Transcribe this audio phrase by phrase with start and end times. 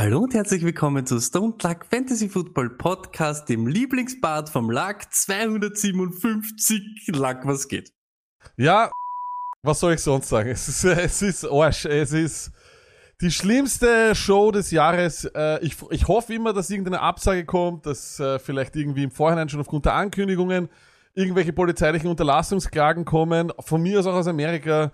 [0.00, 7.08] Hallo und herzlich willkommen zu Stone Luck Fantasy Football Podcast, dem Lieblingsbad vom Luck 257.
[7.08, 7.90] Luck, was geht?
[8.56, 8.92] Ja,
[9.64, 10.50] was soll ich sonst sagen?
[10.50, 11.84] Es ist, es ist Arsch.
[11.84, 12.52] Es ist
[13.20, 15.24] die schlimmste Show des Jahres.
[15.34, 19.48] Äh, Ich, ich hoffe immer, dass irgendeine Absage kommt, dass äh, vielleicht irgendwie im Vorhinein
[19.48, 20.68] schon aufgrund der Ankündigungen
[21.14, 23.52] irgendwelche polizeilichen Unterlassungsklagen kommen.
[23.58, 24.92] Von mir aus auch aus Amerika.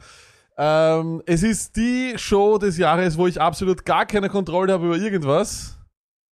[0.56, 4.96] Ähm, es ist die Show des Jahres, wo ich absolut gar keine Kontrolle habe über
[4.96, 5.78] irgendwas.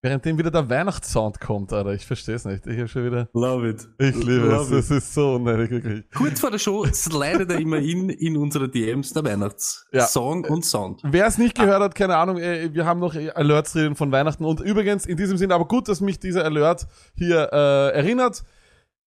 [0.04, 1.92] Währenddem wieder der Weihnachtssound kommt, Alter.
[1.92, 2.66] Ich verstehe es nicht.
[2.66, 3.28] Ich habe schon wieder.
[3.34, 3.88] Love it.
[3.98, 4.52] Ich liebe es.
[4.52, 4.80] Love it.
[4.80, 6.04] Es ist so unnötig, wirklich.
[6.12, 9.30] Kurz vor der Show slidet er immer in, in unsere DMs der Ja.
[9.30, 11.02] Weihnachtssong und Sound.
[11.04, 14.44] Wer es nicht gehört hat, keine Ahnung, äh, wir haben noch Alerts drin von Weihnachten.
[14.44, 18.42] Und übrigens, in diesem Sinne, aber gut, dass mich dieser Alert hier äh, erinnert.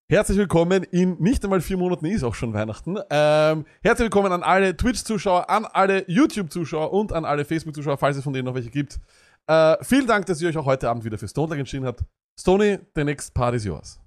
[0.07, 2.95] Herzlich willkommen in nicht einmal vier Monaten ist auch schon Weihnachten.
[3.09, 8.23] Ähm, herzlich willkommen an alle Twitch-Zuschauer, an alle YouTube-Zuschauer und an alle Facebook-Zuschauer, falls es
[8.23, 8.99] von denen noch welche gibt.
[9.47, 12.03] Äh, vielen Dank, dass ihr euch auch heute Abend wieder für Stone Tag entschieden habt.
[12.39, 13.99] Stony, the next part is yours.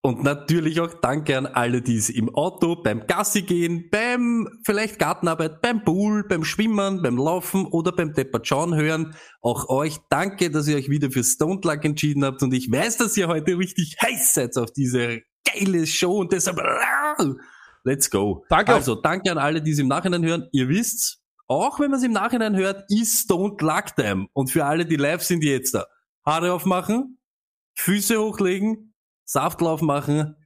[0.00, 4.98] Und natürlich auch danke an alle, die es im Auto, beim Gassi gehen, beim vielleicht
[4.98, 9.14] Gartenarbeit, beim Pool, beim Schwimmen, beim Laufen oder beim Deppertschauen hören.
[9.40, 12.96] Auch euch danke, dass ihr euch wieder für Stone Luck entschieden habt und ich weiß,
[12.96, 15.20] dass ihr heute richtig heiß seid auf diese
[15.52, 16.60] geile Show und deshalb
[17.84, 18.44] let's go.
[18.48, 18.76] Danke auch.
[18.76, 20.48] Also danke an alle, die es im Nachhinein hören.
[20.52, 24.26] Ihr wisst's, auch wenn man es im Nachhinein hört, ist Stone Luck Time.
[24.34, 25.86] Und für alle, die live sind, jetzt da.
[26.24, 27.18] Haare aufmachen,
[27.76, 28.94] Füße hochlegen,
[29.24, 30.36] Saftlauf machen.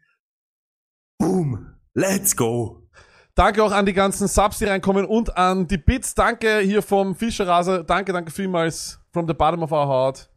[1.18, 1.74] Boom.
[1.94, 2.88] Let's go.
[3.34, 6.14] Danke auch an die ganzen Subs, die reinkommen und an die Bits.
[6.14, 7.82] Danke hier vom Fischerraser.
[7.82, 10.31] Danke, danke vielmals from the bottom of our heart.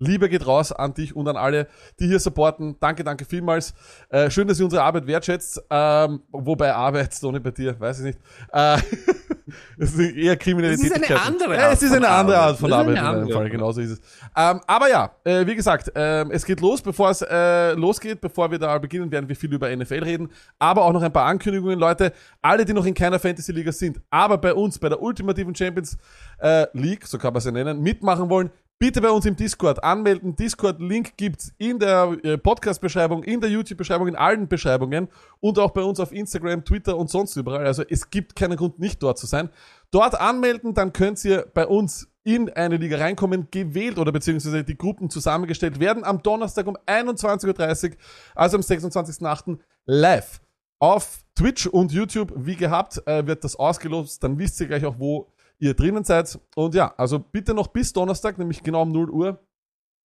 [0.00, 1.68] Liebe geht raus an dich und an alle,
[2.00, 2.76] die hier supporten.
[2.80, 3.74] Danke, danke vielmals.
[4.08, 5.62] Äh, schön, dass ihr unsere Arbeit wertschätzt.
[5.68, 8.18] Ähm, wobei Arbeit, Toni, bei dir, weiß ich nicht.
[8.50, 8.78] Äh,
[9.78, 10.90] es ist eher Kriminalität.
[10.90, 12.50] Es ist eine andere Ja, Art es ist von eine andere Arbeit.
[12.50, 14.00] Art von Arbeit in meinem Fall, genauso ist es.
[14.34, 16.80] Ähm, aber ja, äh, wie gesagt, ähm, es geht los.
[16.80, 20.30] Bevor es äh, losgeht, bevor wir da beginnen, werden wir viel über NFL reden.
[20.58, 22.14] Aber auch noch ein paar Ankündigungen, Leute.
[22.40, 25.98] Alle, die noch in keiner Fantasy-Liga sind, aber bei uns, bei der ultimativen Champions
[26.38, 30.34] äh, League, so kann man sie nennen, mitmachen wollen, bitte bei uns im Discord anmelden.
[30.34, 35.08] Discord-Link gibt's in der äh, Podcast-Beschreibung, in der YouTube-Beschreibung, in allen Beschreibungen
[35.38, 37.66] und auch bei uns auf Instagram, Twitter und sonst überall.
[37.66, 39.50] Also es gibt keinen Grund, nicht dort zu sein.
[39.90, 44.78] Dort anmelden, dann könnt ihr bei uns in eine Liga reinkommen, gewählt oder beziehungsweise die
[44.78, 47.96] Gruppen zusammengestellt werden am Donnerstag um 21.30 Uhr,
[48.34, 49.58] also am 26.08.
[49.84, 50.40] live.
[50.78, 54.24] Auf Twitch und YouTube, wie gehabt, äh, wird das ausgelost.
[54.24, 55.30] Dann wisst ihr gleich auch, wo
[55.60, 56.38] ihr drinnen seid.
[56.56, 59.46] Und ja, also bitte noch bis Donnerstag, nämlich genau um 0 Uhr,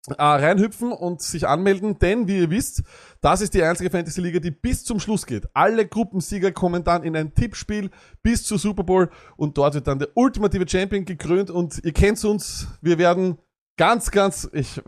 [0.08, 2.84] äh, reinhüpfen und sich anmelden, denn wie ihr wisst,
[3.22, 5.48] das ist die einzige Fantasy-Liga, die bis zum Schluss geht.
[5.54, 7.90] Alle Gruppensieger kommen dann in ein Tippspiel
[8.22, 12.24] bis zur Super Bowl und dort wird dann der ultimative Champion gekrönt und ihr kennt
[12.24, 13.40] uns, wir werden
[13.78, 14.80] ganz, ganz, ich,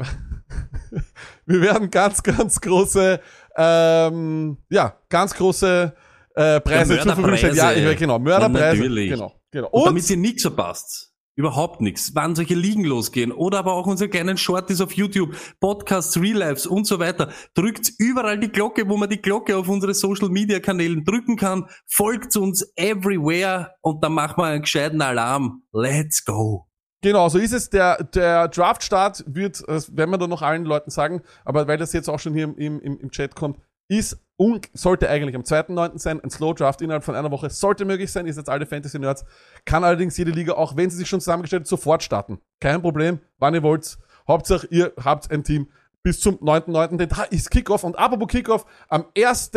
[1.46, 3.20] wir werden ganz, ganz große,
[3.56, 5.96] ähm, ja, ganz große
[6.36, 7.56] äh, Preise Ja, zur Verfügung stellen.
[7.56, 8.88] Ja, ich, genau, Mörderpreise.
[8.88, 9.68] Genau, genau.
[9.70, 11.14] Und, Und, damit ihr nichts verpasst.
[11.38, 12.16] Überhaupt nichts.
[12.16, 16.66] Wann solche Ligen losgehen oder aber auch unsere kleinen Shorties auf YouTube, Podcasts, Real Lives
[16.66, 17.32] und so weiter.
[17.54, 21.70] Drückt überall die Glocke, wo man die Glocke auf unsere Social Media Kanälen drücken kann.
[21.86, 25.62] Folgt uns everywhere und dann machen wir einen gescheiten Alarm.
[25.72, 26.68] Let's go.
[27.04, 27.70] Genau, so ist es.
[27.70, 31.94] Der, der Draft-Start wird, das werden wir dann noch allen Leuten sagen, aber weil das
[31.94, 35.98] jetzt auch schon hier im, im, im Chat kommt, ist un sollte eigentlich am 2.9.
[35.98, 39.26] sein, ein Slow Draft innerhalb von einer Woche, sollte möglich sein, ist jetzt alle Fantasy-Nerds,
[39.66, 42.40] kann allerdings jede Liga, auch wenn sie sich schon zusammengestellt hat, sofort starten.
[42.60, 43.98] Kein Problem, wann ihr wollt.
[44.28, 45.70] Hauptsache, ihr habt ein Team
[46.04, 49.52] bis zum 9.9., denn da ist Kickoff und apropos Kickoff, am 1.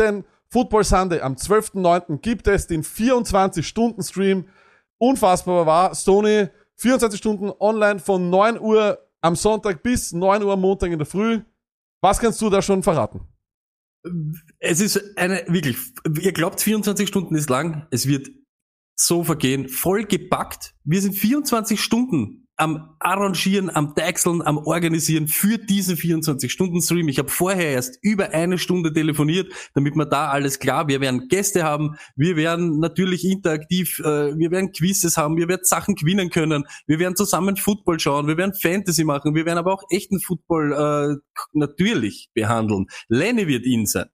[0.49, 2.17] Football Sunday, am 12.9.
[2.17, 4.47] gibt es den 24-Stunden-Stream.
[4.97, 10.61] Unfassbar war, Sony 24 Stunden online von 9 Uhr am Sonntag bis 9 Uhr am
[10.61, 11.41] Montag in der Früh.
[12.01, 13.21] Was kannst du da schon verraten?
[14.63, 15.77] Es ist eine, wirklich,
[16.21, 18.29] ihr glaubt 24 Stunden ist lang, es wird
[18.95, 20.75] so vergehen, voll gepackt.
[20.83, 27.07] Wir sind 24 Stunden am Arrangieren, am Deichseln, am Organisieren für diesen 24-Stunden-Stream.
[27.07, 30.87] Ich habe vorher erst über eine Stunde telefoniert, damit wir da alles klar.
[30.87, 35.63] Wir werden Gäste haben, wir werden natürlich interaktiv, äh, wir werden Quizzes haben, wir werden
[35.63, 39.73] Sachen gewinnen können, wir werden zusammen Football schauen, wir werden Fantasy machen, wir werden aber
[39.73, 41.15] auch echten Football äh,
[41.53, 42.85] natürlich behandeln.
[43.07, 44.05] Lenny wird in sein.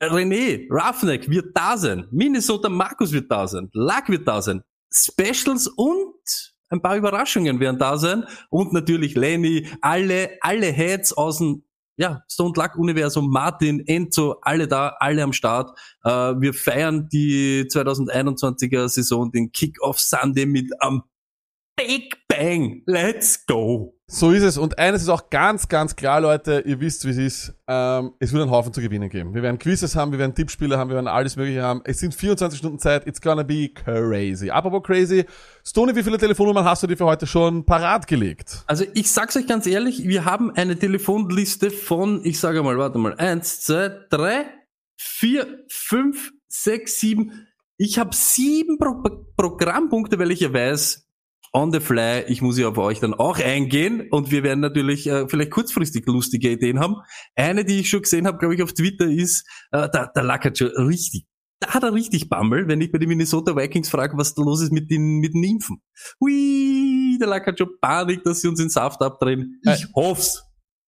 [0.00, 2.06] René, Roughneck wird da sein.
[2.10, 3.68] Minnesota Markus wird da sein.
[3.72, 4.62] Luck wird da sein.
[4.92, 6.14] Specials und
[6.70, 8.24] ein paar Überraschungen werden da sein.
[8.50, 11.64] Und natürlich Lenny, alle, alle Heads aus dem
[11.96, 15.76] ja, Stone Luck Universum, Martin, Enzo, alle da, alle am Start.
[16.04, 21.02] Äh, wir feiern die 2021er Saison, den Kick-Off Sunday mit am
[21.76, 22.82] Big Bang.
[22.86, 23.96] Let's go.
[24.06, 24.58] So ist es.
[24.58, 27.54] Und eines ist auch ganz, ganz klar, Leute, ihr wisst, wie es ist.
[27.66, 29.34] Ähm, es wird einen Haufen zu gewinnen geben.
[29.34, 31.82] Wir werden Quizzes haben, wir werden Tippspiele haben, wir werden alles Mögliche haben.
[31.84, 33.08] Es sind 24 Stunden Zeit.
[33.08, 34.50] It's gonna be crazy.
[34.50, 35.24] Apropos crazy.
[35.66, 38.62] Stony, wie viele Telefonnummern hast du dir für heute schon parat gelegt?
[38.68, 42.98] Also ich sag's euch ganz ehrlich, wir haben eine Telefonliste von, ich sage mal, warte
[42.98, 44.46] mal, eins, zwei, drei,
[44.96, 47.48] vier, fünf, sechs, sieben.
[47.76, 49.02] Ich habe sieben Pro
[49.36, 51.07] Programmpunkte, weil ich ja weiß,
[51.58, 55.06] on the fly, ich muss ja auf euch dann auch eingehen und wir werden natürlich
[55.08, 56.96] äh, vielleicht kurzfristig lustige Ideen haben.
[57.34, 60.56] Eine, die ich schon gesehen habe, glaube ich, auf Twitter ist, äh, da, da lackert
[60.58, 61.26] schon richtig.
[61.60, 64.62] Da hat er richtig Bammel, wenn ich bei den Minnesota Vikings frage, was da los
[64.62, 65.82] ist mit den, mit den Nymphen.
[66.20, 69.60] Hui, da lackert schon Panik, dass sie uns in Saft abdrehen.
[69.64, 70.44] Ich Äh, hoff's.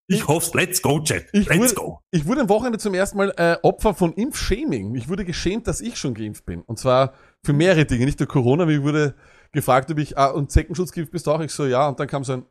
[0.07, 0.55] Ich hoff's.
[0.55, 1.27] Let's go, Chat.
[1.33, 2.01] Ich Let's wurde, go.
[2.13, 4.95] ich wurde am Wochenende zum ersten Mal äh, Opfer von Impfshaming.
[4.95, 6.63] Ich wurde geschämt, dass ich schon geimpft bin.
[6.63, 7.15] Und zwar
[7.45, 8.67] für mehrere Dinge, nicht nur Corona.
[8.67, 9.15] Mir wurde
[9.53, 11.41] gefragt, ob ich, ah, und Zeckenschutz geimpft bist du auch?
[11.41, 11.89] Ich so, ja.
[11.89, 12.45] Und dann kam so ein,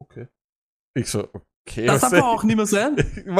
[0.00, 0.28] okay.
[0.94, 1.28] Ich so,
[1.66, 1.86] okay.
[1.86, 2.96] Das darf aber auch nicht mehr sein.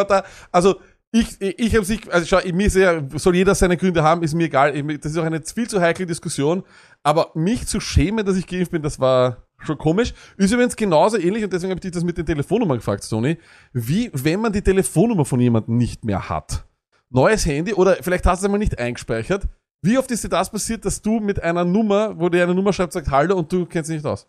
[0.09, 0.81] da, also
[1.12, 4.23] ich, ich, ich habe sich, also schau, mir ist ja, soll jeder seine Gründe haben,
[4.25, 4.75] ist mir egal.
[4.75, 6.65] Ich- Das ist auch eine viel zu heikle Diskussion.
[7.05, 10.12] Aber mich zu schämen, dass ich geimpft bin, das war schon komisch.
[10.37, 13.39] Ist übrigens genauso ähnlich und deswegen habe ich dich das mit den Telefonnummern gefragt, Sony.
[13.73, 16.67] Wie wenn man die Telefonnummer von jemandem nicht mehr hat.
[17.11, 19.45] Neues Handy oder vielleicht hast du es einmal nicht eingespeichert.
[19.85, 22.73] Wie oft ist dir das passiert, dass du mit einer Nummer, wo dir eine Nummer
[22.73, 24.27] schreibt, sagt Hallo und du kennst sie nicht aus?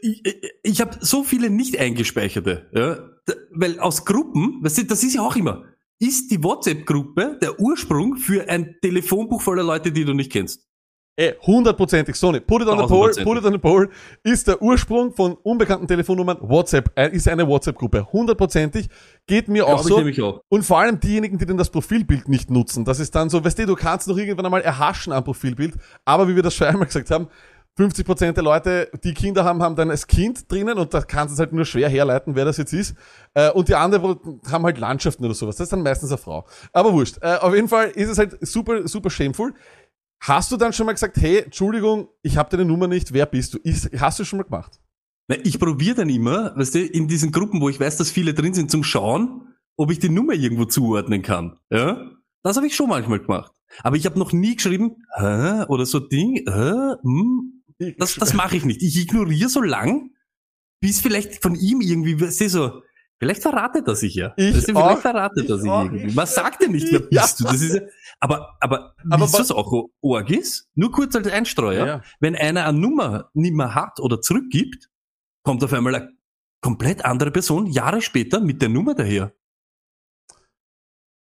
[0.00, 3.10] ich, ich, ich habe so viele nicht eingespeicherte, ja,
[3.50, 5.64] weil aus Gruppen, das ist ja auch immer,
[5.98, 10.69] ist die WhatsApp-Gruppe der Ursprung für ein Telefonbuch voller Leute, die du nicht kennst.
[11.20, 12.40] Ey, hundertprozentig, Sony.
[12.40, 13.90] Put it on the poll, put it on the poll.
[14.22, 18.10] Ist der Ursprung von unbekannten Telefonnummern WhatsApp, äh, ist eine WhatsApp-Gruppe.
[18.10, 18.88] Hundertprozentig.
[19.26, 19.98] Geht mir auch ich so.
[19.98, 20.40] nämlich auch.
[20.48, 22.86] Und vor allem diejenigen, die dann das Profilbild nicht nutzen.
[22.86, 25.74] Das ist dann so, weißt du, du kannst noch irgendwann einmal erhaschen am Profilbild.
[26.06, 27.28] Aber wie wir das schon einmal gesagt haben,
[27.78, 31.34] 50% der Leute, die Kinder haben, haben dann das Kind drinnen und da kannst du
[31.34, 32.94] es halt nur schwer herleiten, wer das jetzt ist.
[33.32, 34.18] Äh, und die anderen
[34.50, 35.56] haben halt Landschaften oder sowas.
[35.56, 36.46] Das ist dann meistens eine Frau.
[36.72, 37.18] Aber wurscht.
[37.22, 39.54] Äh, auf jeden Fall ist es halt super, super shameful.
[40.20, 43.54] Hast du dann schon mal gesagt, hey, Entschuldigung, ich habe deine Nummer nicht, wer bist
[43.54, 43.58] du?
[43.58, 44.78] Ist, hast du schon mal gemacht?
[45.28, 48.34] Na, Ich probiere dann immer, weißt du, in diesen Gruppen, wo ich weiß, dass viele
[48.34, 51.58] drin sind, zum Schauen, ob ich die Nummer irgendwo zuordnen kann.
[51.70, 52.10] Ja?
[52.42, 53.52] Das habe ich schon manchmal gemacht.
[53.82, 55.64] Aber ich habe noch nie geschrieben, hä?
[55.68, 56.94] oder so Ding, hä?
[57.02, 57.62] Hm?
[57.96, 58.82] Das, das mache ich nicht.
[58.82, 60.10] Ich ignoriere so lang,
[60.80, 62.82] bis vielleicht von ihm irgendwie, weißt du, so,
[63.20, 64.32] vielleicht verratet er sich ja.
[64.36, 64.86] Ich weißt du, auch.
[64.86, 65.84] vielleicht verratet er Ich sich auch.
[65.84, 66.14] irgendwie.
[66.14, 67.22] Man sagt ja nicht, wer Ja.
[67.22, 67.44] bist du.
[67.44, 67.82] Das ist ja,
[68.18, 70.68] aber, aber, Aber was- was auch arg ist?
[70.74, 71.86] Nur kurz als Einstreuer.
[71.86, 72.02] Ja.
[72.18, 74.90] Wenn einer eine Nummer nicht mehr hat oder zurückgibt,
[75.44, 76.10] kommt auf einmal eine
[76.62, 79.32] komplett andere Person Jahre später mit der Nummer daher.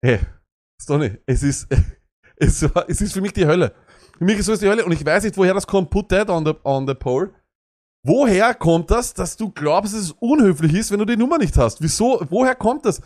[0.03, 0.19] Hey,
[0.81, 1.67] Stoney, es ist,
[2.37, 3.75] es, war, es ist für mich die Hölle.
[4.17, 5.89] Für mich ist es die Hölle und ich weiß nicht, woher das kommt.
[5.89, 7.33] Put that on the, on the poll.
[8.03, 11.55] Woher kommt das, dass du glaubst, dass es unhöflich ist, wenn du die Nummer nicht
[11.57, 11.81] hast?
[11.81, 12.25] Wieso?
[12.29, 13.01] Woher kommt das?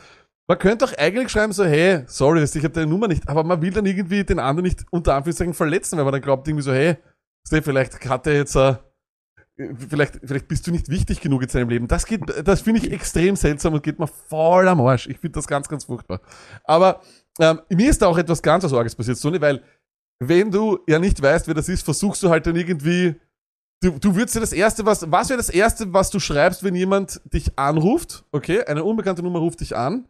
[0.48, 3.62] Man könnte doch eigentlich schreiben so, hey, sorry, ich habe deine Nummer nicht, aber man
[3.62, 6.72] will dann irgendwie den anderen nicht unter Anführungszeichen verletzen, weil man dann glaubt irgendwie so,
[6.72, 6.98] hey,
[7.50, 8.75] du, vielleicht hat er jetzt, äh,
[9.58, 11.88] vielleicht, vielleicht bist du nicht wichtig genug in seinem Leben.
[11.88, 15.08] Das geht, das finde ich extrem seltsam und geht mir voll am Arsch.
[15.08, 16.22] Ich finde das ganz, ganz furchtbar.
[16.64, 17.02] Aber
[17.40, 19.62] ähm, mir ist da auch etwas ganz was Arges passiert, Sony, weil
[20.20, 23.16] wenn du ja nicht weißt, wer das ist, versuchst du halt dann irgendwie,
[23.86, 26.75] du, du würdest dir das erste, was, was wäre das erste, was du schreibst, wenn
[26.75, 30.08] jemand dich anruft, okay, eine unbekannte Nummer ruft dich an,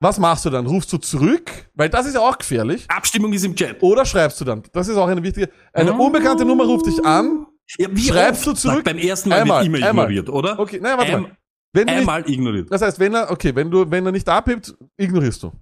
[0.00, 0.66] was machst du dann?
[0.66, 1.48] Rufst du zurück?
[1.74, 2.86] Weil das ist ja auch gefährlich.
[2.88, 3.80] Abstimmung ist im Chat.
[3.82, 4.62] Oder schreibst du dann?
[4.72, 6.06] Das ist auch eine wichtige, eine Oh.
[6.06, 7.46] unbekannte Nummer ruft dich an,
[7.78, 8.82] Ja, wie Schreibst du zurück?
[8.84, 10.06] Sag, beim ersten Mal Einmal, wird einmal.
[10.10, 10.58] ignoriert, oder?
[10.58, 11.36] okay, nein, warte Ein, mal.
[11.74, 12.70] Wenn du nicht, einmal ignoriert.
[12.72, 15.52] das heißt, wenn er, okay, wenn du, wenn er nicht abhebt, ignorierst du.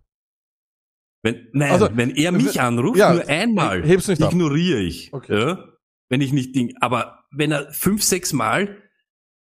[1.23, 4.33] Wenn, nein, Also, wenn er mich anruft, ja, nur einmal, hebst du nicht ab.
[4.33, 5.13] ignoriere ich.
[5.13, 5.39] Okay.
[5.39, 5.65] Ja?
[6.11, 8.77] Wenn ich nicht Ding, aber wenn er fünf, sechs Mal,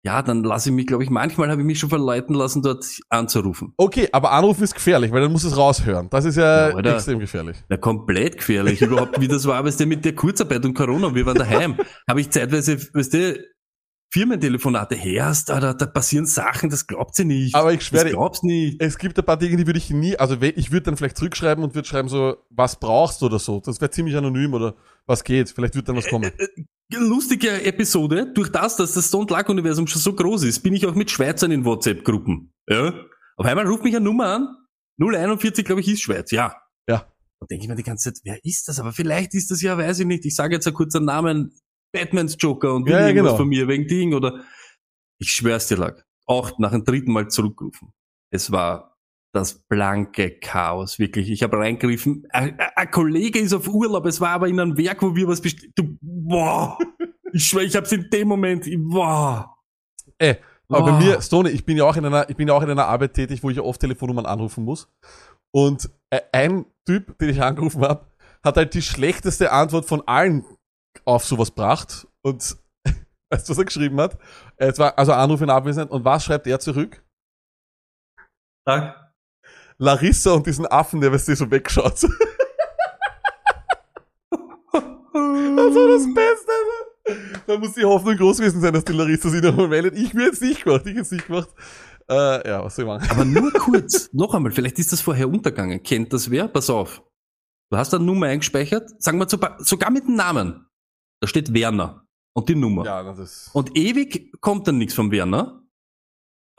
[0.04, 2.86] ja, dann lasse ich mich, glaube ich, manchmal habe ich mich schon verleiten lassen, dort
[3.10, 3.74] anzurufen.
[3.78, 6.10] Okay, aber anrufen ist gefährlich, weil dann musst du es raushören.
[6.10, 6.96] Das ist ja, Ja, oder?
[6.96, 7.58] extrem gefährlich.
[7.70, 8.82] Na, komplett gefährlich.
[8.82, 11.76] Überhaupt, wie das war, weißt du, mit der Kurzarbeit und Corona, wir waren daheim,
[12.10, 13.46] habe ich zeitweise, weißt du,
[14.14, 17.56] Firmentelefonate hörst, da, da, passieren Sachen, das glaubt sie nicht.
[17.56, 18.82] Aber ich schwöre das glaubst nicht.
[18.82, 21.64] es gibt ein paar Dinge, die würde ich nie, also ich würde dann vielleicht zurückschreiben
[21.64, 23.62] und würde schreiben so, was brauchst du oder so.
[23.62, 24.76] Das wäre ziemlich anonym oder
[25.12, 25.50] was geht.
[25.50, 26.32] Vielleicht wird dann was kommen.
[26.94, 28.32] Lustige Episode.
[28.34, 31.12] Durch das, dass das Stone Luck Universum schon so groß ist, bin ich auch mit
[31.12, 32.54] Schweizern in WhatsApp-Gruppen.
[32.68, 32.94] Ja?
[33.38, 34.58] Auf einmal ruft mich eine Nummer an.
[35.00, 36.32] 041, glaube ich, ist Schweiz.
[36.32, 36.56] Ja.
[36.88, 37.08] Ja.
[37.40, 38.80] Da denke ich mir die ganze Zeit, wer ist das?
[38.80, 40.26] Aber vielleicht ist das ja, weiß ich nicht.
[40.26, 41.54] Ich sage jetzt einen kurzen Namen.
[41.94, 43.38] Batmans Joker und Ja, ja, irgendwas genau.
[43.38, 44.44] von mir wegen Ding oder
[45.20, 46.02] ich schwör's dir lag.
[46.26, 47.92] Auch nach dem dritten Mal zurückgerufen.
[48.32, 48.91] Es war
[49.34, 51.30] das blanke Chaos, wirklich.
[51.32, 52.28] Ich habe reingegriffen.
[52.32, 52.58] Ein,
[52.92, 55.72] Kollege ist auf Urlaub, es war aber in einem Werk, wo wir was bestellt.
[55.76, 56.78] Du, boah.
[57.34, 59.56] Ich schwör, ich hab's in dem Moment, ich- boah.
[60.18, 61.00] Ey, aber bei Boah.
[61.00, 63.14] mir, Stone, ich bin ja auch in einer, ich bin ja auch in einer Arbeit
[63.14, 64.90] tätig, wo ich ja oft Telefonnummern anrufen muss.
[65.54, 68.08] Und äh, ein Typ, den ich angerufen habe,
[68.44, 70.46] hat halt die schlechteste Antwort von allen
[71.06, 72.08] auf sowas gebracht.
[72.22, 72.58] Und
[73.30, 74.18] weißt du, was er geschrieben hat?
[74.58, 75.92] Es war also Anruf in Abwesenheit.
[75.92, 77.04] Und was schreibt er zurück?
[78.66, 79.01] Sag.
[79.82, 81.94] Larissa und diesen Affen, der weißt du, so wegschaut.
[82.04, 82.04] das
[85.76, 86.52] war das Beste.
[87.48, 89.98] Da muss die Hoffnung groß gewesen sein, dass die Larissa sich nochmal meldet.
[89.98, 91.50] Ich will jetzt nicht gemacht, ich jetzt nicht gemacht.
[92.08, 93.10] Äh, ja, was soll ich machen?
[93.10, 95.82] Aber nur kurz, noch einmal, vielleicht ist das vorher untergegangen.
[95.82, 96.48] Kennt das wer?
[96.48, 97.02] Pass auf.
[97.72, 100.68] Du hast eine Nummer eingespeichert, sagen wir sogar sogar mit dem Namen.
[101.22, 102.86] Da steht Werner und die Nummer.
[102.86, 103.50] Ja, das ist.
[103.54, 105.61] Und ewig kommt dann nichts vom Werner.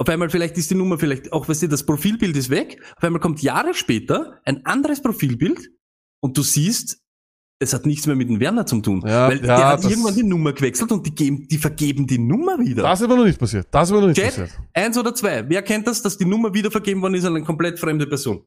[0.02, 2.82] Auf einmal vielleicht ist die Nummer vielleicht, auch weißt du, das Profilbild ist weg.
[2.96, 5.70] Auf einmal kommt Jahre später ein anderes Profilbild
[6.20, 6.98] und du siehst,
[7.60, 9.04] es hat nichts mehr mit dem Werner zu tun.
[9.06, 12.18] Ja, weil ja, der hat irgendwann die Nummer gewechselt und die, geben, die vergeben die
[12.18, 12.82] Nummer wieder.
[12.82, 13.68] Das ist aber noch nicht passiert.
[13.70, 14.50] Das ist aber noch nicht Chat, passiert.
[14.74, 15.48] eins oder zwei.
[15.48, 18.44] Wer kennt das, dass die Nummer wieder vergeben worden ist an eine komplett fremde Person?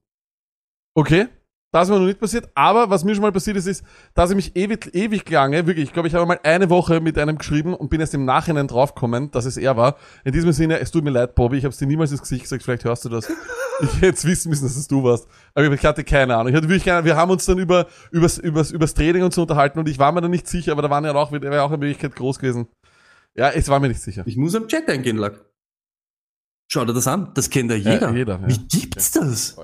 [0.94, 1.30] Okay.
[1.76, 2.48] Das ist mir noch nicht passiert.
[2.56, 5.84] Aber was mir schon mal passiert ist, ist, dass ich mich ewig, ewig lange, wirklich,
[5.84, 8.70] ich glaube, ich habe mal eine Woche mit einem geschrieben und bin erst im Nachhinein
[8.70, 9.98] draufgekommen, dass es er war.
[10.24, 12.44] In diesem Sinne, es tut mir leid, Bobby, ich habe es dir niemals ins Gesicht
[12.44, 13.30] gesagt, vielleicht hörst du das.
[13.82, 15.28] Ich hätte jetzt wissen müssen, dass es du warst.
[15.54, 16.48] Aber ich hatte keine Ahnung.
[16.48, 19.42] Ich hatte wirklich keine Wir haben uns dann über, übers, übers, übers Training und so
[19.42, 21.74] unterhalten und ich war mir da nicht sicher, aber da waren ja auch, wäre auch
[21.74, 22.70] in Wirklichkeit groß gewesen.
[23.36, 24.24] Ja, es war mir nicht sicher.
[24.26, 25.44] Ich muss am Chat eingehen, Lack.
[26.72, 27.32] Schau dir das an.
[27.34, 28.12] Das kennt ja jeder.
[28.12, 28.48] Ja, jeder, ja.
[28.48, 29.58] Wie gibt's das?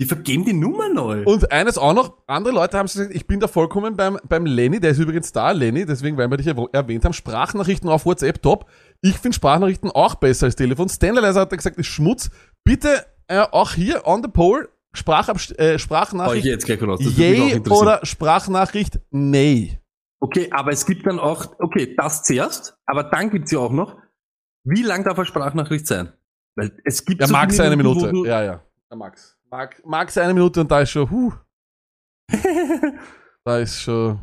[0.00, 1.24] Die vergeben die Nummer neu.
[1.24, 4.78] Und eines auch noch, andere Leute haben gesagt, ich bin da vollkommen beim, beim Lenny,
[4.78, 8.66] der ist übrigens da, Lenny, deswegen, weil wir dich erwähnt haben, Sprachnachrichten auf WhatsApp top.
[9.00, 10.88] Ich finde Sprachnachrichten auch besser als Telefon.
[10.88, 12.30] Stanley Leiser hat gesagt, ist Schmutz.
[12.62, 17.00] Bitte äh, auch hier on the poll, äh, Sprachnachricht jetzt gleich raus.
[17.02, 19.80] Yay oder Sprachnachricht nay.
[20.20, 23.96] Okay, aber es gibt dann auch, okay, das zuerst, aber dann gibt's ja auch noch,
[24.64, 26.12] wie lang darf eine Sprachnachricht sein?
[26.56, 28.12] Weil es gibt Ja, so max eine Minuten, Minute.
[28.12, 28.60] du- Ja, ja.
[28.90, 29.36] Ja, max.
[29.50, 31.32] Max, max eine Minute und da ist schon, huh.
[33.44, 34.20] da ist schon.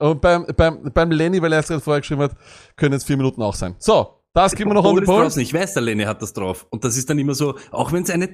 [0.00, 2.36] Und beim, beim, beim Lenny, weil er es gerade vorher geschrieben hat,
[2.76, 3.74] können jetzt vier Minuten auch sein.
[3.78, 5.28] So, das geben wir noch on the poll.
[5.38, 6.66] Ich weiß, der Lenny hat das drauf.
[6.70, 8.28] Und das ist dann immer so, auch wenn es eine,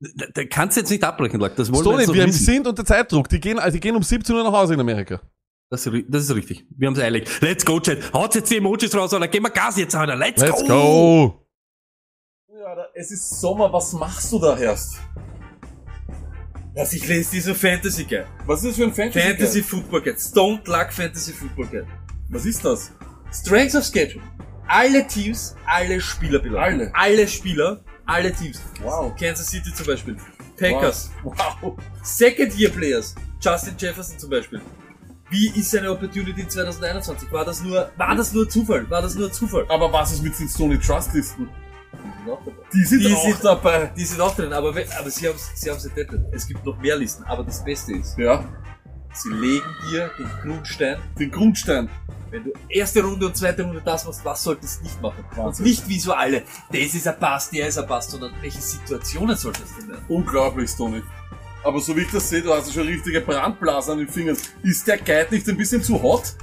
[0.00, 1.54] da, da kannst du jetzt nicht abbrechen, Lack.
[1.56, 2.44] Das wollen wir Stoney, jetzt noch wir wissen.
[2.44, 3.28] sind unter Zeitdruck.
[3.28, 5.20] Die gehen, also die gehen um 17 Uhr nach Hause in Amerika.
[5.70, 6.64] Das, das ist richtig.
[6.76, 7.40] Wir haben es eilig.
[7.40, 8.12] Let's go, Chat.
[8.12, 10.14] Haut jetzt die Emojis raus, oder gehen wir Gas jetzt, Alter.
[10.16, 10.68] Let's, Let's go.
[10.68, 11.46] go!
[12.52, 14.96] Ja, da- es ist Sommer, was machst du da erst?
[16.76, 18.26] Was ich lese diese Fantasy Guide.
[18.44, 19.26] Was ist das für ein Fantasy?
[19.26, 20.20] Fantasy Football Guide.
[20.20, 21.86] Stone Luck Fantasy Football Guide.
[22.28, 22.92] Was ist das?
[23.32, 24.22] Strengths of Schedule.
[24.68, 26.60] Alle Teams, alle Spieler bitte.
[26.60, 26.90] Alle?
[26.92, 28.60] Alle Spieler, alle Teams.
[28.82, 29.16] Wow.
[29.18, 30.16] Kansas City zum Beispiel.
[30.58, 31.10] Packers.
[31.24, 31.78] Wow.
[32.02, 33.14] Second Year Players.
[33.40, 34.60] Justin Jefferson zum Beispiel.
[35.30, 37.32] Wie ist seine Opportunity 2021?
[37.32, 38.88] War das nur, war das nur Zufall?
[38.90, 39.64] War das nur Zufall?
[39.70, 41.48] Aber was ist mit den Stoney Trust Listen?
[42.72, 43.92] Die sind Die auch sind- dabei.
[43.96, 46.14] Die sind auch drin, aber, aber sie haben sie haben entdeckt.
[46.32, 48.44] Es gibt noch mehr Listen, aber das Beste ist, Ja,
[49.12, 51.88] sie legen dir den Grundstein den Grundstein.
[52.30, 55.24] Wenn du erste Runde und zweite Runde das machst, was solltest du nicht machen?
[55.36, 55.64] Wahnsinn.
[55.64, 58.60] Und nicht wie so alle, das ist ein Pass, der ist ein Pass, sondern welche
[58.60, 60.04] Situationen solltest du lernen?
[60.08, 61.02] Unglaublich, Stoney.
[61.62, 64.36] Aber so wie ich das sehe, du hast ja schon richtige Brandblasen an den Fingern.
[64.64, 66.34] Ist der Guide nicht ein bisschen zu hot?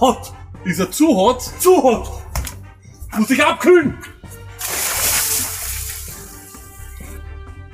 [0.00, 0.32] Hot!
[0.64, 1.42] Ist er zu hot?
[1.58, 2.10] Zu hot!
[3.16, 3.98] Muss dich abkühlen!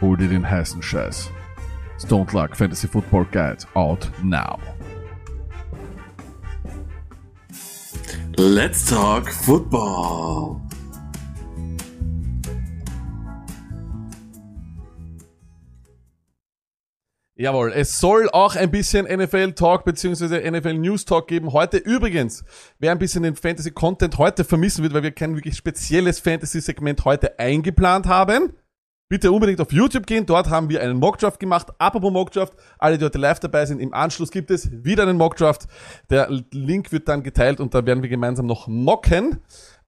[0.01, 1.31] Hol dir den heißen Scheiß.
[1.99, 4.59] Stone Luck Fantasy Football Guide out now.
[8.37, 10.66] Let's talk football.
[17.39, 20.51] Jawohl, es soll auch ein bisschen NFL Talk bzw.
[20.51, 21.53] NFL News Talk geben.
[21.53, 22.47] Heute übrigens,
[22.79, 26.63] wer ein bisschen den Fantasy Content heute vermissen wird, weil wir kein wirklich spezielles Fantasy
[26.63, 28.55] Segment heute eingeplant haben,
[29.11, 30.25] bitte unbedingt auf YouTube gehen.
[30.25, 31.67] Dort haben wir einen Mockdraft gemacht.
[31.77, 35.67] Apropos Mockdraft, alle, die heute live dabei sind, im Anschluss gibt es wieder einen Mockdraft.
[36.09, 39.43] Der Link wird dann geteilt und da werden wir gemeinsam noch mocken.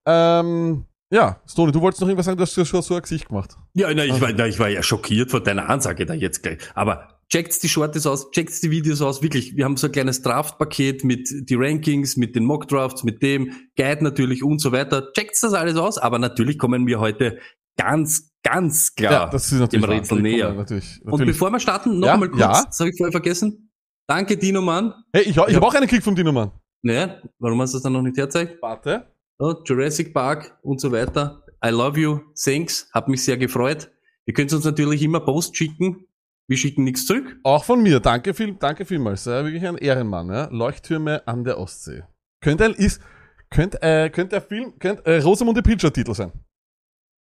[0.04, 3.56] Ähm, ja, Stone, du wolltest noch irgendwas sagen, du hast schon so ein Gesicht gemacht.
[3.72, 6.58] Ja, na, ich, war, na, ich war ja schockiert von deiner Ansage da jetzt gleich.
[6.74, 9.56] Aber checkt die Shorties aus, checkt die Videos aus, wirklich.
[9.56, 14.02] Wir haben so ein kleines Draft-Paket mit die Rankings, mit den Mock-Drafts, mit dem Guide
[14.02, 15.12] natürlich und so weiter.
[15.12, 17.38] Checkt das alles aus, aber natürlich kommen wir heute
[17.76, 20.52] ganz, ganz klar das ist natürlich dem Rätsel näher.
[20.52, 21.32] Natürlich, Und natürlich.
[21.34, 22.64] bevor wir starten, noch Ja, einmal kurz, ja.
[22.64, 23.70] das habe ich vorher vergessen.
[24.06, 24.94] Danke, Dino Mann.
[25.12, 26.50] Hey, ich, ich habe auch einen Kick vom Dino Mann.
[26.82, 28.56] Naja, warum hast du das dann noch nicht herzeigt?
[28.62, 29.06] Warte.
[29.40, 31.44] Ja, Jurassic Park und so weiter.
[31.64, 33.90] I love you, thanks, hat mich sehr gefreut.
[34.26, 36.07] Ihr könnt uns natürlich immer Post schicken.
[36.48, 37.36] Wir schicken nichts zurück.
[37.42, 38.00] Auch von mir.
[38.00, 39.26] Danke viel, danke vielmals.
[39.26, 40.30] Ja, wirklich ein Ehrenmann.
[40.30, 40.48] Ja.
[40.50, 42.04] Leuchttürme an der Ostsee.
[42.42, 43.02] Könnte ein, ist,
[43.50, 46.32] könnte, äh, könnte der Film, könnte, äh, Rosamunde Pilcher Titel sein.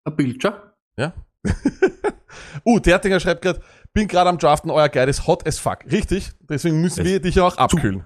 [0.06, 0.54] Ein Bildschirm.
[0.98, 1.12] Ja.
[2.64, 3.60] uh, Dertinger schreibt gerade,
[3.92, 5.84] bin gerade am Draften, euer Guide ist hot as fuck.
[5.90, 6.32] Richtig.
[6.48, 8.04] Deswegen müssen wir dich auch abkühlen.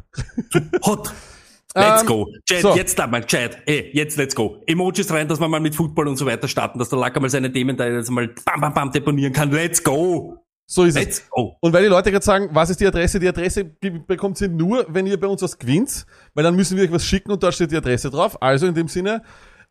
[0.84, 1.12] Hot.
[1.74, 2.26] Let's Ähm, go.
[2.46, 2.74] Chat, so.
[2.74, 3.58] jetzt da mal, Chat.
[3.64, 4.62] Ey, jetzt let's go.
[4.66, 7.30] Emojis rein, dass wir mal mit Football und so weiter starten, dass der Lacker mal
[7.30, 9.50] seine Themen da jetzt mal bam, bam, bam deponieren kann.
[9.50, 10.41] Let's go.
[10.66, 11.04] So ist es.
[11.04, 11.56] Let's go.
[11.60, 13.20] Und weil die Leute gerade sagen, was ist die Adresse?
[13.20, 16.84] Die Adresse bekommt ihr nur, wenn ihr bei uns was gewinnt, weil dann müssen wir
[16.84, 18.40] euch was schicken und dort steht die Adresse drauf.
[18.40, 19.22] Also in dem Sinne,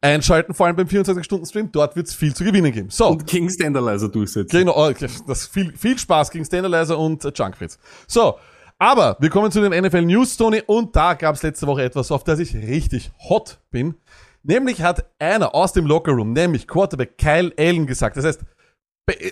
[0.01, 2.89] einschalten, vor allem beim 24-Stunden-Stream, dort wird es viel zu gewinnen geben.
[2.89, 4.59] So, Und King Standalizer durchsetzen.
[4.59, 7.79] genau, oh, okay, das viel, viel Spaß gegen Standalizer und Junkfritz.
[8.07, 8.37] So,
[8.77, 12.11] aber wir kommen zu den NFL News, Tony, und da gab es letzte Woche etwas,
[12.11, 13.95] auf das ich richtig hot bin.
[14.43, 18.41] Nämlich hat einer aus dem Lockerroom, nämlich Quarterback Kyle Allen gesagt, das heißt,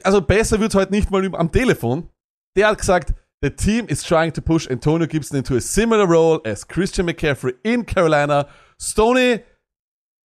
[0.04, 2.10] also besser wird's heute nicht mal am Telefon.
[2.56, 6.42] Der hat gesagt, the team is trying to push Antonio Gibson into a similar role
[6.46, 8.48] as Christian McCaffrey in Carolina.
[8.82, 9.42] Stoney,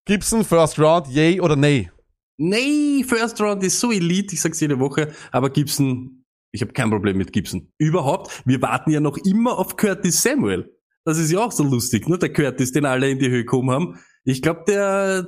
[0.07, 1.91] Gibson, first round, yay oder nay?
[2.37, 6.91] Nee, First Round ist so elite, ich sag's jede Woche, aber Gibson, ich habe kein
[6.91, 7.73] Problem mit Gibson.
[7.79, 10.77] Überhaupt, wir warten ja noch immer auf Curtis Samuel.
[11.05, 12.19] Das ist ja auch so lustig, ne?
[12.19, 14.01] Der Curtis, den alle in die Höhe gekommen haben.
[14.25, 15.27] Ich glaube, der,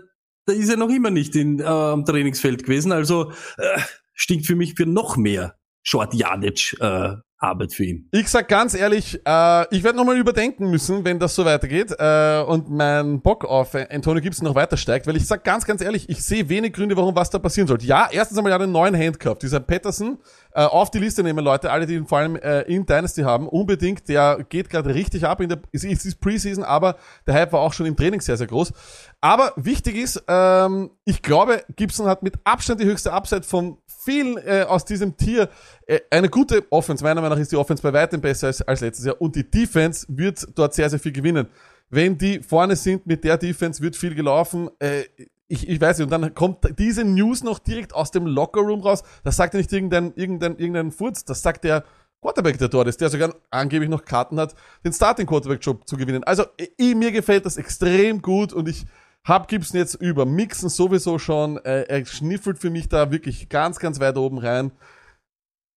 [0.48, 3.80] der ist ja noch immer nicht in, äh, am Trainingsfeld gewesen, also äh,
[4.16, 5.54] stinkt für mich für noch mehr
[5.84, 8.08] Short Yardage äh, Arbeit für ihn.
[8.12, 12.40] Ich sag ganz ehrlich, äh, ich werde nochmal überdenken müssen, wenn das so weitergeht äh,
[12.40, 16.08] und mein Bock auf Antonio Gibson noch weiter steigt, weil ich sag ganz, ganz ehrlich,
[16.08, 17.86] ich sehe wenig Gründe, warum was da passieren sollte.
[17.86, 20.18] Ja, erstens einmal ja einen neuen Handcuff, dieser Patterson,
[20.56, 23.46] äh, auf die Liste nehmen Leute, alle, die ihn vor allem äh, in Dynasty haben,
[23.46, 27.52] unbedingt, der geht gerade richtig ab, in der, es ist, ist Preseason, aber der Hype
[27.52, 28.72] war auch schon im Training sehr, sehr groß.
[29.20, 34.38] Aber wichtig ist, ähm, ich glaube, Gibson hat mit Abstand die höchste Upside von vielen
[34.38, 35.50] äh, aus diesem Tier.
[35.86, 38.80] Äh, eine gute Offense, meiner Meinung nach ist die Offense bei weitem besser als, als
[38.80, 41.48] letztes Jahr und die Defense wird dort sehr, sehr viel gewinnen.
[41.90, 44.70] Wenn die vorne sind mit der Defense, wird viel gelaufen.
[44.78, 45.04] Äh,
[45.48, 49.04] ich, ich weiß nicht, und dann kommt diese News noch direkt aus dem Lockerroom raus.
[49.22, 51.84] Das sagt ja nicht irgendein, irgendein, irgendein Furz, das sagt der
[52.20, 54.54] Quarterback, der dort ist, der sogar angeblich noch Karten hat,
[54.84, 56.24] den Starting Quarterback Job zu gewinnen.
[56.24, 58.86] Also ich, mir gefällt das extrem gut und ich
[59.24, 61.58] hab Gibson jetzt über Mixen sowieso schon.
[61.58, 64.72] Äh, er schniffelt für mich da wirklich ganz, ganz weit oben rein.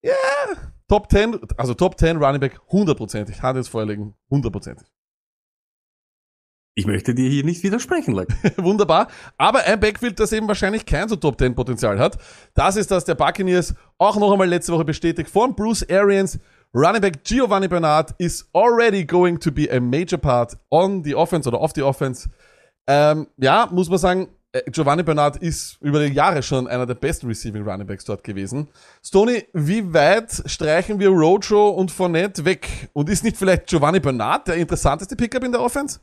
[0.01, 0.13] Ja,
[0.87, 3.41] Top 10, also Top 10 Running Back, hundertprozentig.
[3.43, 4.87] Hand jetzt vorlegen, hundertprozentig.
[6.79, 8.33] Ich möchte dir hier nicht widersprechen, Leute.
[8.55, 9.09] Wunderbar.
[9.37, 12.17] Aber ein Backfield, das eben wahrscheinlich kein so Top 10 Potenzial hat.
[12.53, 16.39] Das ist das der Buccaneers auch noch einmal letzte Woche bestätigt von Bruce Arians.
[16.73, 21.49] Running back Giovanni Bernard is already going to be a major part on the offense
[21.49, 22.29] oder off the offense.
[22.87, 26.95] Ähm, ja, muss man sagen, äh, Giovanni Bernard ist über die Jahre schon einer der
[26.95, 28.69] besten Receiving Running Backs dort gewesen.
[29.03, 32.89] Stoney, wie weit streichen wir Rojo und Fournette weg?
[32.93, 35.99] Und ist nicht vielleicht Giovanni Bernard der interessanteste Pickup in der Offense?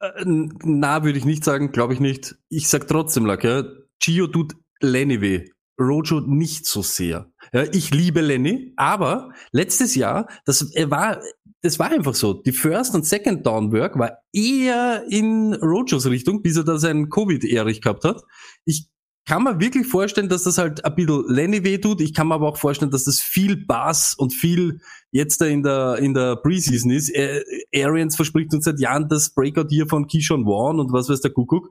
[0.00, 2.36] Äh, Na, würde ich nicht sagen, glaube ich nicht.
[2.48, 3.64] Ich sag trotzdem, Lack, ja,
[4.00, 5.48] Gio tut Lenny weh.
[5.78, 7.32] Rojo nicht so sehr.
[7.52, 11.22] Ja, ich liebe Lenny, aber letztes Jahr, das war,
[11.62, 12.34] das war einfach so.
[12.34, 17.08] Die First und Second Down Work war eher in Rojos Richtung, bis er da seinen
[17.08, 18.22] Covid-Erich gehabt hat.
[18.66, 18.88] Ich
[19.26, 22.00] kann mir wirklich vorstellen, dass das halt ein bisschen Lenny weh tut.
[22.00, 24.80] Ich kann mir aber auch vorstellen, dass das viel Bass und viel
[25.12, 27.10] jetzt da in der, in der Preseason ist.
[27.10, 27.42] Äh,
[27.76, 31.30] Arians verspricht uns seit Jahren das Breakout hier von Keyshawn Vaughn und was weiß der
[31.32, 31.68] Kuckuck.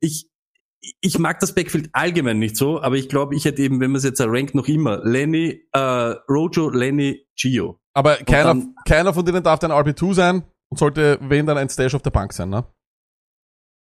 [0.00, 0.28] Ich,
[1.00, 3.98] ich mag das Backfield allgemein nicht so, aber ich glaube, ich hätte eben, wenn man
[3.98, 5.78] es jetzt rankt, noch immer Lenny, äh,
[6.28, 7.78] Rojo, Lenny, Gio.
[7.94, 11.68] Aber keiner, dann- keiner von denen darf dann RB2 sein und sollte, wenn dann ein
[11.68, 12.64] Stash auf der Bank sein, ne?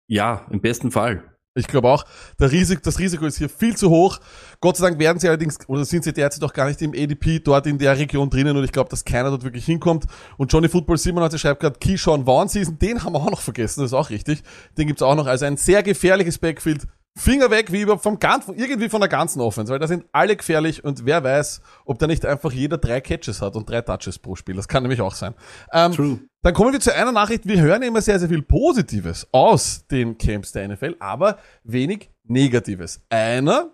[0.08, 1.35] Ja, im besten Fall.
[1.56, 2.04] Ich glaube auch,
[2.38, 4.18] der Risik, das Risiko ist hier viel zu hoch.
[4.60, 7.40] Gott sei Dank werden sie allerdings, oder sind sie derzeit auch gar nicht im ADP
[7.40, 10.04] dort in der Region drinnen und ich glaube, dass keiner dort wirklich hinkommt.
[10.36, 13.80] Und Johnny Football 97 schreibt gerade Keyshawn Vaughn Season, den haben wir auch noch vergessen,
[13.80, 14.42] das ist auch richtig.
[14.76, 15.26] Den gibt's auch noch.
[15.26, 19.40] Also ein sehr gefährliches Backfield Finger weg, wie überhaupt vom ganzen, irgendwie von der ganzen
[19.40, 23.00] Offense, weil da sind alle gefährlich und wer weiß, ob da nicht einfach jeder drei
[23.00, 24.54] Catches hat und drei Touches pro Spiel.
[24.54, 25.34] Das kann nämlich auch sein.
[25.72, 26.20] Ähm, True.
[26.42, 27.46] Dann kommen wir zu einer Nachricht.
[27.46, 33.00] Wir hören immer sehr, sehr viel Positives aus den Camps der NFL, aber wenig Negatives.
[33.08, 33.70] Einer,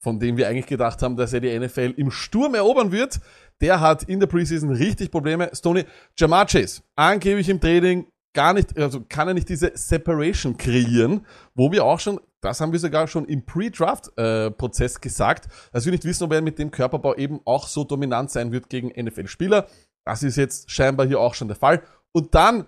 [0.00, 3.20] von dem wir eigentlich gedacht haben, dass er die NFL im Sturm erobern wird,
[3.60, 5.50] der hat in der Preseason richtig Probleme.
[5.52, 5.84] Stoney,
[6.16, 11.72] Jamar Chase, angeblich im Training gar nicht, also kann er nicht diese Separation kreieren, wo
[11.72, 16.24] wir auch schon, das haben wir sogar schon im Pre-Draft-Prozess gesagt, dass wir nicht wissen,
[16.24, 19.66] ob er mit dem Körperbau eben auch so dominant sein wird gegen NFL-Spieler.
[20.04, 21.82] Das ist jetzt scheinbar hier auch schon der Fall.
[22.12, 22.66] Und dann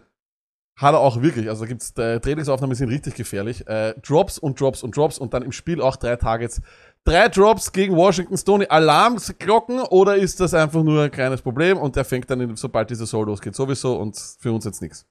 [0.77, 3.67] hat er auch wirklich, also gibt's äh, Trainingsaufnahmen sind richtig gefährlich.
[3.67, 6.63] Äh, Drops und Drops und Drops und dann im Spiel auch drei Targets.
[7.05, 8.67] Drei Drops gegen Washington Stoney.
[8.67, 13.07] Alarmglocken oder ist das einfach nur ein kleines Problem und der fängt dann, sobald diese
[13.07, 15.07] Soul losgeht, sowieso und für uns jetzt nichts.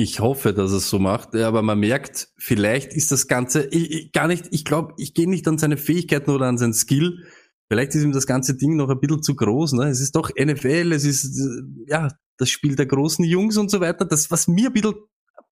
[0.00, 4.12] Ich hoffe, dass es so macht, aber man merkt, vielleicht ist das Ganze ich, ich,
[4.12, 7.26] gar nicht, ich glaube, ich gehe nicht an seine Fähigkeiten oder an seinen Skill.
[7.68, 9.72] Vielleicht ist ihm das ganze Ding noch ein bisschen zu groß.
[9.72, 9.88] Ne?
[9.88, 13.80] Es ist doch NFL, es ist äh, ja das Spiel der großen Jungs und so
[13.80, 14.04] weiter.
[14.04, 14.94] Das, was mir ein bisschen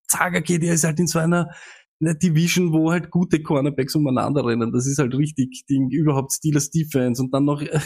[0.06, 1.50] zager geht, er ist halt in so einer,
[2.00, 4.70] einer Division, wo halt gute Cornerbacks umeinander rennen.
[4.72, 7.80] Das ist halt richtig Ding, überhaupt Steelers Defense und dann noch äh,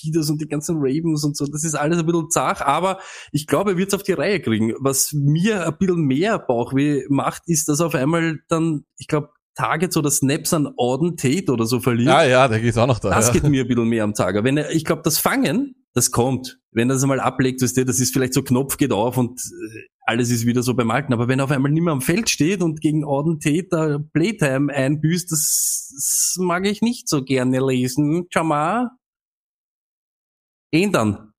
[0.00, 1.46] Peters und die ganzen Ravens und so.
[1.46, 2.98] Das ist alles ein bisschen zach, aber
[3.32, 4.74] ich glaube, er wird es auf die Reihe kriegen.
[4.78, 9.96] Was mir ein bisschen mehr Bauchweh macht, ist, dass auf einmal dann, ich glaube, Targets
[9.96, 12.08] oder Snaps an Auden Tate oder so verliert.
[12.08, 13.10] Ja, ja, der geht auch noch da.
[13.10, 13.32] Das ja.
[13.32, 14.44] geht mir ein bisschen mehr am Zager.
[14.44, 16.58] Wenn er, ich glaube, das Fangen, das kommt.
[16.72, 19.40] Wenn er das einmal ablegt, weißt du, das ist vielleicht so Knopf geht auf und
[19.40, 21.14] äh, alles ist wieder so beim Alten.
[21.14, 23.98] Aber wenn er auf einmal nicht mehr am Feld steht und gegen Auden Tate da
[24.12, 28.26] Playtime einbüßt, das, das mag ich nicht so gerne lesen.
[28.30, 28.90] Jamar?
[30.92, 31.32] Dann.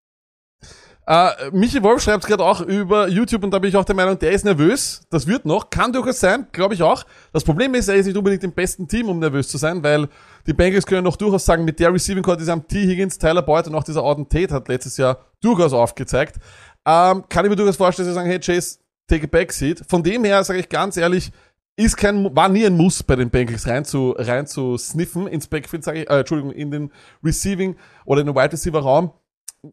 [1.09, 4.19] Äh, Michi Wolf schreibt gerade auch über YouTube und da bin ich auch der Meinung,
[4.19, 5.03] der ist nervös.
[5.09, 7.05] Das wird noch, kann durchaus sein, glaube ich auch.
[7.31, 10.09] Das Problem ist, er ist nicht unbedingt im besten Team, um nervös zu sein, weil
[10.47, 12.85] die Bengals können noch durchaus sagen, mit der Receiving Core, die haben, T.
[12.85, 16.41] Higgins, Tyler Boyd und auch dieser Auden Tate hat letztes Jahr durchaus aufgezeigt.
[16.85, 19.83] Ähm, kann ich mir durchaus vorstellen, dass sie sagen, hey Chase, take a backseat.
[19.87, 21.31] Von dem her, sage ich ganz ehrlich,
[21.77, 25.47] ist kein, war nie ein Muss bei den Bengals rein zu, rein zu sniffen ins
[25.47, 26.91] Backfield, sage ich, äh, Entschuldigung, in den
[27.23, 29.13] Receiving oder in den Wide Receiver Raum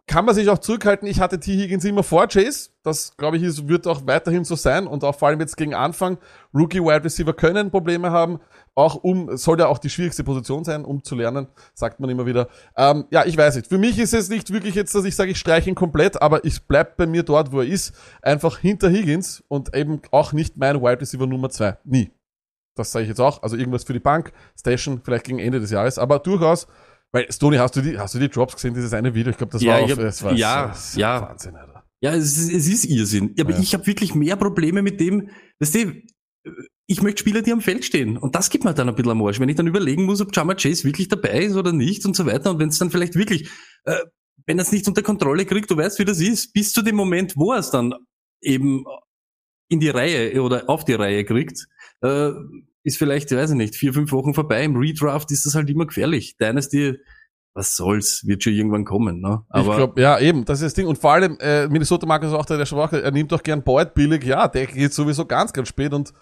[0.07, 1.09] kann man sich auch zurückhalten.
[1.09, 1.57] Ich hatte T.
[1.57, 2.71] Higgins immer vor Chase.
[2.83, 4.87] Das, glaube ich, wird auch weiterhin so sein.
[4.87, 6.19] Und auch vor allem jetzt gegen Anfang.
[6.55, 8.41] Rookie Wide Receiver können Probleme haben.
[8.75, 12.27] Auch um, soll ja auch die schwierigste Position sein, um zu lernen, sagt man immer
[12.27, 12.49] wieder.
[12.77, 13.69] Ähm, ja, ich weiß nicht.
[13.69, 16.45] Für mich ist es nicht wirklich jetzt, dass ich sage, ich streiche ihn komplett, aber
[16.45, 17.95] ich bleib bei mir dort, wo er ist.
[18.23, 21.77] Einfach hinter Higgins und eben auch nicht mein Wide Receiver Nummer zwei.
[21.85, 22.11] Nie.
[22.75, 23.43] Das sage ich jetzt auch.
[23.43, 26.67] Also irgendwas für die Bank, Station, vielleicht gegen Ende des Jahres, aber durchaus
[27.15, 29.31] weil, Stoney, hast du die, hast du die Drops gesehen, dieses eine Video?
[29.31, 31.23] Ich glaube, das Ja, war auf, hab- das war ja, ist ja.
[31.23, 31.85] Wahnsinn, Alter.
[32.01, 33.35] Ja, es ist, es ist Irrsinn.
[33.41, 33.59] Aber Ja.
[33.61, 36.03] ich habe wirklich mehr Probleme mit dem, weißt du,
[36.87, 38.19] ich möchte Spieler, die am Feld stehen.
[38.19, 39.41] Und das gibt mir dann ein bisschen am Arsch.
[39.41, 42.27] Wenn ich dann überlegen muss, ob Jamar Chase wirklich dabei ist oder nicht und so
[42.27, 42.51] weiter.
[42.51, 43.49] Und wenn es dann vielleicht wirklich,
[43.85, 43.97] äh,
[44.47, 46.97] wenn er es nicht unter Kontrolle kriegt, du weißt, wie das ist, bis zu dem
[46.97, 47.95] Moment, wo er es dann
[48.43, 48.85] eben
[49.71, 51.65] in die Reihe oder auf die Reihe kriegt,
[52.03, 52.33] äh,
[52.85, 54.63] ist vielleicht, weiß ich nicht, vier, fünf Wochen vorbei.
[54.63, 56.37] Im Redraft ist das halt immer gefährlich.
[56.37, 56.99] Dynasty,
[57.55, 59.21] was soll's, wird schon irgendwann kommen.
[59.21, 59.43] Ne?
[59.55, 60.87] ich glaube, ja, eben, das ist das Ding.
[60.87, 63.95] Und vor allem, äh, Minnesota Marcus auch der, der Schwache, er nimmt doch gern Boyd
[63.95, 64.25] billig.
[64.25, 66.13] Ja, der geht sowieso ganz, ganz spät und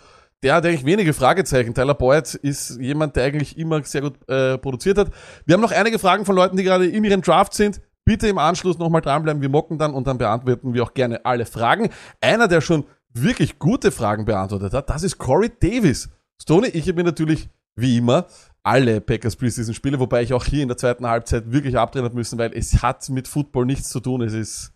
[0.42, 1.74] der hat eigentlich wenige Fragezeichen.
[1.74, 5.10] Tyler Boyd ist jemand, der eigentlich immer sehr gut äh, produziert hat.
[5.46, 7.80] Wir haben noch einige Fragen von Leuten, die gerade in ihrem Draft sind.
[8.04, 9.40] Bitte im Anschluss nochmal dranbleiben.
[9.40, 11.90] Wir mocken dann und dann beantworten wir auch gerne alle Fragen.
[12.20, 16.10] Einer, der schon wirklich gute Fragen beantwortet hat, das ist Corey Davis.
[16.42, 18.26] Stoney, ich habe mir natürlich, wie immer,
[18.64, 22.16] alle Packers Preseason Spiele, wobei ich auch hier in der zweiten Halbzeit wirklich abdrehen habe
[22.16, 24.22] müssen, weil es hat mit Football nichts zu tun.
[24.22, 24.72] Es ist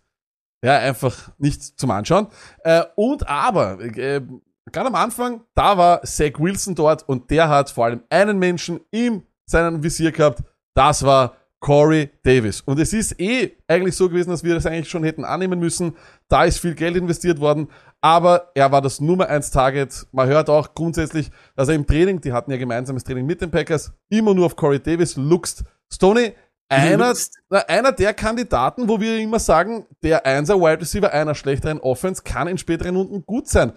[0.63, 2.27] ja einfach nichts zum Anschauen.
[2.63, 4.21] Äh, und aber, äh,
[4.71, 8.79] gerade am Anfang, da war Zach Wilson dort und der hat vor allem einen Menschen
[8.89, 10.43] in seinem Visier gehabt.
[10.73, 12.61] Das war Corey Davis.
[12.61, 15.95] Und es ist eh eigentlich so gewesen, dass wir das eigentlich schon hätten annehmen müssen.
[16.29, 17.67] Da ist viel Geld investiert worden,
[18.01, 20.07] aber er war das Nummer 1 Target.
[20.11, 23.51] Man hört auch grundsätzlich, dass er im Training, die hatten ja gemeinsames Training mit den
[23.51, 25.63] Packers, immer nur auf Corey Davis luchst.
[25.91, 26.33] Stoney,
[26.69, 27.13] einer,
[27.49, 32.23] na, einer der Kandidaten, wo wir immer sagen, der Einser Wide Receiver einer schlechteren Offense
[32.23, 33.73] kann in späteren Runden gut sein.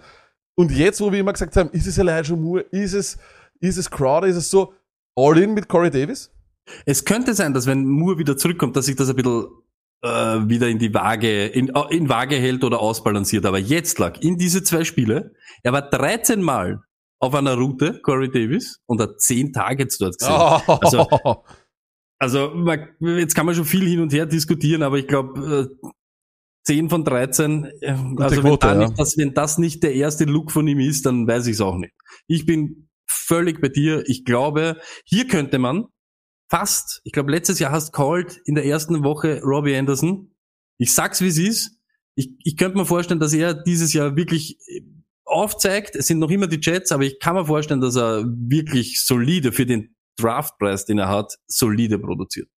[0.55, 3.17] Und jetzt, wo wir immer gesagt haben, ist es Elijah Moore, ist es,
[3.59, 4.73] ist es Crowder, ist es so,
[5.15, 6.31] all in mit Corey Davis?
[6.85, 9.47] Es könnte sein, dass wenn Moore wieder zurückkommt, dass sich das ein bisschen
[10.01, 13.45] äh, wieder in die Waage, in, in Waage hält oder ausbalanciert.
[13.45, 15.33] Aber jetzt lag in diese zwei Spiele,
[15.63, 16.81] er war 13 Mal
[17.19, 20.33] auf einer Route, Corey Davis, und hat 10 Targets dort gesehen.
[20.67, 21.43] Also,
[22.19, 25.89] also man, jetzt kann man schon viel hin und her diskutieren, aber ich glaube, äh,
[26.65, 28.79] 10 von 13, äh, also wenn, Quote, da ja.
[28.79, 31.61] nicht das, wenn das nicht der erste Look von ihm ist, dann weiß ich es
[31.61, 31.93] auch nicht.
[32.27, 34.03] Ich bin völlig bei dir.
[34.07, 35.85] Ich glaube, hier könnte man
[36.51, 40.35] fast, ich glaube, letztes Jahr hast called in der ersten Woche Robbie Anderson.
[40.77, 41.79] Ich sag's, wie es ist.
[42.15, 44.59] Ich, ich könnte mir vorstellen, dass er dieses Jahr wirklich
[45.23, 45.95] aufzeigt.
[45.95, 49.53] Es sind noch immer die Jets, aber ich kann mir vorstellen, dass er wirklich solide
[49.53, 52.49] für den Draftpreis, den er hat, solide produziert.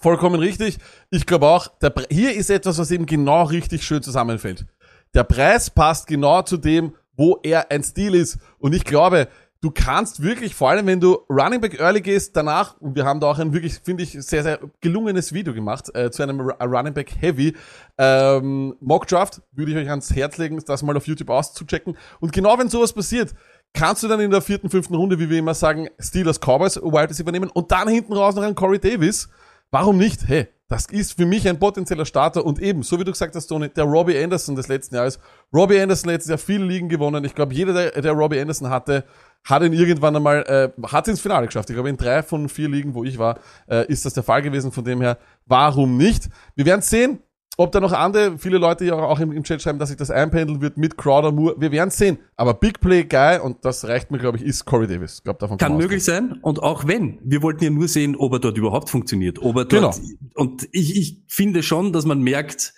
[0.00, 0.78] Vollkommen richtig.
[1.10, 4.66] Ich glaube auch, Pre hier ist etwas, was eben genau richtig schön zusammenfällt.
[5.14, 8.38] Der Preis passt genau zu dem, wo er ein Stil ist.
[8.58, 9.28] Und ich glaube,
[9.60, 13.20] du kannst wirklich, vor allem wenn du Running Back Early gehst, danach, und wir haben
[13.20, 16.62] da auch ein wirklich, finde ich, sehr, sehr gelungenes Video gemacht äh, zu einem Ru-
[16.64, 17.56] Running Back Heavy
[17.98, 21.96] ähm, Mock Draft, würde ich euch ans Herz legen, das mal auf YouTube auszuchecken.
[22.20, 23.34] Und genau wenn sowas passiert,
[23.72, 27.10] kannst du dann in der vierten, fünften Runde, wie wir immer sagen, Steelers Cowboys Wide
[27.10, 29.28] Receiver nehmen und dann hinten raus noch einen Corey Davis.
[29.70, 30.26] Warum nicht?
[30.28, 33.46] Hey, das ist für mich ein potenzieller Starter und eben, so wie du gesagt hast,
[33.46, 35.20] Tony, der Robbie Anderson des letzten Jahres.
[35.54, 37.24] Robbie Anderson letztes Jahr viele Ligen gewonnen.
[37.24, 39.04] Ich glaube, jeder, der, der Robbie Anderson hatte,
[39.44, 41.70] hat ihn irgendwann einmal, äh, hat ins Finale geschafft.
[41.70, 44.42] Ich glaube, in drei von vier Ligen, wo ich war, äh, ist das der Fall
[44.42, 44.72] gewesen.
[44.72, 46.28] Von dem her, warum nicht?
[46.56, 47.20] Wir werden sehen,
[47.58, 50.10] ob da noch andere, viele Leute ja auch im, im Chat schreiben, dass sich das
[50.10, 51.56] einpendeln wird mit Crowder Moore.
[51.58, 52.18] Wir werden sehen.
[52.36, 55.18] Aber Big Play Guy, und das reicht mir, glaube ich, ist Corey Davis.
[55.18, 56.38] Ich glaube, davon Kann man möglich sein.
[56.42, 59.38] Und auch wenn, wir wollten ja nur sehen, ob er dort überhaupt funktioniert.
[59.40, 60.08] Ob er dort, Genau.
[60.34, 62.74] Und ich, ich finde schon, dass man merkt,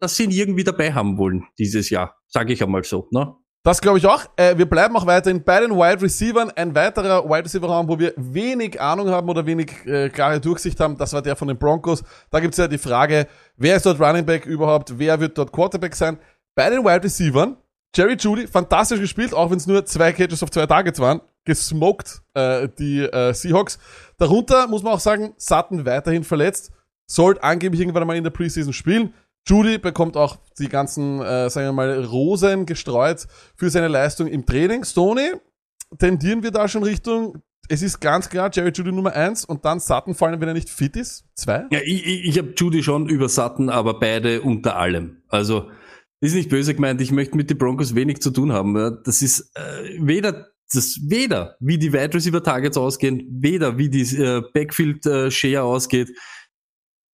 [0.00, 2.16] dass sie ihn irgendwie dabei haben wollen dieses Jahr.
[2.28, 3.08] Sage ich einmal so.
[3.10, 3.34] Ne?
[3.64, 4.26] Das glaube ich auch.
[4.36, 6.50] Äh, wir bleiben auch weiterhin bei den Wide Receivern.
[6.50, 10.78] Ein weiterer Wide Receiver Raum, wo wir wenig Ahnung haben oder wenig äh, klare Durchsicht
[10.80, 12.04] haben, das war der von den Broncos.
[12.30, 15.96] Da gibt's ja die Frage, wer ist dort Running Back überhaupt, wer wird dort Quarterback
[15.96, 16.18] sein?
[16.54, 17.56] Bei den Wide Receivern,
[17.96, 21.22] Jerry Judy, fantastisch gespielt, auch wenn es nur zwei Catches auf zwei Targets waren.
[21.46, 23.78] Gesmoked äh, die äh, Seahawks.
[24.18, 26.70] Darunter muss man auch sagen, Sutton weiterhin verletzt.
[27.06, 29.14] Sollte angeblich irgendwann einmal in der Preseason spielen.
[29.46, 33.26] Judy bekommt auch die ganzen, äh, sagen wir mal, Rosen gestreut
[33.56, 34.84] für seine Leistung im Training.
[34.84, 35.32] Stoney,
[35.98, 39.80] tendieren wir da schon Richtung, es ist ganz klar, Jerry Judy Nummer eins und dann
[39.80, 41.66] Sutton, vor allem wenn er nicht fit ist, zwei.
[41.70, 45.22] Ja, ich, ich, ich habe Judy schon über Sutton, aber beide unter allem.
[45.28, 45.70] Also
[46.20, 48.74] ist nicht böse gemeint, ich möchte mit den Broncos wenig zu tun haben.
[49.04, 54.02] Das ist äh, weder das weder wie die Wide Receiver Targets ausgehen, weder wie die
[54.16, 56.10] äh, Backfield äh, Share ausgeht.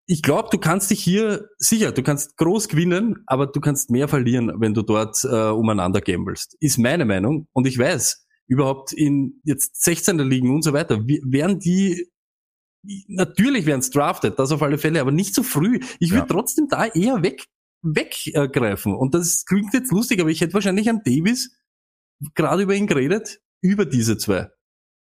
[0.07, 4.07] Ich glaube, du kannst dich hier sicher, du kannst groß gewinnen, aber du kannst mehr
[4.07, 6.55] verlieren, wenn du dort äh, umeinander gamblest.
[6.59, 11.59] Ist meine Meinung und ich weiß, überhaupt in jetzt 16er Ligen und so weiter, werden
[11.59, 12.09] die
[13.07, 15.79] natürlich werden es drafted, das auf alle Fälle, aber nicht so früh.
[15.99, 16.33] Ich würde Ja.
[16.33, 17.45] trotzdem da eher weg
[17.83, 18.93] weggreifen.
[18.95, 21.55] Und das klingt jetzt lustig, aber ich hätte wahrscheinlich an Davis
[22.35, 24.49] gerade über ihn geredet, über diese zwei.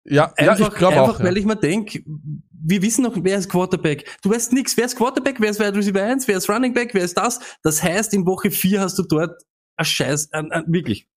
[0.03, 1.19] Ja, ja Einfach, ich glaube einfach auch.
[1.19, 1.25] Ja.
[1.25, 4.05] weil ich mir denk, wir wissen noch, wer ist Quarterback.
[4.21, 6.93] Du weißt nix, wer ist Quarterback, wer ist Wide Receiver 1, wer ist Running Back,
[6.93, 7.39] wer ist das.
[7.63, 9.41] Das heißt, in Woche 4 hast du dort
[9.77, 11.07] ein Scheiß, ein, ein, wirklich.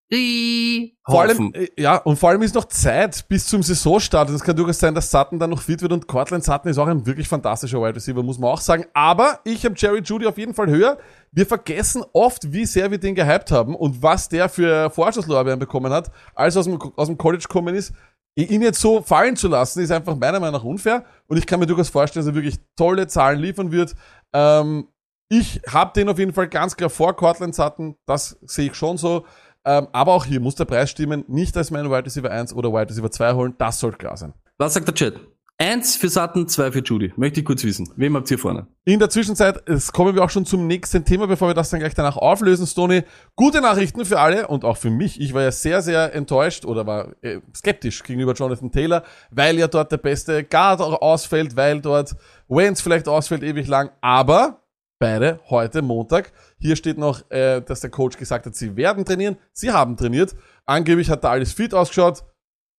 [1.06, 4.28] Vor allem, äh, ja, und vor allem ist noch Zeit bis zum Saisonstart.
[4.28, 6.78] Und es kann durchaus sein, dass Sutton dann noch fit wird und Cortland Sutton ist
[6.78, 8.84] auch ein wirklich fantastischer Wide Receiver, muss man auch sagen.
[8.92, 10.98] Aber ich habe Jerry Judy auf jeden Fall höher.
[11.32, 15.92] Wir vergessen oft, wie sehr wir den gehypt haben und was der für Vorschusslorbeeren bekommen
[15.92, 17.92] hat, als er aus dem, aus dem College gekommen ist.
[18.36, 21.04] Ihn jetzt so fallen zu lassen, ist einfach meiner Meinung nach unfair.
[21.28, 23.94] Und ich kann mir durchaus vorstellen, dass er wirklich tolle Zahlen liefern wird.
[24.32, 24.88] Ähm,
[25.28, 27.96] ich habe den auf jeden Fall ganz klar vor Cortland Sutton.
[28.06, 29.24] Das sehe ich schon so.
[29.64, 31.24] Ähm, aber auch hier muss der Preis stimmen.
[31.28, 33.54] Nicht als mein Wide Receiver 1 oder Wide Receiver 2 holen.
[33.58, 34.34] Das sollte klar sein.
[34.58, 35.20] Was sagt der Chat?
[35.56, 37.12] Eins für Sutton, zwei für Judy.
[37.16, 37.88] Möchte ich kurz wissen.
[37.94, 38.66] Wem habt ihr vorne?
[38.84, 41.78] In der Zwischenzeit es kommen wir auch schon zum nächsten Thema, bevor wir das dann
[41.78, 43.04] gleich danach auflösen, Stoney.
[43.36, 45.20] Gute Nachrichten für alle und auch für mich.
[45.20, 49.68] Ich war ja sehr, sehr enttäuscht oder war äh, skeptisch gegenüber Jonathan Taylor, weil ja
[49.68, 52.16] dort der beste Guard ausfällt, weil dort
[52.48, 53.90] Wentz vielleicht ausfällt ewig lang.
[54.00, 54.64] Aber
[54.98, 56.32] beide heute Montag.
[56.58, 59.36] Hier steht noch, äh, dass der Coach gesagt hat, sie werden trainieren.
[59.52, 60.34] Sie haben trainiert.
[60.66, 62.24] Angeblich hat da alles fit ausgeschaut.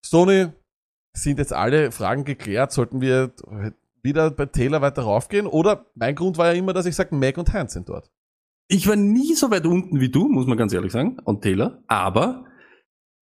[0.05, 0.47] Stoney,
[1.15, 2.71] sind jetzt alle Fragen geklärt?
[2.71, 3.33] Sollten wir
[4.01, 5.47] wieder bei Taylor weiter raufgehen?
[5.47, 8.09] Oder mein Grund war ja immer, dass ich sage, Mac und Heinz sind dort.
[8.67, 11.83] Ich war nie so weit unten wie du, muss man ganz ehrlich sagen, und Taylor,
[11.87, 12.45] aber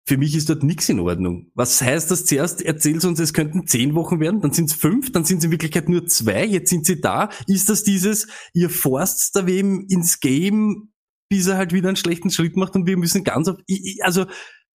[0.08, 1.50] für mich ist dort nichts in Ordnung.
[1.54, 2.62] Was heißt das zuerst?
[2.62, 5.50] Erzählst uns, es könnten zehn Wochen werden, dann sind es fünf, dann sind es in
[5.50, 7.28] Wirklichkeit nur zwei, jetzt sind sie da.
[7.46, 10.92] Ist das dieses, ihr forst da wem ins Game,
[11.28, 13.56] bis er halt wieder einen schlechten Schritt macht und wir müssen ganz auf,
[14.00, 14.26] also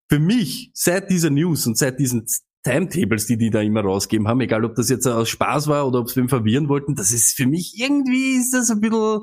[0.09, 2.25] für mich, seit dieser News und seit diesen
[2.63, 5.99] Timetables, die die da immer rausgeben haben, egal ob das jetzt aus Spaß war oder
[5.99, 9.21] ob sie wem verwirren wollten, das ist für mich irgendwie ist das ein bisschen,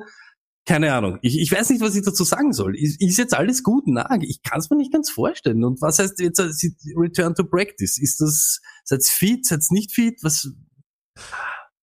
[0.68, 1.18] keine Ahnung.
[1.22, 2.76] Ich, ich weiß nicht, was ich dazu sagen soll.
[2.76, 3.84] Ist, ist jetzt alles gut?
[3.86, 5.64] Na, ich kann es mir nicht ganz vorstellen.
[5.64, 6.50] Und was heißt jetzt äh,
[6.94, 7.96] Return to Practice?
[7.96, 10.18] Ist das, seid's fit, seid's nicht fit?
[10.22, 10.46] Was,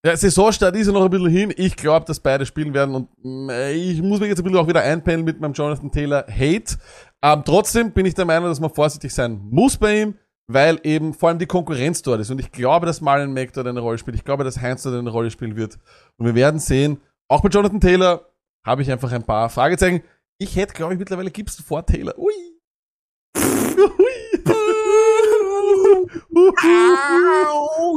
[0.05, 1.53] Ja, Saisonstart ist ja noch ein bisschen hin.
[1.57, 4.67] Ich glaube, dass beide spielen werden und mm, ich muss mich jetzt ein bisschen auch
[4.67, 6.77] wieder einpendeln mit meinem Jonathan Taylor Hate.
[7.23, 10.15] Ähm, trotzdem bin ich der Meinung, dass man vorsichtig sein muss bei ihm.
[10.47, 12.29] Weil eben vor allem die Konkurrenz dort ist.
[12.29, 14.15] Und ich glaube, dass Marlon Mack dort eine Rolle spielt.
[14.15, 15.79] Ich glaube, dass Heinz dort eine Rolle spielen wird.
[16.17, 18.29] Und wir werden sehen, auch bei Jonathan Taylor
[18.65, 20.03] habe ich einfach ein paar Fragezeichen.
[20.37, 22.17] Ich hätte, glaube ich, mittlerweile Gibson vor Taylor.
[22.17, 22.33] Ui.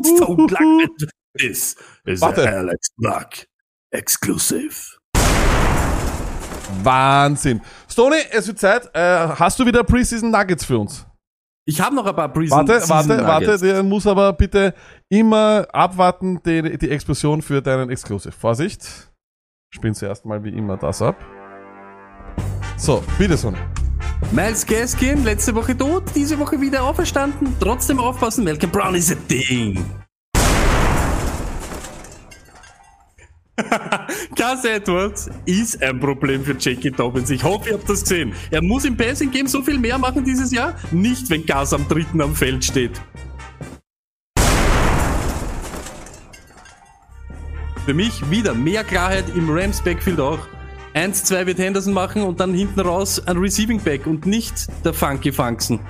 [0.04, 0.90] Stone Luck.
[1.37, 2.48] This is Warte.
[2.48, 3.46] Alex Luck
[3.90, 4.98] exclusive.
[6.82, 7.61] Wahnsinn.
[7.88, 8.90] Stoney, es wird Zeit.
[8.94, 11.07] Äh, hast du wieder Preseason Nuggets für uns?
[11.68, 13.44] Ich habe noch ein paar Preseason Warte, Season warte, warte.
[13.44, 13.61] Nuggets.
[13.61, 14.72] Der muss aber bitte
[15.11, 18.33] immer abwarten, die, die Explosion für deinen Exclusive.
[18.33, 19.12] Vorsicht.
[19.74, 21.16] Spielen zuerst mal wie immer das ab.
[22.78, 23.59] So, bitte Stoney.
[24.33, 27.54] Miles Gaskin, letzte Woche tot, diese Woche wieder auferstanden.
[27.61, 29.85] Trotzdem aufpassen, Malcolm Brown ist ein Ding.
[34.36, 37.30] Gus Edwards ist ein Problem für Jackie Dobbins.
[37.30, 38.32] Ich hoffe, ihr habt das gesehen.
[38.50, 40.74] Er muss im Passing Game so viel mehr machen dieses Jahr.
[40.90, 43.00] Nicht, wenn Gus am dritten am Feld steht.
[47.84, 50.40] Für mich wieder mehr Klarheit im Rams Backfield auch.
[50.94, 55.32] 1-2 wird Henderson machen und dann hinten raus ein Receiving Back und nicht der Funky
[55.32, 55.80] Funksen.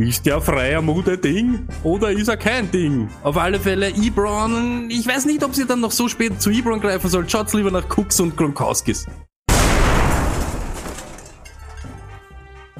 [0.00, 3.10] Ist der freier Mut ein Ding oder ist er kein Ding?
[3.22, 6.80] Auf alle Fälle Ebron, ich weiß nicht, ob sie dann noch so spät zu Ebron
[6.80, 7.28] greifen soll.
[7.28, 9.06] Schaut's lieber nach Cooks und Gronkowskis.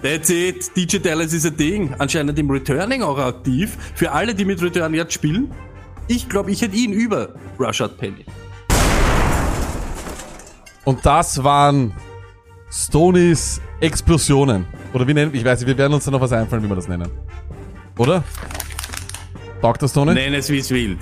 [0.03, 0.75] That's it.
[0.75, 1.95] DJ Dallas ist ein Ding.
[1.99, 3.77] Anscheinend im Returning auch aktiv.
[3.95, 5.53] Für alle, die mit Return jetzt spielen.
[6.09, 8.25] Ich glaube, ich hätte ihn über Rashad Penny.
[10.87, 11.93] Und das waren
[12.71, 14.67] Stonys Explosionen.
[14.93, 16.77] Oder wie nennen, ich weiß nicht, wir werden uns da noch was einfallen, wie wir
[16.77, 17.11] das nennen.
[17.99, 18.23] Oder?
[19.61, 20.15] Taugt das Stoney?
[20.15, 20.97] Nenn es wie es will.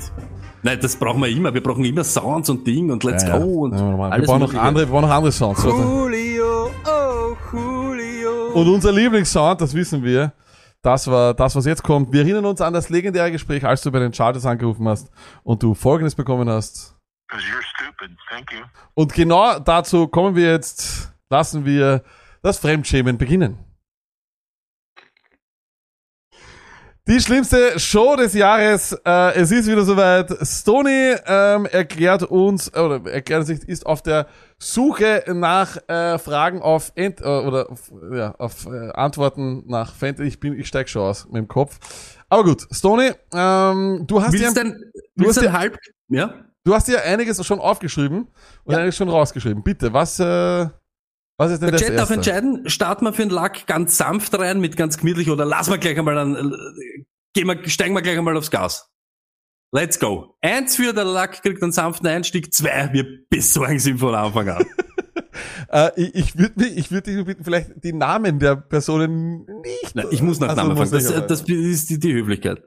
[0.63, 1.53] Nein, das brauchen wir immer.
[1.55, 3.39] Wir brauchen immer Sounds und Ding und Let's Ja, ja.
[3.39, 5.63] Go und Ja, wir alles brauchen noch andere, wir brauchen noch andere Sounds.
[5.63, 8.47] Julio, oh Julio.
[8.55, 10.33] Und unser Lieblingssound, das wissen wir,
[10.83, 12.13] das war das, was jetzt kommt.
[12.13, 15.11] Wir erinnern uns an das legendäre Gespräch, als du bei den Chargers angerufen hast
[15.45, 16.97] und du Folgendes bekommen hast.
[17.29, 18.17] Because you're stupid.
[18.31, 18.65] Thank you.
[18.95, 22.03] Und genau dazu kommen wir jetzt, lassen wir
[22.43, 23.59] das Fremdschämen beginnen.
[27.07, 28.93] Die schlimmste Show des Jahres.
[28.93, 30.31] Äh, es ist wieder soweit.
[30.47, 34.27] Stony ähm, erklärt uns, äh, oder erklärt sich, ist auf der
[34.59, 40.29] Suche nach äh, Fragen auf Ent, äh, oder auf, ja, auf äh, Antworten nach Fantasy.
[40.29, 41.79] Ich bin, ich steig schon aus mit dem Kopf.
[42.29, 46.35] Aber gut, Stony, ähm, du hast ja, Willst denn, Du hast ja- halb, ja?
[46.63, 48.29] du hast ja einiges schon aufgeschrieben
[48.65, 48.81] und Ja.
[48.81, 49.63] einiges schon rausgeschrieben.
[49.63, 50.67] Bitte, was, äh,
[51.39, 52.15] was ist denn Der das Chat darf erste?
[52.15, 55.79] entscheiden, starten wir für den Lack ganz sanft rein, mit ganz gemütlich, oder lassen wir
[55.79, 58.91] gleich einmal an, äh, gehen wir, steigen wir gleich einmal aufs Gas.
[59.73, 60.37] Let's go.
[60.43, 64.67] Eins für der Lack kriegt einen sanften Einstieg, zwei, wir besorgen sie von Anfang an.
[65.71, 69.95] Äh, ich ich würde ich würde dich bitten, vielleicht die Namen der Personen nicht.
[69.95, 72.63] Nein, ich muss nach Also Namen fangen, das, das ist die, die Höflichkeit.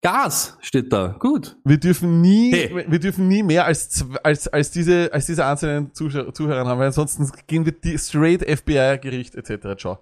[0.00, 1.56] Gas steht da, gut.
[1.64, 2.84] wir dürfen nie, Hey.
[2.88, 6.86] wir dürfen nie mehr als, als, als diese, als diese einzelnen Zuschauer, Zuhörer haben, weil
[6.86, 9.76] ansonsten gehen wir die straight FBI, Gericht, etc.
[9.76, 9.98] Ciao.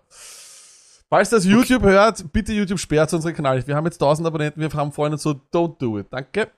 [1.09, 3.69] Falls das YouTube hört, bitte YouTube sperrt unseren Kanal nicht.
[3.69, 6.09] Wir haben jetzt 1000 Abonnenten, wir haben Freunde so, don't do it.
[6.11, 6.51] Danke.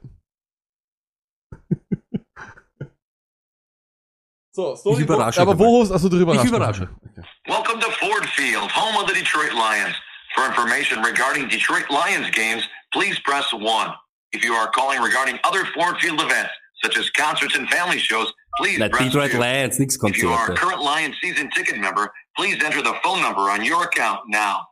[4.52, 6.88] so, so Ich überrasche Aber wo hast also drüber Ich überrasche.
[7.08, 7.22] Okay.
[7.46, 9.94] Welcome to Ford Field, home of the Detroit Lions.
[10.34, 13.94] For information regarding Detroit Lions games, please press 1.
[14.32, 16.50] If you are calling regarding other Ford Field events,
[16.82, 19.38] such as concerts and family shows, please Na, press 2.
[19.38, 23.20] Lions, nix If you are a current Lions season ticket member, please enter the phone
[23.20, 24.66] number on your account now.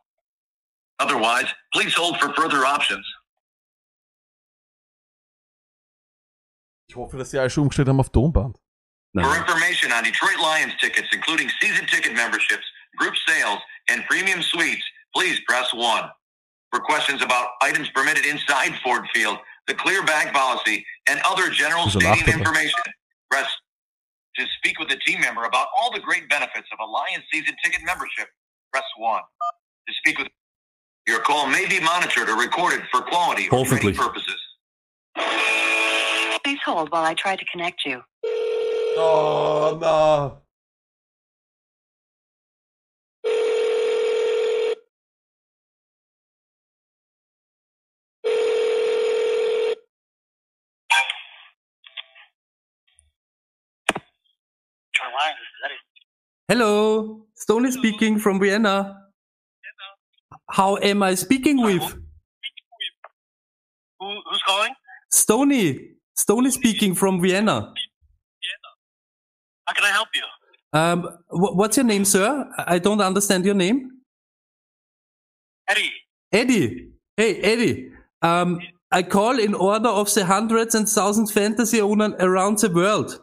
[0.99, 3.05] Otherwise, please hold for further options.
[6.89, 8.57] Ich hoffe, dass sie alle schon umgestellt haben auf Tonband.
[9.13, 12.65] For information on Detroit Lions tickets, including season ticket memberships,
[12.97, 16.09] group sales, and premium suites, please press 1.
[16.71, 21.87] For questions about items permitted inside Ford Field, the clear bag policy, and other general
[21.89, 22.79] stadium information,
[23.31, 23.47] press
[24.35, 27.55] to speak with a team member about all the great benefits of a Lions season
[27.63, 28.27] ticket membership,
[28.71, 29.21] press 1.
[29.87, 30.27] To speak with
[31.07, 34.35] your call may be monitored or recorded for quality or training purposes.
[36.43, 38.01] Please hold while I try to connect you.
[38.23, 40.41] Oh, no.
[56.47, 58.95] Hello, Stony speaking from Vienna.
[60.49, 61.81] How am I speaking with?
[63.99, 64.73] Who, who's calling?
[65.11, 65.89] Stony.
[66.15, 67.73] Stony speaking from Vienna.
[69.65, 70.23] How can I help you?
[70.71, 72.49] Um, wh- what's your name, sir?
[72.57, 73.91] I don't understand your name.
[75.69, 75.91] Eddie,
[76.31, 76.89] Eddie.
[77.17, 77.91] Hey, Eddie.
[78.21, 83.19] Um, I call in order of the hundreds and thousands fantasy owners around the world.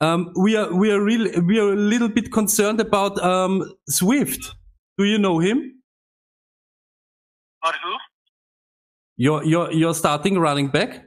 [0.00, 4.54] Um, we are we are really we are a little bit concerned about um, Swift.
[4.96, 5.80] Do you know him?
[7.62, 7.96] about who?
[9.16, 11.04] Your your your starting running back.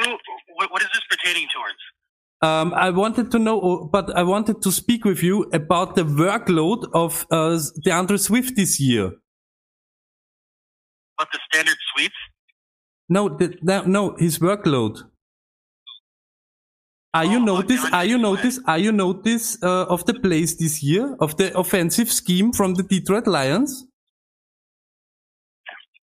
[0.00, 0.16] Who?
[0.56, 1.78] What, is this pertaining towards?
[2.40, 6.88] Um, I wanted to know, but I wanted to speak with you about the workload
[6.94, 9.06] of uh, DeAndre Swift this year.
[11.16, 12.14] About the standard suites?
[13.08, 15.02] No, the, no, his workload.
[17.14, 17.84] Are you Oh, notice?
[17.92, 18.60] Are you notice?
[18.66, 22.82] Are you notice uh, of the plays this year of the offensive scheme from the
[22.82, 23.86] Detroit Lions?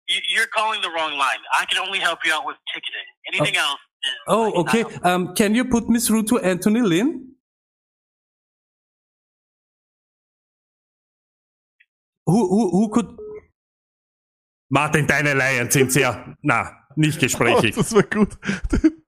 [0.08, 1.40] You, you're calling the wrong line.
[1.58, 3.08] I can only help you out with ticketing.
[3.32, 3.80] Anything else?
[4.04, 4.84] Is Oh, okay.
[5.02, 7.28] Um, can you put me through to Anthony Lynn?
[12.26, 13.16] Who, who, who could?
[14.70, 17.74] Martin, deine Lions sind sehr, na, nicht Oh, gesprächig.
[17.74, 18.30] das war gut.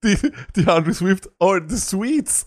[0.03, 0.17] Die,
[0.57, 2.45] die Andrew Swift, oh, the Sweets.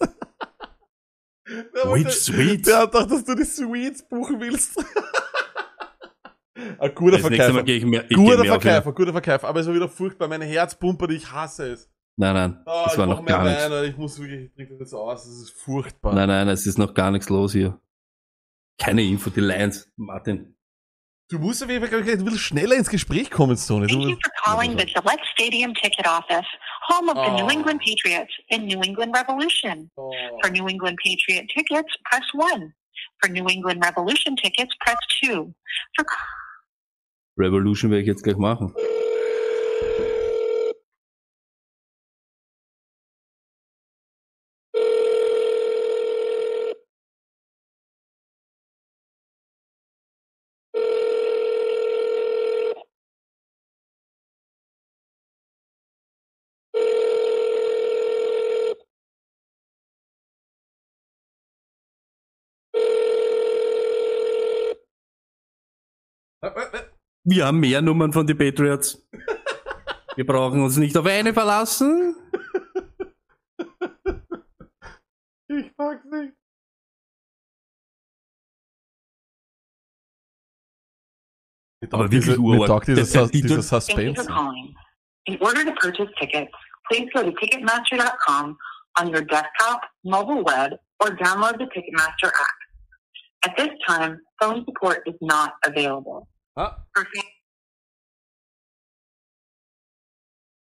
[1.48, 2.68] Der Which Sweets?
[2.68, 4.78] Der hat gedacht, dass du die Sweets buchen willst.
[6.80, 8.06] Ein guter Das nächste Mal Verkäufer.
[8.10, 8.46] ich Guter.
[8.46, 9.48] Verkäufer, guter Verkäufer.
[9.48, 10.28] Aber es war wieder furchtbar.
[10.28, 11.90] Meine Herzpumper, ich hasse es.
[12.20, 13.62] Nein, nein, Oh, das ich war noch mehr gar nichts.
[13.64, 13.84] Alter.
[13.86, 15.24] Ich muss wirklich, ich trinke das jetzt aus.
[15.24, 16.16] Das ist furchtbar.
[16.16, 17.80] Nein, nein, es ist noch gar nichts los hier.
[18.80, 20.57] Keine Info, die Lions, Martin.
[21.30, 23.88] Du musst auf jeden Fall ein bisschen schneller ins Gespräch kommen, Sony.
[23.88, 26.46] Thank you for calling the Gillette Stadium Ticket Office,
[26.88, 27.38] home of the Oh.
[27.46, 29.92] New England Patriots and New England Revolution.
[29.98, 30.12] oh.
[30.42, 32.74] For New England Patriot tickets, press 1.
[33.22, 35.54] For New England Revolution tickets, press 2.
[35.98, 36.06] For
[37.38, 38.74] Revolution werde ich jetzt gleich machen.
[67.30, 69.06] Wir haben mehr Nummern von den Patriots.
[70.16, 72.16] Wir brauchen uns nicht auf eine verlassen.
[75.50, 76.34] Ich mag's nicht.
[81.92, 84.26] Aber wirklich diese, mir taugt dieses, for Suspense.
[85.26, 86.52] In order to purchase tickets,
[86.90, 88.58] please go to Ticketmaster.com
[89.02, 92.58] on your desktop, mobile web, or download the Ticketmaster app.
[93.44, 96.26] At this time, phone support is not available.
[96.58, 96.88] Ah,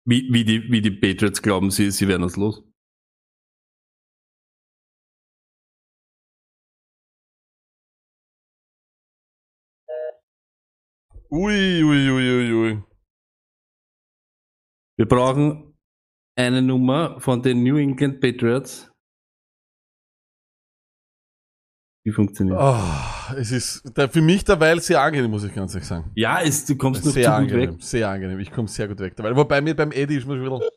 [0.06, 2.64] Wie, wie, die, wie die Patriots glauben, sie, sie werden uns los.
[11.30, 12.84] ui, ui, ui, ui, ui.
[14.98, 15.78] Wir brauchen
[16.38, 18.90] eine Nummer von den New England Patriots.
[22.06, 22.58] Die funktioniert.
[22.60, 26.12] Oh, es ist der, für mich derweil sehr angenehm, muss ich ganz ehrlich sagen.
[26.16, 27.84] Ja, es, du kommst noch Sehr zu gut angenehm, weg.
[27.84, 28.40] sehr angenehm.
[28.40, 29.36] Ich komme sehr gut weg dabei.
[29.36, 30.70] Wobei mir beim Eddie ist mir schon wieder.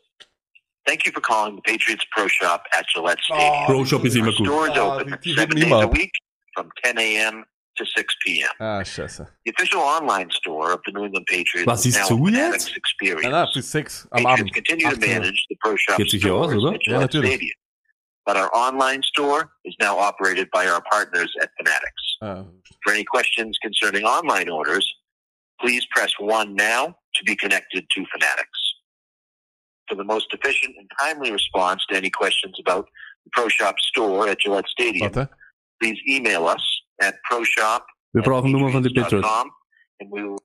[0.86, 3.66] Thank you for calling the Patriots Pro Shop at Gillette Oh, Stadium.
[3.66, 4.46] Pro Shop ist immer gut.
[4.46, 6.12] store is Ah, open die- die seven days immer a week
[6.55, 7.44] from 10 a.m.
[7.76, 8.48] to 6 p.m.
[8.59, 9.26] Ah, scheiße.
[9.46, 12.36] The official online store of the New England Patriots Was ist zu jetzt?
[12.36, 13.22] Fanatics experience.
[13.22, 14.55] Nein, nein, bis sechs am Patriots Abend.
[14.55, 15.14] continue to 18 Uhr.
[15.20, 16.78] manage the Pro Shop Geht sich aus, stores oder?
[16.82, 17.30] Ja, natürlich.
[17.32, 17.50] Stadium.
[18.26, 22.02] But our online store is now operated by our partners at Fanatics.
[22.22, 22.44] Ah,
[22.82, 24.86] For any questions concerning online orders,
[25.60, 28.58] please press 1 now to be connected to Fanatics.
[29.88, 32.86] For the most efficient and timely response to any questions about
[33.24, 35.28] the Pro Shop store at Gillette Stadium, warte.
[35.80, 36.62] please email us
[37.02, 37.82] at proshop
[38.14, 39.28] Wir brauchen Nummer von den Patriots.
[40.00, 40.38] and we will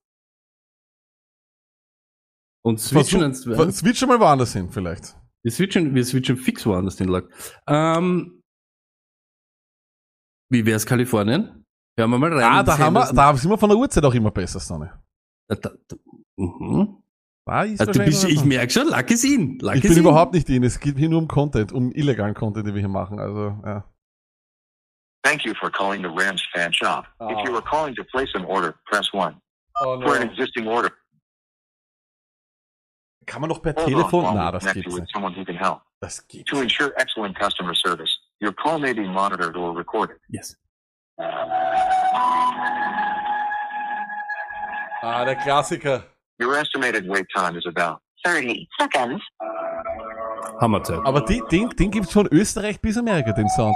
[2.66, 5.16] Und switchen Versuch, ins, ver- switch mal woanders hin, vielleicht.
[5.44, 7.26] Wir switchen, wir switchen fix woanders den Lack.
[7.68, 8.44] Ähm,
[10.50, 11.66] wie wär's Kalifornien?
[11.98, 12.44] Hören wir mal rein.
[12.44, 15.02] Ah, da haben wir, da sind wir von der Uhrzeit auch immer besser, Sonne.
[15.48, 15.96] Da, da, da,
[16.38, 17.04] mhm.
[17.66, 19.58] Ist Also du bist, ich merke schon, Luck ist in.
[19.60, 20.04] Luck ich ist bin in.
[20.04, 20.64] überhaupt nicht in.
[20.64, 23.20] Es geht hier nur um Content, um illegalen Content, den wir hier machen.
[23.20, 23.84] Also, ja.
[25.24, 27.06] Thank you for calling the Rams Fan Shop.
[27.20, 27.30] Oh.
[27.30, 29.36] If you are calling to place an order, press 1.
[29.82, 30.92] Oh, For an existing order,
[33.30, 34.36] Kann man noch per on Telefon?
[34.36, 34.88] Na, das nicht.
[35.60, 35.82] help.
[36.02, 38.10] Das gibt's To ensure excellent customer service,
[38.42, 40.18] your call may be monitored or recorded.
[40.30, 40.58] Yes.
[45.02, 46.04] Ah, der Klassiker.
[46.40, 49.22] Your estimated wait time is about 30 seconds.
[50.60, 51.00] Hammerzeit.
[51.06, 53.76] Aber die, den, den gibt's von Österreich bis Amerika, den Sound.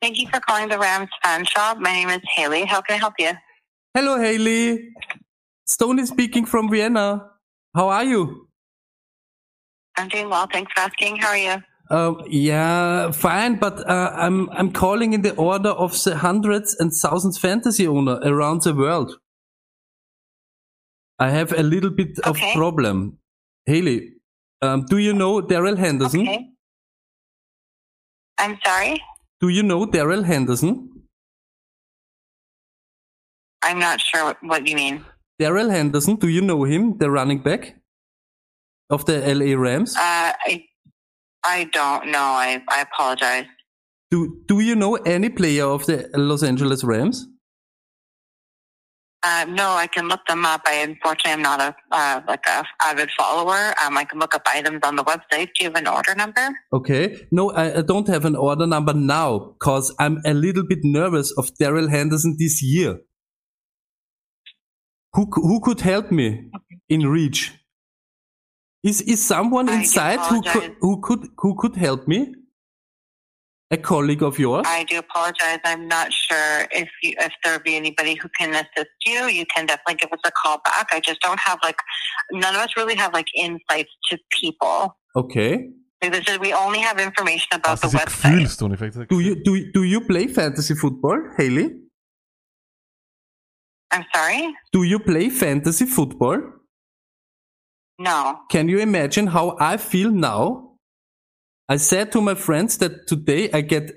[0.00, 1.78] Thank you for calling the Rams Fan Shop.
[1.78, 2.64] My name is Haley.
[2.64, 3.30] How can I help you?
[3.98, 4.94] Hello, Haley.
[5.66, 7.32] Stone is speaking from Vienna.
[7.74, 8.46] How are you?
[9.96, 10.46] I'm doing well.
[10.46, 11.16] Thanks for asking.
[11.16, 11.56] How are you?
[11.90, 16.92] Uh, yeah, fine, but uh, I'm I'm calling in the order of the hundreds and
[16.92, 19.18] thousands fantasy owner around the world.
[21.18, 23.18] I have a little bit of problem.
[23.66, 24.12] Haley,
[24.62, 26.20] um, do you know Daryl Henderson?
[26.20, 26.46] Okay.
[28.38, 29.02] I'm sorry.
[29.40, 30.97] Do you know Daryl Henderson?
[33.62, 35.04] I'm not sure what, what you mean.
[35.40, 37.76] Daryl Henderson, do you know him, the running back
[38.90, 39.96] of the LA Rams?
[39.96, 40.64] Uh, I,
[41.44, 42.18] I don't know.
[42.18, 43.46] I, I apologize.
[44.10, 47.26] Do Do you know any player of the Los Angeles Rams?
[49.22, 50.62] Uh, no, I can look them up.
[50.64, 53.74] I unfortunately am not a uh, like a avid follower.
[53.84, 55.48] Um, I can look up items on the website.
[55.54, 56.48] Do you have an order number?
[56.72, 57.26] Okay.
[57.32, 61.32] No, I, I don't have an order number now because I'm a little bit nervous
[61.36, 63.00] of Daryl Henderson this year.
[65.14, 66.50] Who who could help me
[66.88, 67.52] in reach?
[68.84, 72.34] Is is someone I inside who could who could who could help me?
[73.70, 74.64] A colleague of yours?
[74.66, 75.58] I do apologize.
[75.62, 79.26] I'm not sure if you, if there be anybody who can assist you.
[79.26, 80.88] You can definitely give us a call back.
[80.90, 81.76] I just don't have like
[82.32, 84.96] none of us really have like insights to people.
[85.14, 85.68] Okay.
[86.02, 88.32] Like this is we only have information about Das the ist website.
[88.38, 89.06] Gefühl, Stone.
[89.08, 91.68] Do you do you- do you play fantasy football, Haley?
[93.90, 94.54] I'm sorry.
[94.72, 96.42] Do you play fantasy football?
[97.98, 98.40] No.
[98.50, 100.76] Can you imagine how I feel now?
[101.68, 103.90] I said to my friends that today I get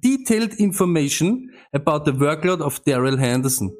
[0.00, 3.70] detailed information about the workload of Daryl Henderson.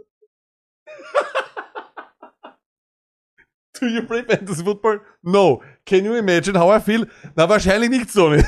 [3.81, 4.99] Do you play fantasy football?
[5.25, 5.63] No.
[5.87, 7.07] Can you imagine how I feel?
[7.35, 8.43] Na, wahrscheinlich nicht, Sony.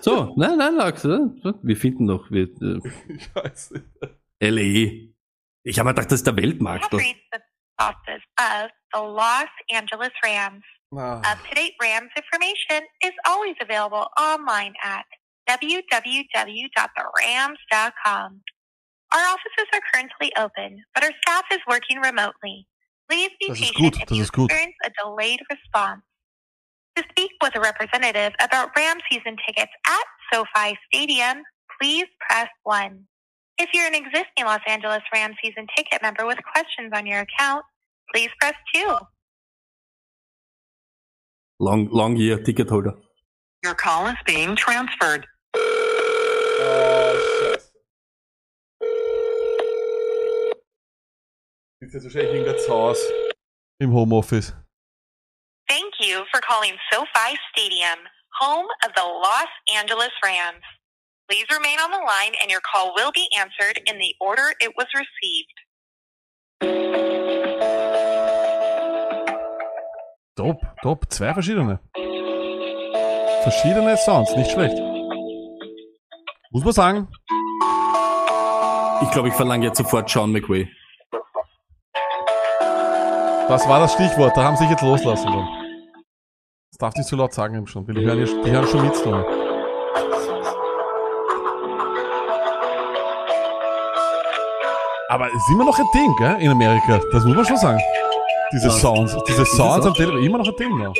[0.00, 1.18] So, nein, nein, Lachs, äh,
[1.62, 3.84] wir finden noch, wir, äh, ich weiß nicht.
[4.40, 5.13] LA.
[5.64, 6.84] Ich habe mir gedacht, das ist der Weltmarkt.
[6.84, 7.38] Have reached the
[7.78, 10.62] office of the Los Angeles Rams.
[10.90, 11.20] Na.
[11.20, 15.04] Up-to-date Rams information is always available online at
[15.48, 18.40] www.therams.com.
[19.12, 22.66] Our offices are currently open, but our staff is working remotely.
[23.08, 24.50] Please be Das ist patient gut, if das you ist gut.
[24.50, 26.02] experience a delayed response.
[26.96, 31.42] To speak with a representative about Ram season tickets at SoFi Stadium,
[31.80, 33.06] please press 1.
[33.56, 37.64] If you're an existing Los Angeles Rams season ticket member with questions on your account,
[38.12, 38.96] please press 2.
[41.60, 42.94] Long, long year ticket holder.
[43.62, 45.26] Your call is being transferred.
[51.80, 52.98] Sitzt jetzt wahrscheinlich irgendein zu Haus
[53.78, 54.52] im Homeoffice.
[55.68, 57.98] Thank you for calling SoFi Stadium,
[58.40, 60.64] home of the Los Angeles Rams.
[61.26, 64.72] Please remain on the line and your call will be answered in the order it
[64.76, 65.54] was received.
[70.36, 71.06] Top, top.
[71.10, 71.78] Zwei verschiedene.
[73.42, 74.76] Verschiedene Sounds, nicht schlecht.
[76.50, 77.08] Muss man sagen.
[79.02, 80.68] Ich glaube, ich verlange jetzt sofort Sean McWay.
[83.48, 85.48] Das war das Stichwort, da haben sie sich jetzt loslassen dann.
[86.70, 87.86] Das darf nicht zu laut sagen eben schon.
[87.86, 88.96] Die hören, die hören schon mit.
[88.96, 89.53] Stone.
[95.08, 96.98] Aber es ist immer noch ein Ding, gell, in Amerika.
[97.12, 97.80] Das muss man schon sagen.
[98.52, 98.72] Diese Ja.
[98.72, 100.94] Sounds, diese es Sounds am Telefon, immer noch ein Ding noch.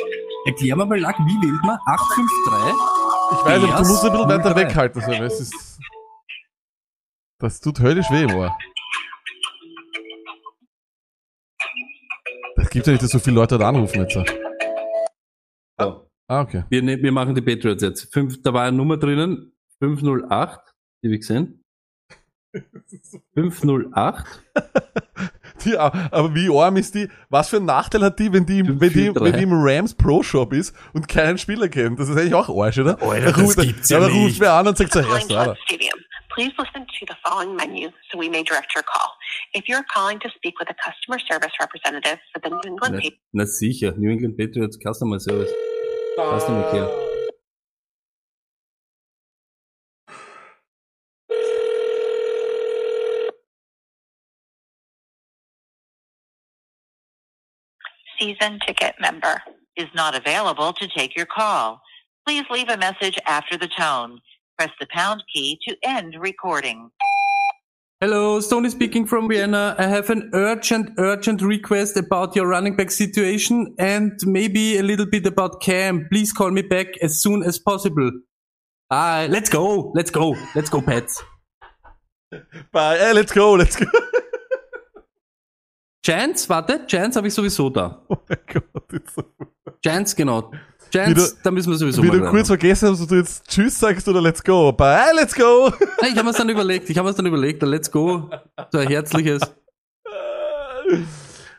[0.45, 1.77] Erklär mal, Lack, wie wählt man?
[1.85, 2.75] 853?
[3.31, 4.55] Ich weiß nicht, du musst ein bisschen weiter 03.
[4.55, 5.79] weghalten, so, es ist.
[7.39, 8.55] Das tut höllisch weh Ohr.
[12.55, 14.17] Das gibt ja nicht, dass so viele Leute da anrufen jetzt.
[15.77, 16.63] Ah, okay.
[16.69, 18.11] Wir, ne- wir machen die Patriots jetzt.
[18.13, 19.51] Fünf, da war eine Nummer drinnen.
[19.79, 20.59] 508.
[21.03, 21.61] Die ich gesehen.
[23.33, 24.25] 508.
[25.63, 27.07] Die, aber wie arm ist die?
[27.29, 29.93] Was für einen Nachteil hat die, wenn die, im- wenn die, wenn die im Rams
[29.95, 31.97] Pro Shop ist und keinen Spieler kennt?
[31.99, 33.01] Das ist eigentlich auch Arsch, oder?
[33.01, 35.55] Alter, Da ruft- das gibt's ja da ruft wer an und sagt so, Stadium.
[36.33, 39.09] Please listen to the following menu so we may direct your call.
[39.53, 42.95] If you're calling to speak with a customer service representative for the New England
[43.31, 43.93] Na, na sicher.
[43.97, 45.49] New England Patriots Customer Service.
[46.17, 46.89] Customer Care.
[58.19, 59.41] Season ticket member
[59.75, 61.81] is not available to take your call.
[62.25, 64.19] Please leave a message after the tone.
[64.57, 66.89] Press the pound key to end recording.
[68.01, 69.75] Hello, Stoney speaking from Vienna.
[69.77, 75.05] I have an urgent, urgent request about your running back situation and maybe a little
[75.05, 76.07] bit about Cam.
[76.11, 78.11] Please call me back as soon as possible.
[78.89, 79.27] Bye.
[79.27, 79.91] Let's go.
[79.95, 80.35] Let's go.
[80.55, 81.23] Let's go, Pets.
[82.71, 82.97] Bye.
[82.97, 83.85] Hey, let's go, let's go.
[86.05, 88.01] Chance, warte, Chance habe ich sowieso da.
[88.09, 88.63] Oh mein Gott.
[88.91, 89.23] Jetzt,
[89.83, 90.51] Chance, genau.
[90.93, 93.47] Chance, du- da müssen wir sowieso wie mal du kurz vergessen hast, ob du jetzt
[93.49, 94.71] Tschüss sagst oder Let's go.
[94.71, 95.69] Bye, let's go.
[96.01, 96.89] Nein, ich habe mir's dann überlegt.
[96.89, 97.61] Ich habe mir's dann überlegt.
[97.63, 98.29] Let's go.
[98.71, 99.41] So ein herzliches.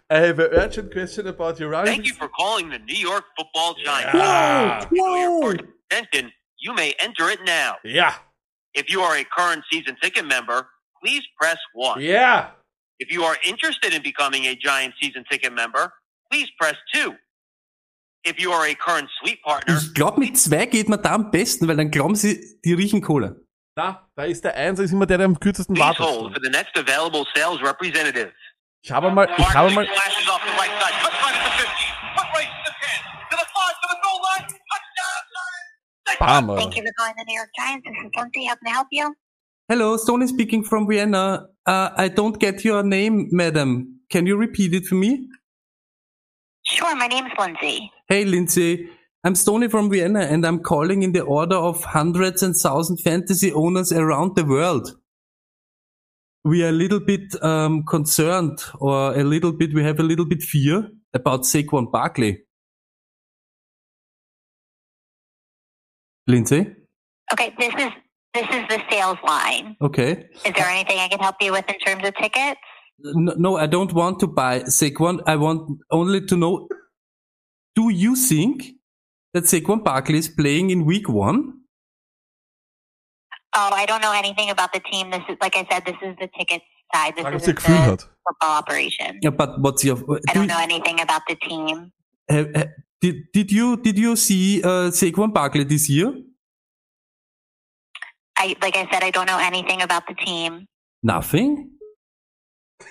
[0.09, 1.87] I have an urgent question about your running.
[1.93, 4.15] Thank you for calling the New York Football Giants.
[4.15, 4.85] Yeah.
[4.87, 7.75] Party's extension, you may enter it now.
[7.85, 8.15] Yeah.
[8.75, 10.69] If you are a current season ticket member,
[11.03, 12.01] please press 1.
[12.01, 12.51] Yeah.
[12.99, 15.93] If you are interested in becoming a Giant season ticket member,
[16.31, 17.15] please press 2.
[18.25, 21.31] If you are a current suite partner, Ich glaube, mit zwei geht man da am
[21.31, 23.45] besten, weil dann glauben sie, die riechen Kohle.
[23.77, 26.07] Da, da ist der Einser, ist immer der, der am kürzesten please wartet.
[26.07, 28.33] hold for the next available sales representative.
[28.83, 31.63] Ich habe mal, ich habe mal, flashes off the right side, cuts right at the
[31.63, 31.69] 50,
[32.17, 36.47] cut right to the 10, to the 5, to the goal line, touchdown!
[36.47, 37.85] bam, Thank you for calling the New York Giants.
[37.87, 38.47] This is Lindsay.
[38.47, 39.15] How can I help you?
[39.69, 41.49] Hello, Stoney speaking from Vienna.
[41.67, 43.99] Uh, I don't get your name, madam.
[44.11, 45.27] Can you repeat it for me?
[46.63, 47.91] Sure, my name is Lindsay.
[48.09, 48.89] Hey, Lindsay.
[49.25, 53.53] I'm Stoney from Vienna and I'm calling in the order of hundreds and thousand fantasy
[53.53, 54.97] owners around the world.
[56.45, 60.27] We are a little bit um, concerned or a little bit, we have a little
[60.27, 62.45] bit fear about Saquon Barkley.
[66.29, 66.73] Lindsay?
[67.33, 67.93] Okay, this is
[68.37, 69.77] this is the sales line.
[69.81, 70.11] Okay.
[70.45, 72.61] Is there anything I can help you with in terms of tickets?
[73.01, 75.23] No, no, I don't want to buy Saquon.
[75.27, 76.69] I want only to know,
[77.75, 78.73] do you think
[79.35, 81.53] that Saquon Barkley is playing in week one?
[83.55, 85.11] Oh, I don't know anything about the team.
[85.11, 86.63] This is like I said, this is the ticket
[86.95, 87.17] side.
[87.17, 88.05] This Sag, was is the Gefühl hat.
[88.29, 89.19] football operation.
[89.23, 91.93] Yeah, but what's your, I do don't know anything about the team.
[92.31, 92.65] uh, uh,
[93.01, 96.15] did, did you, did you see, uh, Saquon Barkley this year?
[98.47, 100.67] I like I said, I don't know anything about the team.
[101.03, 101.71] Nothing?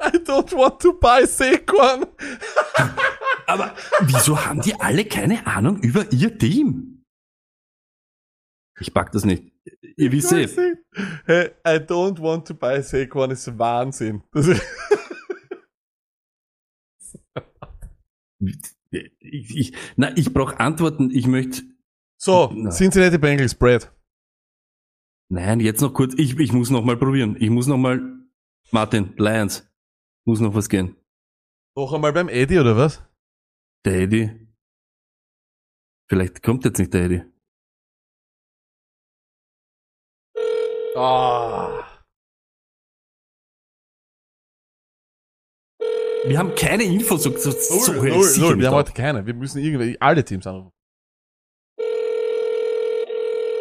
[0.00, 2.06] I don't want to buy Saquon.
[3.46, 7.04] Aber wieso haben die alle keine Ahnung über ihr Team?
[8.80, 9.52] Ich pack das nicht.
[9.96, 10.48] Ihr wisst eh.
[11.26, 14.22] Hey, I don't want to buy Saquon ist Wahnsinn.
[14.32, 14.62] Das ist
[19.20, 21.10] Ich, ich, na, ich brauche Antworten.
[21.10, 21.62] Ich möchte,
[22.20, 22.70] so, Nein.
[22.72, 23.90] Cincinnati Bengals, Brad.
[25.30, 26.14] nein, jetzt noch kurz.
[26.18, 27.36] Ich, ich muss noch mal probieren.
[27.40, 28.00] Ich muss noch mal,
[28.72, 29.66] Martin, Lions,
[30.26, 30.96] muss noch was gehen.
[31.76, 33.02] Noch einmal beim Eddie, oder was?
[33.86, 34.30] Der Eddie.
[36.10, 37.22] Vielleicht kommt jetzt nicht der Eddie.
[40.96, 41.86] Ah.
[46.26, 48.58] Wir haben keine Infos, so, so, so Null, null, null.
[48.58, 49.24] Wir haben heute keine.
[49.24, 50.72] Wir müssen irgendwie alle Teams anrufen.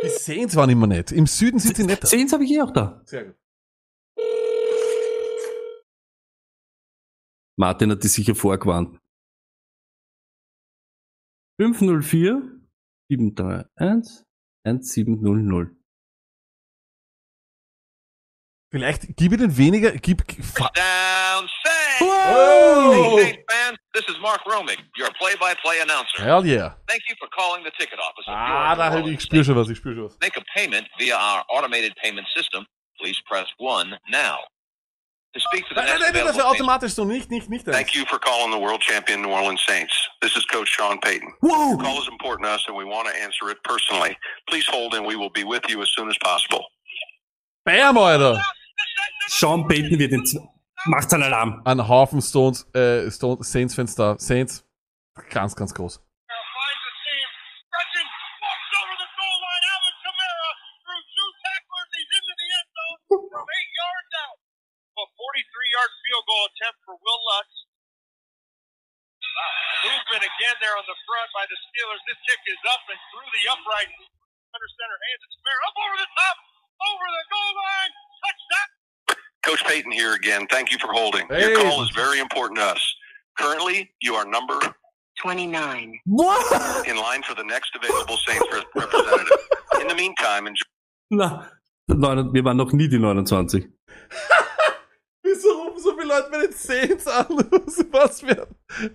[0.03, 1.11] Die Saints waren immer nett.
[1.11, 2.07] Im Süden sind sie netter.
[2.07, 3.01] Saints habe ich eh auch da.
[3.05, 3.35] Sehr gut.
[7.57, 8.97] Martin hat die sicher vorgewarnt.
[11.59, 12.61] 504
[13.09, 14.25] 731
[14.63, 15.75] 1700.
[18.71, 20.71] Vielleicht gib ihnen weniger, gib, fa-!
[21.99, 23.17] Whoa!
[23.17, 26.21] Hey, Saints fans, this is Mark Romig, your play-by-play announcer.
[26.23, 26.73] Hell yeah.
[26.87, 28.25] Thank you for calling the ticket office.
[28.27, 30.17] of Ah, your da, New ich Orleans spür schon was, ich spür schon was.
[30.21, 32.65] Make a payment via our automated payment system.
[32.99, 34.37] Please press 1 now.
[35.35, 37.29] To speak to the Nein, nein, next nein, das available wäre Saints- automatisch so, nicht,
[37.29, 37.65] nicht, nicht.
[37.65, 39.93] Thank you for calling the world champion New Orleans Saints.
[40.21, 41.31] This is Coach Sean Payton.
[41.43, 41.69] Wow!
[41.69, 44.17] Your call is important to us and we want to answer it personally.
[44.49, 46.65] Please hold and we will be with you as soon as possible.
[47.63, 48.41] Bam, Alter.
[49.29, 50.39] Sean Payton wird in z-
[50.85, 51.61] macht seinen Alarm.
[51.65, 54.17] Ein Haufen Stones, äh, Stone, Saints-Fans da.
[54.19, 54.63] Saints,
[55.29, 55.99] ganz, ganz groß.
[55.99, 57.29] finds the seam,
[57.67, 58.09] stretching,
[58.39, 59.63] walks over the goal line.
[59.73, 60.49] Alvin Kamara
[60.83, 61.89] through two tacklers.
[61.95, 62.99] He's into the end zone
[63.31, 64.37] from eight yards out.
[64.99, 67.55] A 43-yard field goal attempt for Will Lutz.
[69.79, 72.01] Movement again there on the front by the Steelers.
[72.07, 73.91] This kick is up and through the upright.
[74.51, 76.37] Under center hands it to Kamara up over the top,
[76.83, 77.91] over the goal line.
[78.19, 78.78] Touchdown.
[79.49, 80.45] Coach Payton here again.
[80.51, 81.25] Thank you for holding.
[81.27, 81.49] Hey.
[81.49, 82.95] Your call is very important to us.
[83.39, 84.59] Currently, you are number
[85.23, 85.99] 29.
[86.05, 86.87] What?
[86.87, 89.37] in line for the next available Saints rep- representative.
[89.81, 90.67] In the meantime, enjoy.
[91.09, 91.49] Na,
[91.87, 93.67] neun- wir waren noch nie die 29.
[95.23, 97.25] Wieso rufen so viele Leute bei den Saints an?
[97.91, 98.47] Was wir,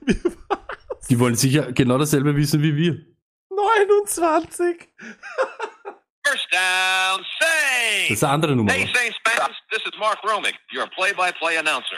[0.07, 1.07] wie war's?
[1.11, 3.05] Die wollen sicher genau dasselbe wissen wie wir.
[3.51, 4.89] 29.
[6.27, 8.09] First Touchdown, say!
[8.09, 8.73] Das ist eine andere Nummer.
[8.73, 11.97] Hey, Saints fans, this is Mark Romick, your play-by-play announcer.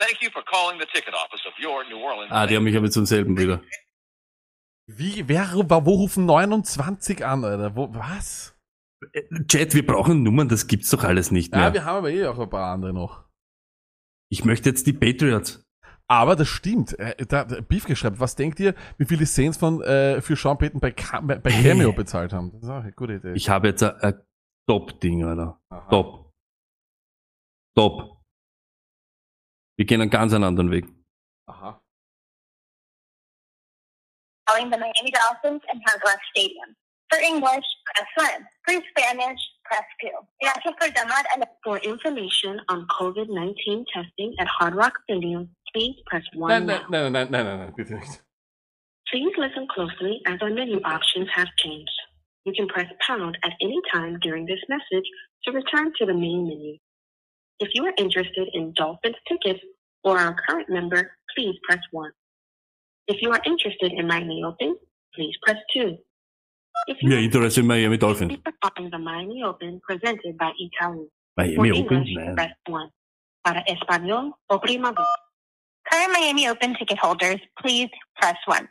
[0.00, 2.30] Thank you for calling the ticket office of your New Orleans.
[2.30, 3.60] Ah, die haben mich aber zum selben wieder.
[4.86, 7.74] Wie, wer, wo rufen 29 an, Alter?
[7.74, 8.54] Wo, was?
[9.48, 11.74] Chat, wir brauchen Nummern, das gibt's doch alles nicht Ja, mehr.
[11.74, 13.24] wir haben aber eh auch ein paar andere noch.
[14.30, 15.64] Ich möchte jetzt die Patriots.
[16.10, 16.98] Aber das stimmt.
[16.98, 18.18] Äh, Da, da, Beef geschrieben.
[18.18, 21.92] Was denkt ihr, wie viel die Saints von, äh, für Sean Payton bei, bei Cameo
[21.92, 22.50] bezahlt haben?
[22.52, 23.32] Das ist auch eine gute Idee.
[23.34, 24.22] Ich habe jetzt ein, ein
[24.66, 25.60] Top-Ding, Alter.
[25.90, 26.32] Top.
[27.76, 28.22] Top.
[29.76, 30.86] Wir gehen einen ganz anderen Weg.
[31.46, 31.80] Aha.
[34.48, 36.74] calling the Miami Dolphins and Hard Rock Stadium.
[37.10, 38.44] For English, press 1.
[38.64, 40.10] For Spanish, press 2.
[40.42, 41.46] Gracias por llamar a la...
[41.64, 47.08] For information on COVID-19 testing at Hard Rock Stadium, Please press 1 no, no, No,
[47.08, 47.72] no, no, no, no, no.
[47.72, 47.90] Please
[49.38, 51.90] listen closely as our menu options have changed.
[52.44, 55.04] You can press pound at any time during this message
[55.44, 56.76] to return to the main menu.
[57.60, 59.60] If you are interested in Dolphins tickets
[60.04, 62.10] or our current member, please press 1.
[63.08, 64.76] If you are interested in Miami Open,
[65.14, 65.96] please press 2.
[66.86, 68.32] If you are interested in Miami Dolphins.
[68.32, 71.08] please the Miami Open presented by Itaú.
[71.36, 72.36] Miami For Open, English, man.
[72.36, 72.90] press 1.
[73.44, 75.04] Para español, oprima 2.
[75.90, 78.68] Prior Miami Open ticket holders, please press 1.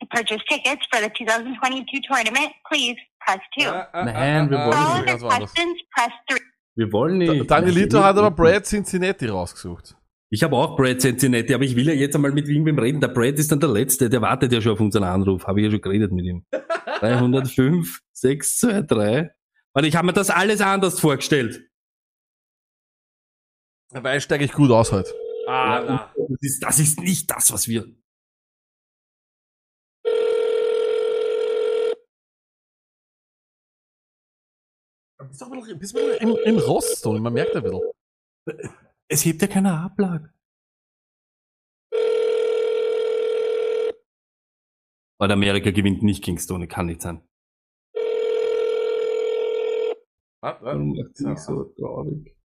[0.00, 3.66] To purchase tickets for the 2022 tournament, please press 2.
[3.66, 5.22] Uh, wir wollen nicht.
[5.22, 6.38] Uh, questions, press 3.
[6.76, 7.50] Wir wollen nicht.
[7.50, 9.96] Danielito hat aber Brad Cincinnati rausgesucht.
[10.30, 13.00] Ich habe auch Brad Cincinnati, aber ich will ja jetzt einmal mit irgendwem reden.
[13.00, 15.46] Der Brad ist dann der Letzte, der wartet ja schon auf unseren Anruf.
[15.46, 16.46] Habe ich ja schon geredet mit ihm.
[17.00, 19.30] 305, 623.
[19.74, 21.68] Weil ich habe mir das alles anders vorgestellt.
[23.90, 25.10] Weil steige ich gut aus heute.
[25.48, 25.88] Ah, ja.
[25.88, 27.84] Ah das, ist, das ist nicht das, was wir.
[35.28, 37.92] Bist doch ein bisschen, bist ein bisschen im, im Rost, Tony, man merkt ein bisschen.
[39.08, 40.32] Es hebt ja keiner Ablag.
[45.20, 47.22] Oder Amerika gewinnt nicht gegen Stone, kann nicht sein.
[50.40, 52.37] Ah, Warum macht sie so traurig?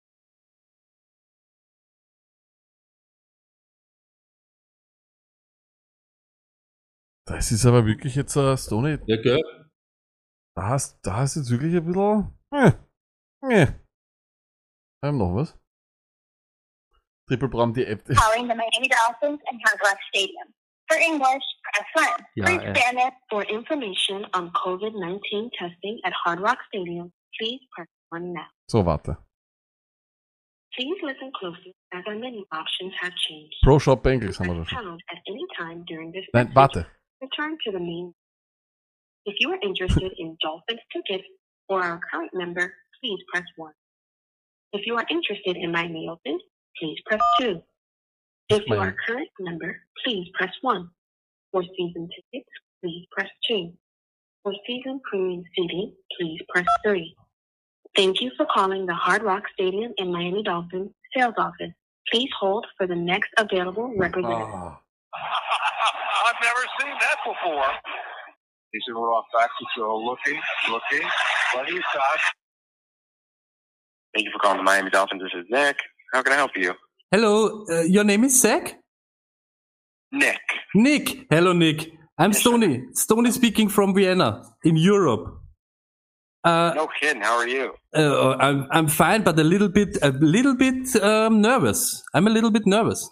[7.25, 8.97] Das ist aber wirklich jetzt ein Stony.
[9.05, 9.41] Ja, gell?
[10.55, 12.33] Da hast, da hast jetzt wirklich ein bisschen.
[12.51, 12.71] Äh,
[13.49, 13.67] äh.
[15.03, 15.57] Ähm, noch was?
[17.27, 18.03] Triple Bram, die App.
[18.15, 20.53] Calling the Miami Dolphins and Hard Rock Stadium.
[20.89, 22.25] For English, press 1.
[22.35, 22.75] Ja, For.
[22.75, 28.47] Spanish, For information on COVID-19 testing at Hard Rock Stadium, please press 1 now.
[28.69, 29.17] So, warte.
[30.75, 33.55] Please listen closely as our menu options have changed.
[33.63, 34.77] Pro Shop Bengals haben wir schon.
[34.77, 36.85] pound at any time during this Nein, warte.
[37.23, 38.13] Return to the main.
[39.25, 41.23] If you are interested in Dolphins tickets
[41.69, 43.71] or a current member, please press 1.
[44.73, 46.37] If you are interested in Miami Open,
[46.77, 47.61] please press 2.
[48.49, 50.89] If you are a current member, please press 1.
[51.53, 52.49] For season tickets,
[52.83, 53.71] please press 2.
[54.43, 57.15] For season premium seating, please press 3.
[57.95, 61.71] Thank you for calling the Hard Rock Stadium in Miami Dolphins sales office.
[62.11, 64.53] Please hold for the next available representative.
[64.53, 64.79] Ah.
[66.43, 67.65] I've never seen that before.
[68.73, 70.39] He said, we're off back to so looking,
[70.69, 71.07] looking.
[71.53, 72.19] Plenty of time.
[74.13, 75.21] Thank you for calling the Miami Dolphins.
[75.21, 75.77] This is Nick.
[76.13, 76.73] How can I help you?
[77.11, 78.77] Hello, uh, your name is Zach?
[80.11, 80.41] Nick.
[80.75, 81.27] Nick.
[81.29, 81.91] Hello, Nick.
[82.17, 82.49] I'm Yes, sir.
[82.49, 82.83] Stony.
[82.93, 85.39] Stony speaking from Vienna in Europe.
[86.43, 87.21] Uh, No kidding.
[87.21, 87.73] How are you?
[87.95, 92.03] uh, I'm I'm fine, but a little bit a little bit um, nervous.
[92.13, 93.09] I'm a little bit nervous.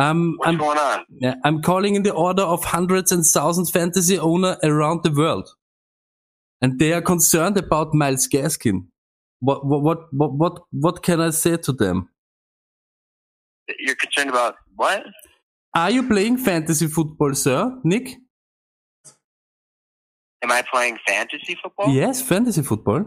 [0.00, 1.04] Um, What's I'm going on?
[1.44, 5.50] I'm calling in the order of hundreds and thousands fantasy owner around the world,
[6.62, 8.86] and they are concerned about Miles Gaskin.
[9.40, 12.08] What what what what what, what can I say to them?
[13.78, 15.04] You're concerned about what?
[15.74, 18.16] Are you playing fantasy football, sir, Nick?
[20.42, 21.90] Am I playing fantasy football?
[21.90, 23.04] Yes, fantasy football.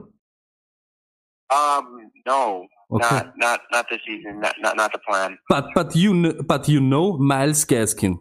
[1.50, 3.16] Um, no, Okay.
[3.16, 4.40] not not not this season.
[4.40, 5.38] Not not not the plan.
[5.50, 8.16] But but you kn- but you know Miles Gaskin.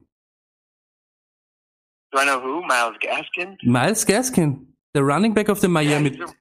[2.12, 2.66] Do I know who?
[2.66, 3.56] Miles Gaskin?
[3.64, 6.10] Miles Gaskin, the running back of the Miami.
[6.16, 6.34] Yeah, a-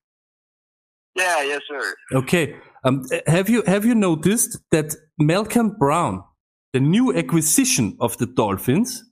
[1.15, 1.95] yeah, yes, sir.
[2.13, 2.55] Okay.
[2.83, 6.23] Um, have you have you noticed that Malcolm Brown,
[6.73, 9.03] the new acquisition of the Dolphins,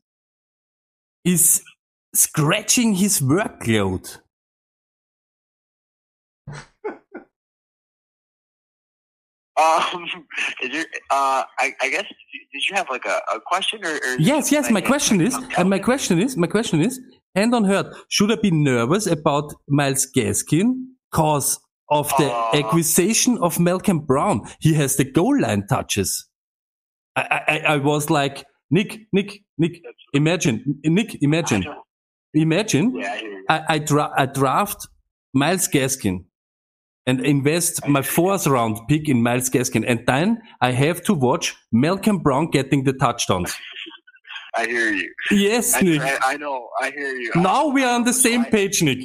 [1.24, 1.62] is
[2.16, 4.18] scratching his workload?
[9.60, 10.06] Um,
[10.64, 12.06] is there, uh, I, I guess,
[12.54, 13.94] did you have like a, a question or?
[13.96, 14.70] or Yes, yes.
[14.72, 17.00] My question is, and my question is, my question is,
[17.36, 20.74] hand on heart, should I be nervous about Miles Gaskin
[21.12, 21.60] cause
[21.92, 22.52] of the Oh.
[22.54, 24.42] acquisition of Malcolm Brown.
[24.60, 26.28] He has the goal line touches.
[27.16, 29.82] I, I, I- was like, Nick, Nick, Nick,
[30.14, 31.66] imagine, Nick, imagine,
[32.36, 33.58] imagine, Yeah, I.
[33.58, 34.88] I, I, dra- I draft
[35.34, 36.26] Miles Gaskin
[37.10, 39.84] and invest my fourth round pick in Miles Gaskin.
[39.88, 43.56] And then I have to watch Malcolm Brown getting the touchdowns.
[44.56, 45.10] I hear you.
[45.32, 46.02] Yes, I, Nick.
[46.02, 46.70] I, I know.
[46.82, 47.32] I hear you.
[47.36, 49.00] Now we are on the same page, Nick.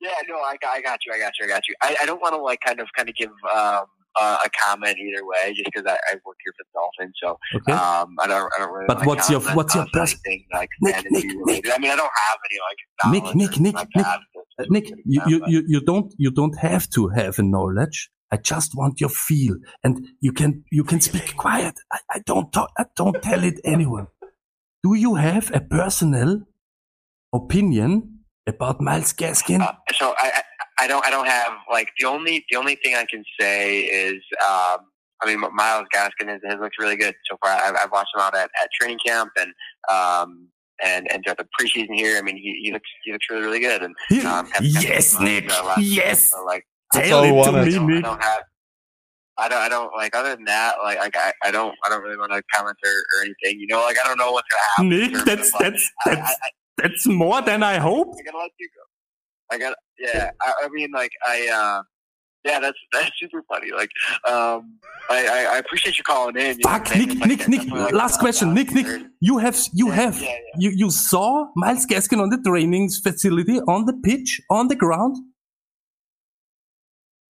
[0.00, 1.74] Yeah, no, I got, I got you, I got you, I got you.
[1.80, 3.84] I, I don't want to like kind of, kind of give um,
[4.20, 7.38] uh, a comment either way, just because I, I work here for the Dolphins, so
[7.58, 7.72] Okay.
[7.72, 8.86] um, I don't, I don't really.
[8.88, 11.24] But what's your- what's your on pers- anything like Nick, Nick.
[11.46, 11.64] Nick.
[11.72, 14.20] I mean, I don't have any like Nick, Nick, Nick, Nick, that,
[14.58, 18.10] Uh, Nick, you, you, you, you don't, you don't have to have a knowledge.
[18.30, 21.74] I just want your feel and you can, you can speak quiet.
[21.92, 24.06] I, I don't talk, I don't tell it anyone.
[24.82, 26.42] Do you have a personal
[27.32, 29.60] opinion about Miles Gaskin?
[29.60, 30.42] Uh, so I,
[30.82, 34.20] I don't I don't have like the only the only thing I can say is
[34.44, 34.80] um
[35.22, 37.52] I mean Miles Gaskin has looked really good so far.
[37.52, 39.52] I've, I've watched him out at, at training camp and
[39.90, 40.48] um
[40.84, 42.18] and and throughout the preseason here.
[42.18, 43.94] I mean he, he looks he looks really really good and
[44.26, 45.48] um, have- have yes, some, uh, Nick.
[45.48, 46.30] last- Yes.
[46.30, 47.74] so, like That's Tell all we it to wanted.
[47.74, 48.42] I me, don't, I don't have.
[49.38, 49.58] I don't.
[49.62, 50.14] I don't like.
[50.14, 51.74] Other than that, like, like I, I don't.
[51.84, 53.58] I don't really want to comment or, or anything.
[53.60, 54.88] You know, like I don't know what's gonna happen.
[54.90, 58.14] Nick, terms that's, of, like, that's, I, I, that's, more than I hoped.
[58.20, 59.54] I gotta let you go.
[59.54, 60.30] I got yeah.
[60.42, 61.82] I, I mean, like I uh,
[62.44, 62.60] yeah.
[62.60, 63.70] That's that's super funny.
[63.72, 63.90] Like
[64.28, 64.78] um,
[65.10, 66.56] I, I, I appreciate you calling in.
[66.58, 68.54] you Fuck, saying Nick, like, Nick, Nick, like, last uh, question.
[68.54, 68.86] Nick, Nick,
[69.20, 70.36] you have, you Yeah, have, yeah, yeah.
[70.58, 75.16] you, you saw Miles Gaskin on the training facility, on the pitch, on the ground?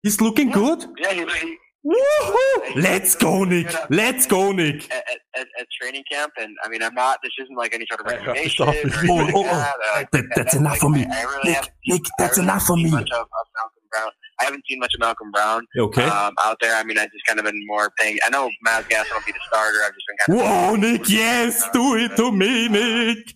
[0.03, 0.85] He's looking good?
[0.99, 2.77] Yeah, he, he, Woohoo!
[2.77, 3.67] Let's go, Nick.
[3.91, 4.85] Let's go, Nick.
[4.93, 7.19] at, at, at, at training camp, and I mean, I'm not.
[7.25, 8.65] This isn't like any sort of I got recommendation.
[8.65, 9.43] or off his- anything Oh, oh, oh.
[9.45, 9.75] that.
[9.97, 11.05] Like, That- that's enough like, for me.
[11.07, 12.99] I, I really Nick, haven't Nick, I that's really enough for haven't me.
[12.99, 14.11] of, of Malcolm Brown.
[14.43, 16.03] I haven't seen much of Malcolm Brown Okay.
[16.05, 16.75] um, out there.
[16.77, 18.19] I mean, I've just kind of been more paying.
[18.27, 19.79] I know Miles Gaskin will be the starter.
[19.85, 20.47] I've just been kind of.
[20.47, 23.35] Whoa, Nick, yes, do it to me, Nick.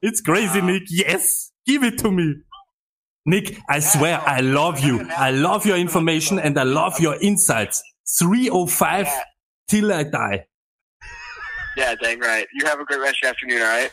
[0.00, 0.84] It's crazy, Nick.
[0.88, 2.36] Yes, give it to me.
[3.26, 5.06] Nick, I swear, I love you.
[5.10, 7.82] I love your information and I love your insights.
[8.18, 9.22] 305 Yeah.
[9.68, 10.44] till I die.
[11.76, 12.46] Yeah, dang right.
[12.54, 13.62] You have a great rest of your afternoon.
[13.62, 13.92] all right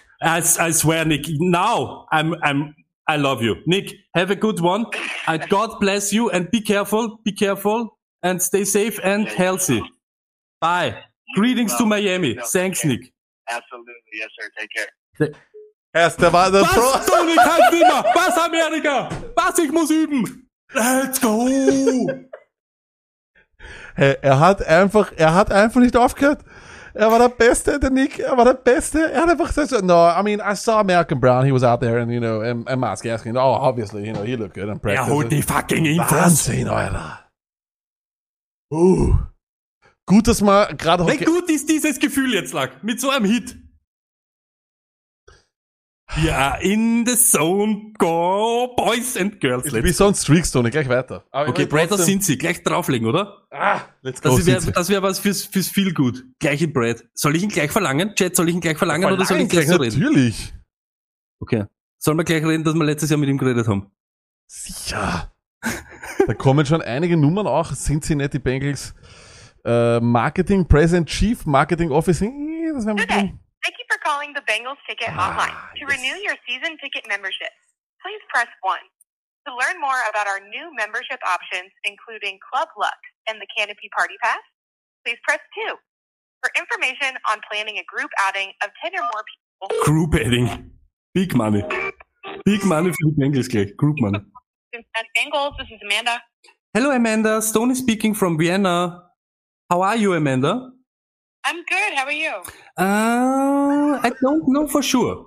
[0.59, 1.25] i swear, Nick.
[1.27, 2.73] Now I'm I'm
[3.07, 3.93] I love you, Nick.
[4.15, 4.85] Have a good one.
[5.27, 6.29] And God bless you.
[6.31, 7.19] And be careful.
[7.23, 7.97] Be careful.
[8.23, 9.83] And stay safe and healthy.
[10.59, 11.03] Bye.
[11.35, 12.37] Greetings to Miami.
[12.51, 13.13] Thanks, Nick.
[13.47, 14.49] Absolutely, yes, sir.
[14.57, 14.89] Take care.
[15.93, 16.81] Erst, der war der Pro.
[16.81, 18.03] Was, Dominik, halt immer!
[18.13, 19.09] Was, Amerika?
[19.35, 20.49] Was, ich muss üben?
[20.73, 21.47] Let's go!
[23.95, 26.43] Hey, er hat einfach, er hat einfach nicht aufgehört.
[26.97, 29.11] Er war der Beste, der Nick, er war der Beste.
[29.11, 31.99] Er hat einfach gesagt, no, I mean, I saw Malcolm Brown, he was out there
[31.99, 34.79] and, you know, and, and Miles Gaskin, oh, obviously, you know, he looked good in
[34.79, 35.05] practice.
[35.05, 36.11] Er holt die fucking Infos.
[36.11, 37.19] Wahnsinn, Alter.
[38.71, 39.17] Uh.
[40.05, 42.81] Gut, dass man gerade Wie gut ist dieses Gefühl jetzt, Lack?
[42.81, 43.57] Mit so einem Hit.
[46.07, 47.91] Are in the zone.
[47.97, 49.65] Go, boys and girls.
[49.65, 51.25] Wie ein Streakstone, gleich weiter.
[51.31, 52.37] Aber Okay, trotzdem- sind sie.
[52.37, 53.45] Gleich drauflegen, oder?
[53.51, 54.29] Ah, let's go.
[54.29, 54.71] Das sind wäre sie.
[54.71, 56.23] das wär was fürs, fürs Feel Good.
[56.39, 57.03] Gleich in Brad.
[57.13, 58.13] Soll ich ihn gleich verlangen?
[58.15, 60.03] Chat, soll ich ihn gleich verlangen oder soll ich Verlangen gleich so gleich, reden?
[60.03, 60.53] Natürlich.
[61.39, 61.65] Okay.
[61.97, 63.91] Sollen wir gleich reden, dass wir letztes Jahr mit ihm geredet haben?
[64.47, 65.33] Sicher.
[66.27, 67.73] da kommen schon einige Nummern auch.
[67.73, 68.93] Cincinnati Bengals
[69.65, 72.27] äh, Marketing President Chief Marketing Officer.
[72.75, 73.39] Das wäre Good
[74.35, 75.55] the Bengals Ticket Ah, Hotline.
[75.79, 77.49] To renew your season ticket membership,
[78.03, 78.77] please press 1.
[79.47, 82.99] To learn more about our new membership options, including Club Luck
[83.31, 84.43] and the Canopy Party Pass,
[85.05, 85.73] please press 2.
[86.43, 90.71] For information on planning a group outing of 10 or more people, Group Adding.
[91.15, 91.63] Big Money.
[92.43, 93.75] Big Money für die Bengals gleich.
[93.77, 94.19] Group Money.
[94.73, 96.21] Cincinnati Bengals, this is Amanda.
[96.73, 97.41] Hello, Amanda.
[97.41, 99.01] Stone is speaking from Vienna.
[99.71, 100.71] How are you, Amanda?
[101.45, 101.93] I'm good.
[101.95, 102.33] How are you?
[102.77, 105.25] Uh, I don't know for sure.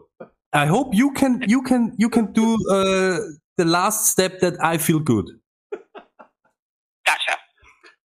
[0.53, 3.19] I hope you can you can you can do uh,
[3.57, 5.27] the last step that I feel good.
[7.07, 7.37] Gotcha.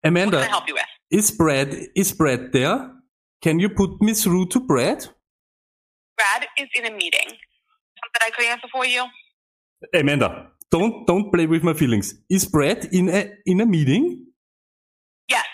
[0.04, 0.84] Amanda, Can help you with?
[1.11, 2.90] is Brad is Brad there?
[3.42, 5.06] Can you put me through to Brad?
[6.16, 7.28] Brad is in a meeting.
[7.28, 9.04] Something I could answer for you?
[9.94, 12.14] Amanda, don't don't play with my feelings.
[12.30, 14.26] Is Brad in a in a meeting?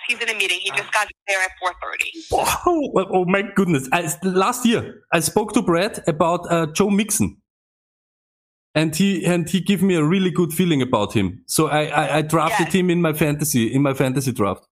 [0.08, 0.58] He's in a meeting.
[0.62, 2.52] He just got there at 4.30.
[2.66, 3.88] Oh, oh my goodness!
[3.92, 7.36] I, last year I spoke to Brad about uh, Joe Mixon,
[8.74, 11.42] and he and he gave me a really good feeling about him.
[11.46, 12.74] So I I, I drafted Yes.
[12.74, 14.66] him in my fantasy in my fantasy draft.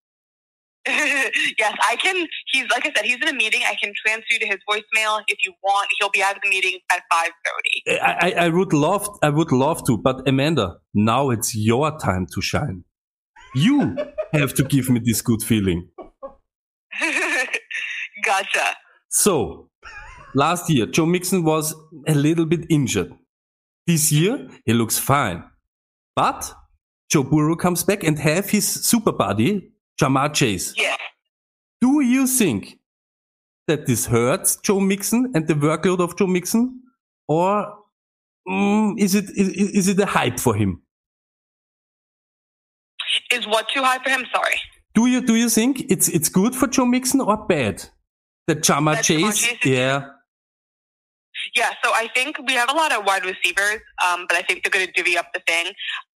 [0.86, 2.26] yes, I can.
[2.52, 3.62] He's like I said, he's in a meeting.
[3.64, 5.88] I can transfer you to his voicemail if you want.
[6.00, 8.00] He'll be out of the meeting at five thirty.
[8.00, 12.26] I, I, I would love, I would love to, but Amanda, now it's your time
[12.34, 12.82] to shine.
[13.54, 13.96] You
[14.32, 15.88] have to give me this good feeling.
[18.24, 18.76] gotcha.
[19.08, 19.68] So,
[20.34, 21.74] last year, Joe Mixon was
[22.08, 23.12] a little bit injured.
[23.86, 25.44] This year, he looks fine.
[26.16, 26.52] But
[27.10, 30.72] Joe Burrow comes back and have his super buddy, Jamar Chase.
[30.76, 30.96] Yeah.
[31.80, 32.78] Do you think
[33.66, 36.80] that this hurts Joe Mixon and the workload of Joe Mixon?
[37.28, 37.74] Or
[38.48, 40.81] mm, is it is, is it a hype for him?
[43.32, 44.24] Is what too high for him?
[44.34, 44.60] Sorry.
[44.94, 47.84] Do you do you think it's it's good for Joe Mixon or bad?
[48.48, 50.08] That Jamar That Chase, Chase yeah.
[51.56, 54.62] Yeah, so I think we have a lot of wide receivers, um, but I think
[54.62, 55.72] they're going to divvy up the thing.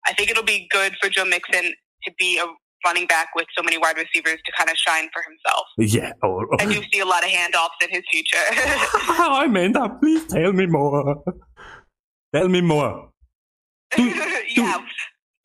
[0.06, 1.72] I think it'll be good for Joe Mixon
[2.04, 2.44] to be a
[2.86, 5.66] running back with so many wide receivers to kind of shine for himself.
[5.78, 6.12] Yeah.
[6.22, 6.56] Oh, oh.
[6.60, 8.38] I do see a lot of handoffs in his future.
[9.22, 11.22] Amanda, please tell me more.
[12.34, 13.10] Tell me more.
[13.98, 14.44] yeah.
[14.54, 14.62] Do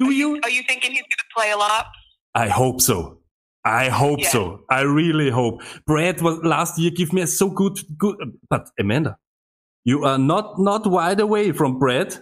[0.10, 0.40] you?
[0.42, 1.86] Are you thinking he's going to play a lot?
[2.34, 3.20] I hope so.
[3.64, 4.30] I hope Yeah.
[4.30, 4.62] so.
[4.72, 5.62] I really hope.
[5.86, 8.16] Brad was last year give me a so good, good,
[8.50, 9.18] but Amanda,
[9.86, 12.18] you are not, not wide away from Brad.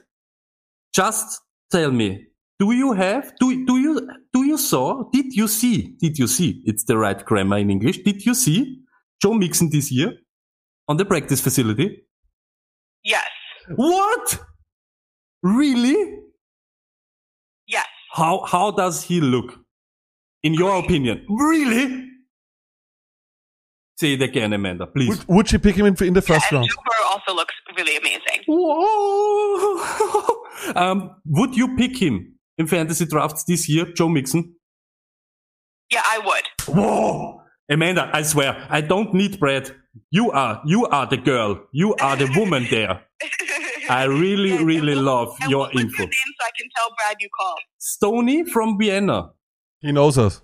[0.93, 1.39] Just
[1.71, 2.25] tell me,
[2.59, 6.61] do you have, do, do you, do you saw, did you see, did you see,
[6.65, 8.81] it's the right grammar in English, did you see
[9.21, 10.13] Joe Mixon this year
[10.89, 12.01] on the practice facility?
[13.05, 13.25] Yes.
[13.75, 14.39] What?
[15.41, 16.18] Really?
[18.19, 18.25] Yes.
[18.25, 19.59] How, how does he look?
[20.43, 21.25] In your opinion?
[21.29, 22.05] Really?
[23.97, 25.09] Say it again, Amanda, please.
[25.09, 26.69] Would, would you pick him in, in the first round?
[26.69, 28.43] Joe Burrow also looks really amazing.
[28.47, 29.83] Whoa.
[30.75, 34.55] um, would you pick him in fantasy drafts this year, Joe Mixon?
[35.91, 36.75] Yeah, I would.
[36.77, 37.41] Whoa!
[37.69, 39.75] Amanda, I swear, I don't need bread.
[40.11, 41.65] You are, you are the girl.
[41.73, 43.01] You are the woman there.
[43.89, 46.03] I really, really love your info.
[46.03, 47.59] Name so I can tell Brad you called.
[47.79, 49.31] Stony from Vienna.
[49.79, 50.41] He knows us.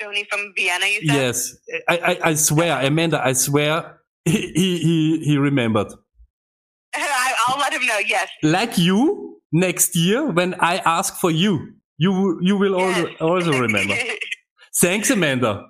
[0.00, 1.14] Stony from Vienna, you said?
[1.14, 1.56] Yes,
[1.88, 5.88] I, I, I swear, Amanda, I swear, he, he, he, he remembered.
[6.94, 8.28] I, I'll let him know, yes.
[8.42, 13.94] Like you, next year, when I ask for you, you, you will also, also remember.
[14.76, 15.66] Thanks, Amanda.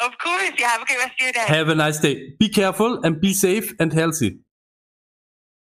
[0.00, 0.52] Of course.
[0.58, 1.40] Yeah, have a great rest of your day.
[1.40, 2.34] Have a nice day.
[2.38, 4.38] Be careful and be safe and healthy.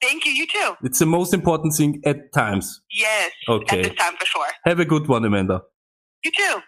[0.01, 0.33] Thank you.
[0.33, 0.87] You too.
[0.87, 2.83] It's the most important thing at times.
[2.91, 3.33] Yes.
[3.49, 3.81] Okay.
[3.81, 4.47] At this time for sure.
[4.65, 5.63] Have a good one, Amanda.
[6.25, 6.63] You too.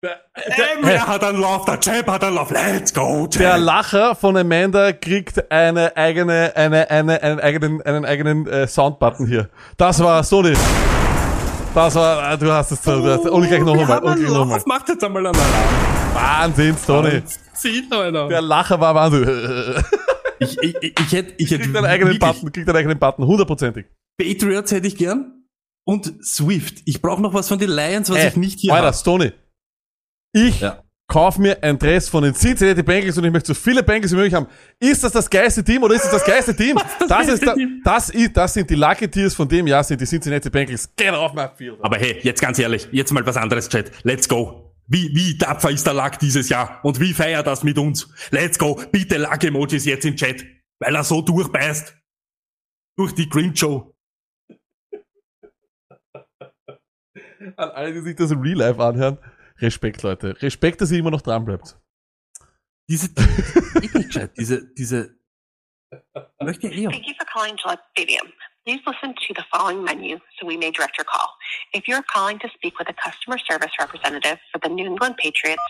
[0.00, 1.64] Wer hat einen Lauf?
[1.64, 2.50] Der Champ hat einen Lauf.
[2.50, 3.38] Let's go, Champ.
[3.38, 9.26] Der Lacher von Amanda kriegt eine eigene, eine, eine, einen eigenen, einen eigenen äh, Soundbutton
[9.26, 9.50] hier.
[9.76, 10.54] Das war Sony.
[11.74, 14.42] Das war, äh, du hast es, du hast, und gleich noch einmal, und gleich noch
[14.42, 14.62] einmal.
[14.66, 16.14] Macht jetzt einmal einen Alarm.
[16.14, 17.22] Wahnsinn, Sony.
[17.54, 18.28] Zieht einer.
[18.28, 19.84] Der Lacher war Wahnsinn.
[20.40, 23.86] Ich, ich, ich hätte, ich hätte Kriegt einen eigenen Button, kriegt einen eigenen Button, hundertprozentig.
[24.20, 25.44] Patriots hätte ich gern.
[25.86, 26.82] Und Swift.
[26.84, 28.96] Ich brauche noch was von den Lions, was Ey, ich nicht hier Alter, habe.
[28.96, 29.32] Stoney.
[30.34, 30.82] Ich Ja.
[31.10, 34.16] kauf mir ein Dress von den Cincinnati Bengals und ich möchte so viele Bengals wie
[34.16, 34.46] möglich haben.
[34.78, 36.76] Ist das das geilste Team oder ist das das geilste Team?
[37.08, 40.04] Das, ist da, das, ist, das sind die Lucky Tears von dem Jahr, sind die
[40.04, 40.90] Cincinnati Bengals.
[40.96, 41.78] Get off my field.
[41.80, 43.90] Aber hey, jetzt ganz ehrlich, jetzt mal was anderes, Chat.
[44.02, 44.67] Let's go.
[44.90, 46.82] Wie, wie tapfer ist der Lack dieses Jahr?
[46.82, 48.08] Und wie feiert das mit uns?
[48.30, 48.82] Let's go.
[48.90, 50.46] Bitte Lack-Emojis jetzt im Chat.
[50.80, 51.94] Weil er so durchbeißt.
[52.96, 53.94] Durch die Grinch-Show.
[57.56, 59.18] An alle, die sich das im Real Life anhören.
[59.58, 60.40] Respekt, Leute.
[60.40, 61.78] Respekt, dass ihr immer noch dran bleibt.
[62.88, 63.14] Diese,
[64.08, 65.18] Chat, diese, diese,
[66.40, 66.90] möchte ich eher.
[66.90, 68.32] Thank you for calling Gillette Stadium.
[68.68, 71.30] Please listen to the following menu so we may direct your call.
[71.72, 75.62] If you're calling to speak with a customer service representative for the New England Patriots,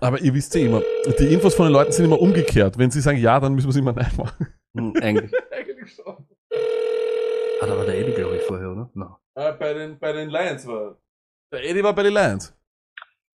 [0.00, 0.82] Aber ihr wisst ja immer,
[1.20, 2.78] die Infos von den Leuten sind immer umgekehrt.
[2.78, 4.52] Wenn sie sagen ja, dann müssen wir es immer nein machen.
[4.76, 5.30] Hm, eigentlich.
[5.52, 6.26] Eigentlich schon.
[6.52, 8.90] Ah, Hat aber der Eddie, glaube ich, vorher, oder?
[8.94, 9.18] No.
[9.36, 10.96] Äh, ah, bei, den, bei den Lions war.
[11.52, 12.52] Der Eddie war bei den Lions.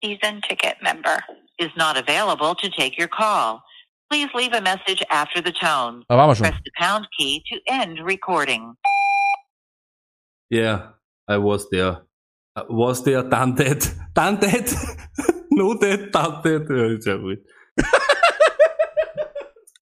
[0.03, 1.23] Season ticket member.
[1.57, 3.63] is not available to take your call.
[4.09, 6.03] Please leave a message after the tone.
[6.07, 6.45] Da waren wir schon.
[6.47, 8.75] Press the pound key to end recording.
[10.49, 10.93] Yeah,
[11.27, 12.05] I was there.
[12.55, 13.93] I was there, done that.
[14.13, 14.73] Done that.
[15.51, 16.69] no that, done that.
[16.69, 17.39] Ja, ist ja gut.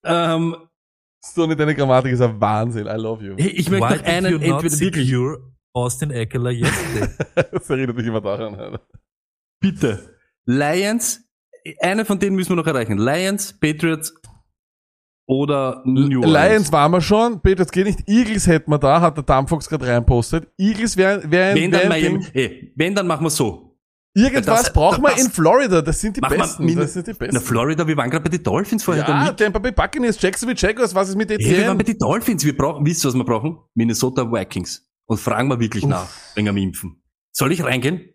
[0.04, 0.56] ähm,
[1.24, 2.88] Stoney, deine Grammatik ist ein Wahnsinn.
[2.88, 3.36] I love you.
[3.38, 5.08] ich möchte Why noch did einen you not entweder wirklich.
[5.08, 5.38] secure
[5.74, 7.10] Austin Eckler yesterday?
[7.52, 8.80] das erinnert mich immer daran.
[9.60, 10.16] Bitte.
[10.46, 11.25] Lions,
[11.82, 12.98] eine von denen müssen wir noch erreichen.
[12.98, 14.14] Lions, Patriots
[15.28, 16.50] oder New Orleans.
[16.50, 17.42] Lions waren wir schon.
[17.42, 18.08] Patriots geht nicht.
[18.08, 20.48] Eagles hätten wir da, hat der Dampfox gerade reinpostet.
[20.58, 23.64] Eagles wären, wären, Wenn dann wären Miami, ey, wenn dann machen wir so.
[24.18, 25.82] Irgendwas Das- brauchen wir das- in Florida.
[25.82, 26.74] Das sind die Besten.
[26.76, 27.42] Das sind die Na, Besten.
[27.42, 29.04] Florida, wir waren gerade bei den Dolphins vorher.
[29.06, 29.34] Ja.
[29.34, 31.94] Tampa Bay Buccaneers, Jacksonville Jaguars, was ist mit Hey, wir waren bei ETN?
[31.94, 32.46] den Dolphins.
[32.46, 33.58] Wir brauchen, wisst ihr, was wir brauchen?
[33.74, 34.88] Minnesota Vikings.
[35.08, 37.02] Und fragen wir wirklich nach, wegen am Impfen.
[37.34, 38.10] Soll ich reingehen?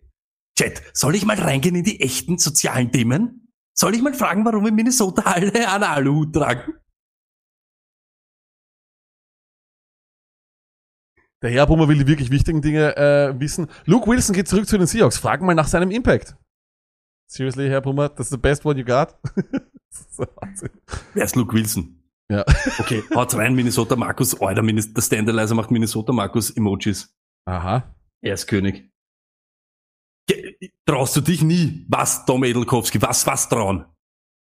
[0.57, 3.40] Chat, soll ich mal reingehen in die echten sozialen Themen?
[3.81, 6.75] Soll ich mal fragen, warum in Minnesota alle einen Aluhut tragen?
[11.41, 13.67] Der Herr Brummer will die wirklich wichtigen Dinge äh, wissen.
[13.85, 15.17] Luke Wilson geht zurück zu den Seahawks.
[15.17, 16.35] Fragen mal nach seinem Impact.
[17.27, 19.17] Seriously, Herr Brummer, that's the best one you got?
[19.89, 20.25] So.
[21.15, 22.01] Wer ist Luke Wilson?
[22.31, 22.45] Ja.
[22.79, 24.39] Okay, haut rein, Minnesota Markus.
[24.39, 27.13] Minis- der Standalizer macht Minnesota Markus Emojis.
[27.45, 27.93] Aha.
[28.21, 28.90] Er ist König.
[30.85, 31.85] Traust du dich nie?
[31.89, 33.01] Was, Tom Edelkowski?
[33.01, 33.85] Was, was trauen?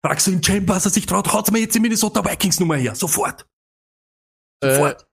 [0.04, 1.32] Fragst du ihn, Cem, was er sich traut?
[1.32, 2.94] Haut mir jetzt die Minnesota Vikings Nummer her.
[2.94, 3.46] Sofort.
[4.62, 5.06] Äh, Sofort.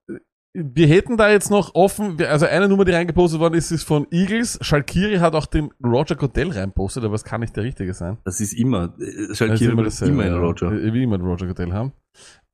[0.54, 4.08] wir hätten da jetzt noch offen, also eine Nummer, die reingepostet worden ist, ist von
[4.12, 4.60] Eagles.
[4.62, 8.18] Schalkiri hat auch den Roger Goodell reinpostet, aber es kann nicht der richtige sein.
[8.24, 10.34] Das ist immer, äh, Schalkiri immer dasselbe, immer ein.
[10.34, 10.72] Roger.
[10.72, 11.92] Äh, Wie immer einen Roger Goodell haben.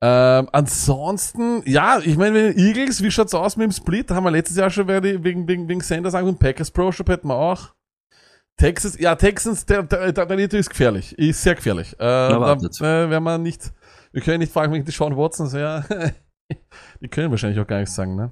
[0.03, 4.09] Ähm, ansonsten, ja, ich meine, Eagles, wie schaut's aus mit dem Split?
[4.09, 6.39] Haben wir letztes Jahr schon wegen, wegen, wegen, wegen Sanders angefangen.
[6.39, 7.73] Packers Pro Shop hätten wir auch.
[8.61, 11.17] Texas, ja, Texans, der, der, der, der ist gefährlich.
[11.17, 11.93] Ist sehr gefährlich.
[11.93, 13.73] Äh, da äh, werden wir nicht,
[14.11, 15.83] wir können nicht fragen wegen die Sean Watsons, ja.
[17.01, 18.31] die können wahrscheinlich auch gar nichts sagen, ne?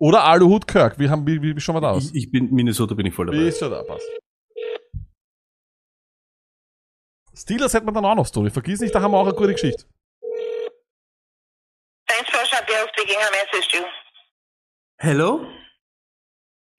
[0.00, 2.06] Oder Aluhut Kirk, wie, haben, wie, wie, wie schauen wir da aus?
[2.06, 3.48] Ich, ich bin, Minnesota bin ich voll Wie dabei.
[3.48, 4.04] ist schon da, passt.
[7.32, 8.50] Steelers hätten wir dann auch noch, Story.
[8.50, 9.84] Vergiss nicht, da haben wir auch eine gute Geschichte.
[12.08, 13.16] Thanks for shop Bill speaking.
[13.16, 13.84] I assist you?
[14.98, 15.46] Hello?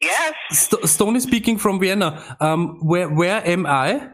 [0.03, 0.33] Yes.
[0.51, 2.35] St Stone is speaking from Vienna.
[2.39, 4.09] Um, where, where am I?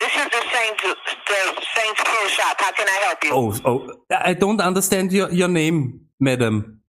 [0.00, 2.56] This is the Saints the Saints Pro Shop.
[2.58, 3.30] How can I help you?
[3.32, 6.80] Oh, oh, I don't understand your, your name, madam.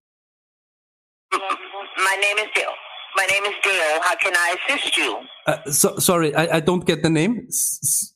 [1.32, 2.76] My name is Dale.
[3.16, 4.02] My name is Dale.
[4.02, 5.18] How can I assist you?
[5.48, 7.46] Uh, so, sorry, I, I don't get the name.
[7.50, 8.14] S-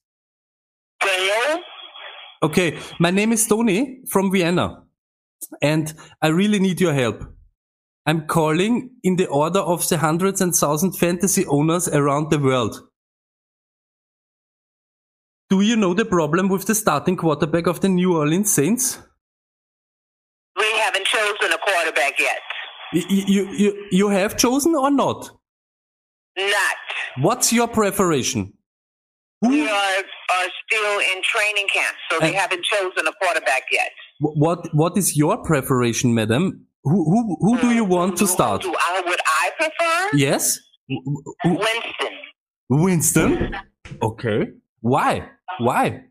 [1.02, 1.60] Dale?
[2.44, 4.84] Okay, my name is Tony from Vienna,
[5.62, 7.24] and I really need your help.
[8.06, 12.80] I'm calling in the order of the hundreds and thousand fantasy owners around the world.
[15.50, 19.00] Do you know the problem with the starting quarterback of the New Orleans Saints?
[20.58, 22.40] We haven't chosen a quarterback yet.
[22.94, 25.30] Y- y- You, you, you have chosen or not?
[26.38, 26.78] Not.
[27.22, 28.54] What's your preparation?
[29.42, 33.92] We are, are still in training camp, so they Uh, haven't chosen a quarterback yet.
[34.20, 36.66] What, what is your preparation, madam?
[36.86, 38.62] Who, who, who do you want to start?
[38.62, 40.18] Do I would I prefer?
[40.18, 40.60] Yes?
[41.44, 42.14] Winston.
[42.70, 43.56] Winston?
[44.04, 44.48] Okay.
[44.82, 45.28] Why?
[45.58, 46.04] Why?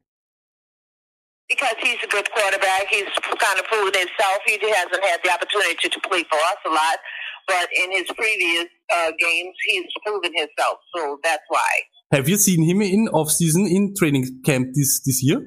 [1.48, 2.88] Because he's a good quarterback.
[2.90, 4.38] He's kind of proven himself.
[4.46, 6.98] He hasn't had the opportunity to play for us a lot,
[7.46, 8.66] but in his previous
[8.96, 10.78] uh, games, he's proven himself.
[10.96, 11.70] So that's why.
[12.12, 15.40] Have you seen him in off-season in training camp this, this year?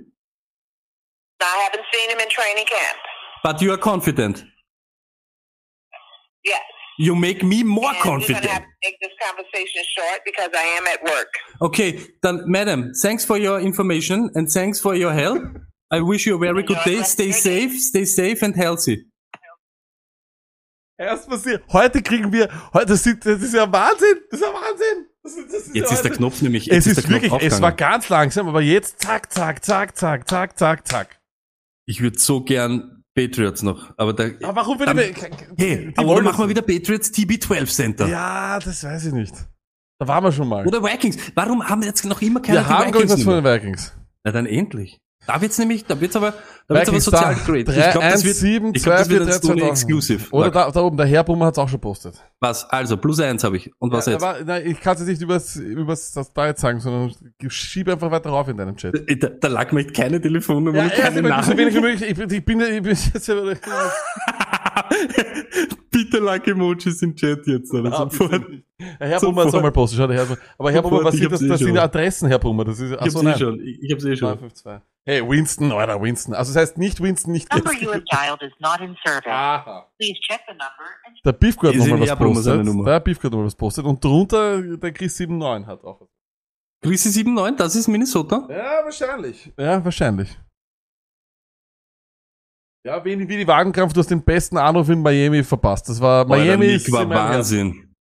[1.41, 2.97] I haven't seen him in training camp.
[3.43, 4.43] But you are confident.
[6.47, 6.61] Yes.
[6.99, 8.45] You make me more and We're confident.
[8.45, 11.27] have to make this conversation short because I am at work.
[11.61, 15.41] Okay, then, madam, thanks for your information and thanks for your help.
[15.91, 17.03] I wish you a very good day.
[17.03, 19.05] Stay safe, stay safe and healthy.
[20.99, 21.63] Erst passiert.
[21.71, 24.17] Heute kriegen wir, heute das ist, das ist ja Wahnsinn.
[24.31, 25.05] Das ist ja Wahnsinn.
[25.23, 27.03] Das ist, das ist Jetzt ja ist der Knopf nämlich, Es jetzt ist ist der
[27.19, 27.61] Knopf wirklich, es aufgegangen.
[27.61, 31.19] war ganz langsam, aber jetzt zack, zack, zack, zack, zack, zack, zack.
[31.85, 34.25] Ich würde so gern Patriots noch, aber da.
[34.43, 34.99] Aber warum will dann,
[35.57, 38.07] Hey, aber dann machen wir wieder Patriots TB12 Center.
[38.07, 39.33] Ja, das weiß ich nicht.
[39.97, 40.67] Da waren wir schon mal.
[40.67, 41.17] Oder Vikings.
[41.33, 43.93] Warum haben wir jetzt noch immer keine wir haben, glaube ich, was von den Vikings.
[44.23, 44.99] Na dann endlich.
[45.27, 46.33] Da wird's nämlich, da wird's aber,
[46.67, 47.35] da wird's aber sozial.
[47.45, 49.59] 3, Ich glaube, das wird, 7, ich glaub, 2, das 4, wird 3, ein Sony
[49.59, 49.71] 2000.
[49.71, 50.25] Exclusive.
[50.31, 52.15] Oder da, da oben, der Herr Brummer hat's auch schon postet.
[52.39, 52.63] Was?
[52.69, 53.69] Also, plus eins habe ich.
[53.79, 54.23] Und was Ja, jetzt?
[54.23, 57.11] aber, nein, ich kann es jetzt nicht übers, übers das da jetzt sagen, sondern
[57.49, 58.95] schiebe einfach weiter rauf in deinen Chat.
[59.21, 62.09] Da, da lag mir echt keine Telefonnummer Ja, keine einmal so wenig wie möglich.
[62.09, 63.35] Ich, bin- ich bin, ich bin jetzt ja,
[65.91, 67.91] Bitte like Emojis im Chat jetzt, oder?
[67.91, 68.43] Ah, Sofort.
[68.99, 69.99] Herr Brummer hat es auch mal postet.
[69.99, 70.39] Schau, der Herr Brummer.
[70.57, 71.41] Aber Herr Brummer, was ich sind das?
[71.41, 71.77] eh Das sind schon.
[71.79, 72.65] Adressen, Herr Brummer.
[72.65, 73.39] Das ist, Ich ach hab's so, eh nein.
[73.39, 73.59] schon.
[73.61, 74.29] Ich, ich hab's eh schon.
[74.29, 74.81] 952.
[75.05, 76.33] Hey, Winston, Alter, Winston.
[76.33, 79.25] Also das heißt nicht Winston, nicht Number you have dialed is not in service.
[79.25, 79.87] Aha.
[79.97, 82.65] Please check the number and Der Beefgurt Ist nochmal was postet.
[82.65, 82.83] Nummer.
[82.85, 83.85] Der Beefgurt nochmal was postet.
[83.85, 86.09] Und drunter der Chris79 hat auch was.
[86.83, 88.45] Grüße 79, das ist Minnesota.
[88.49, 89.51] Ja, wahrscheinlich.
[89.57, 90.37] Ja, wahrscheinlich.
[92.87, 95.89] Ja, wie, wie die Wagenkampf, du hast den besten Anruf in Miami verpasst.
[95.89, 97.67] Das war, Boah, Miami Nick ist war in meinem Herzen.
[97.67, 97.93] Wahnsinn.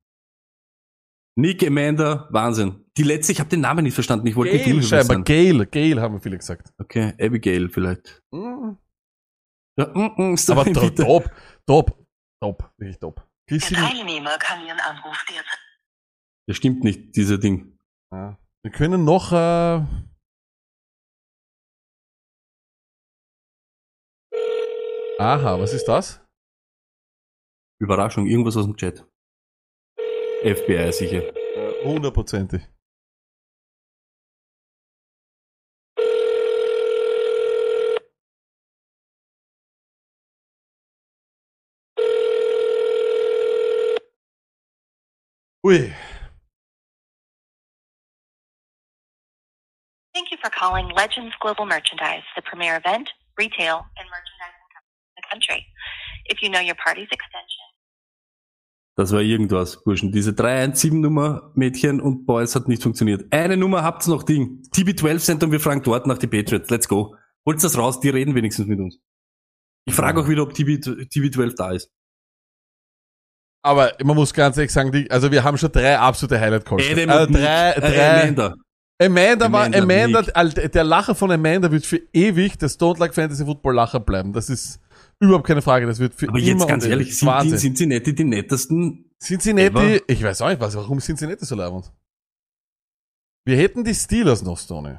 [1.38, 2.84] Nick Amanda, Wahnsinn.
[2.96, 4.28] Die letzte, ich habe den Namen nicht verstanden.
[4.28, 5.22] Ich wollte nicht Gail unhöflich scheinbar.
[5.24, 6.72] Gail, Gail haben viele gesagt.
[6.78, 8.22] Okay, Abigail vielleicht.
[8.32, 8.78] Mhm.
[9.76, 11.02] Ja, mm, mm, Aber to- bitte.
[11.02, 11.30] top,
[11.66, 12.06] top,
[12.40, 13.28] top, wirklich top.
[13.50, 15.58] Der 7, Teilnehmer kann Ihren Anruf derzeit
[16.48, 17.76] Das stimmt nicht, dieser Ding.
[18.12, 18.38] Ja.
[18.62, 19.32] Wir können noch.
[19.32, 19.84] Äh
[25.18, 26.22] Aha, was ist das?
[27.80, 29.02] Überraschung, irgendwas aus dem Chat.
[30.44, 31.32] FBI sicher.
[31.84, 32.62] Hundertprozentig.
[45.64, 45.94] Ui.
[50.14, 54.35] Thank you for calling Legends Global Merchandise, the premier event, retail, and the
[55.30, 55.64] country.
[56.30, 57.66] If you know your party's extension,
[58.96, 60.10] Das war irgendwas, Burschen.
[60.10, 63.30] Diese 317-Nummer, Mädchen und Boys, hat nicht funktioniert.
[63.30, 64.62] Eine Nummer habt's noch, Ding.
[64.74, 66.70] TB12-Center und wir fragen dort nach die Patriots.
[66.70, 67.14] Let's go.
[67.44, 68.98] Holt das raus, die reden wenigstens mit uns.
[69.84, 71.90] Ich frage auch wieder, ob TB, TB12 da ist.
[73.62, 76.88] Aber man muss ganz ehrlich sagen, die, also wir haben schon drei absolute Highlight-Calls.
[76.88, 78.20] Also und Nick, drei, äh, drei.
[78.22, 78.54] Amanda.
[78.98, 83.44] Amanda war, Amanda, Amanda, der Lacher von Amanda wird für ewig das Don't Like Fantasy
[83.44, 84.32] Football Lacher bleiben.
[84.32, 84.80] Das ist
[85.20, 85.86] überhaupt keine Frage.
[85.86, 87.72] Das wird für Aber immer jetzt ganz ehrlich, sind, Wahnsinn.
[87.88, 89.10] nicht die, nettesten?
[89.22, 90.08] Cincinnati, Ever?
[90.08, 91.92] ich weiß auch nicht, was, warum Cincinnati so leibend?
[93.46, 94.98] Wir hätten die Steelers noch, Stoney.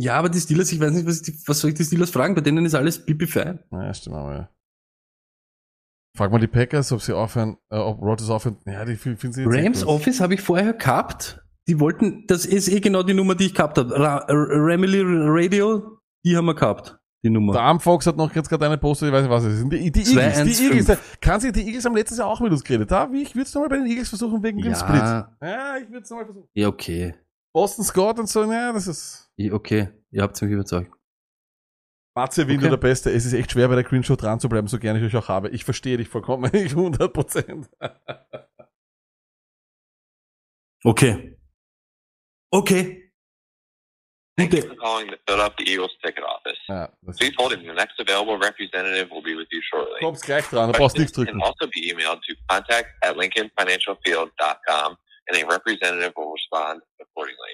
[0.00, 2.34] Ja, aber die Steelers, ich weiß nicht, was, die, was soll ich die Steelers fragen?
[2.34, 3.58] Bei denen ist alles pipi fein.
[3.72, 4.48] Ja, stimmt aber, ja.
[6.16, 8.56] Frag mal die Packers, ob sie aufhören, äh, ob Rodgers aufhören.
[8.64, 9.84] Ja, die finden sie jetzt Rams.
[9.84, 11.44] Office habe ich vorher gehabt.
[11.66, 13.90] Die wollten, das ist eh genau die Nummer, die ich gehabt habe.
[13.98, 17.52] Ra Ramily Radio, die haben wir gehabt, die Nummer.
[17.52, 19.72] Der Armfox hat noch jetzt gerade eine Poster, ich weiß nicht, was es ist.
[19.72, 20.86] Die, die Zwei, Eagles, eins, die Eagles.
[20.86, 21.20] fünf.
[21.20, 22.90] Kann sich die Eagles haben letztes Jahr auch mit uns geredet.
[22.90, 24.78] Da, wie, ich würde es nochmal bei den Eagles versuchen wegen dem Ja.
[24.78, 25.48] Split.
[25.48, 26.48] Ja, ich würde es nochmal versuchen.
[26.54, 27.14] Ja, okay.
[27.52, 29.30] Boston Scott und so, ja, das ist.
[29.36, 29.88] Ja, okay.
[30.10, 30.92] Ihr habt mich überzeugt.
[32.14, 32.70] Matze Winter Okay.
[32.70, 33.10] der Beste.
[33.12, 35.16] Es ist echt schwer, bei der Green Show dran zu bleiben, so gerne ich euch
[35.22, 35.50] auch habe.
[35.50, 37.68] Ich verstehe dich vollkommen, ich 100 Prozent.
[40.84, 41.36] Okay.
[42.50, 43.07] Okay.
[44.38, 46.58] Thank you for calling the Philadelphia Eagles ticket office.
[46.68, 46.86] Ja,
[47.18, 49.98] Please hold and the next available representative will be with you shortly.
[50.00, 53.16] kommst gleich dran, da brauchst du nichts Questions can also be emailed to contact at
[53.16, 54.96] lincolnfinancialfield.com
[55.28, 57.52] and a representative will respond accordingly.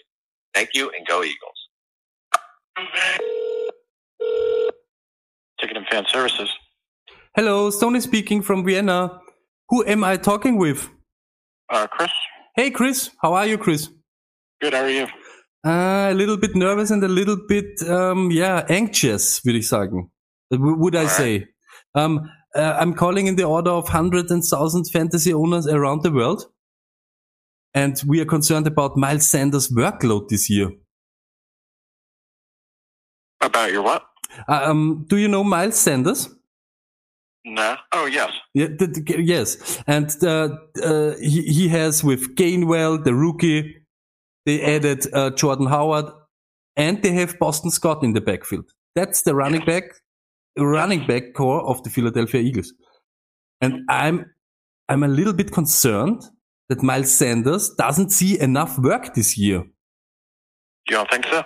[0.52, 1.59] Thank you and go Eagles.
[5.61, 6.51] Ticket and Fan Services.
[7.36, 9.20] Hello, Stoney speaking from Vienna.
[9.70, 10.89] Who am I talking with?
[11.70, 12.11] Uh, Chris,
[12.56, 13.11] Hey, Chris.
[13.23, 13.89] How are you, Chris?
[14.61, 14.74] good.
[14.74, 15.06] How are you?
[15.65, 20.11] Uh, a little bit nervous and a little bit, um, yeah, anxious, würde ich sagen.
[20.53, 21.47] Uh, Would I say?
[21.95, 26.12] Um, uh, I'm calling in the order of hundreds and thousands fantasy owners around the
[26.12, 26.47] world.
[27.73, 30.70] And we are concerned about Miles Sanders' workload this year.
[33.41, 34.05] About your what?
[34.49, 36.28] Um, do you know Miles Sanders?
[37.45, 37.77] No.
[37.93, 38.31] Oh, yes.
[38.55, 38.69] Yeah,
[39.19, 40.49] yes, and uh,
[40.82, 43.84] uh, he he has with Gainwell, the rookie.
[44.47, 46.07] They added uh, Jordan Howard,
[46.77, 48.71] and they have Boston Scott in the backfield.
[48.95, 49.85] That's the running back,
[50.59, 52.73] running back core of the Philadelphia Eagles.
[53.61, 54.27] And I'm
[54.89, 56.23] I'm a little bit concerned
[56.69, 59.65] that Miles Sanders doesn't see enough work this year.
[60.89, 61.43] You don't think so?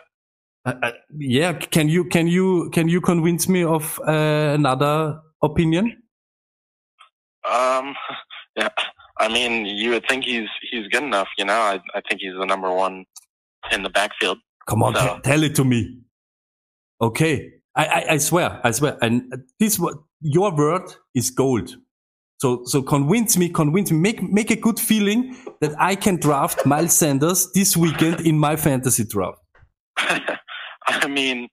[0.65, 6.03] Uh, uh, yeah, can you can you can you convince me of uh, another opinion?
[7.49, 7.95] Um,
[8.57, 8.69] yeah.
[9.21, 11.29] I mean, you would think he's he's good enough.
[11.37, 13.05] You know, I I think he's the number one
[13.73, 14.39] in the backfield.
[14.69, 15.99] Come on, So- te- tell it to me.
[17.01, 20.83] Okay, I, I, I swear, I swear, and this what your word
[21.15, 21.71] is gold.
[22.41, 26.65] So, so convince me, convince me, make make a good feeling that I can draft
[26.67, 29.39] Miles Sanders this weekend in my fantasy draft.
[29.97, 31.49] I mean,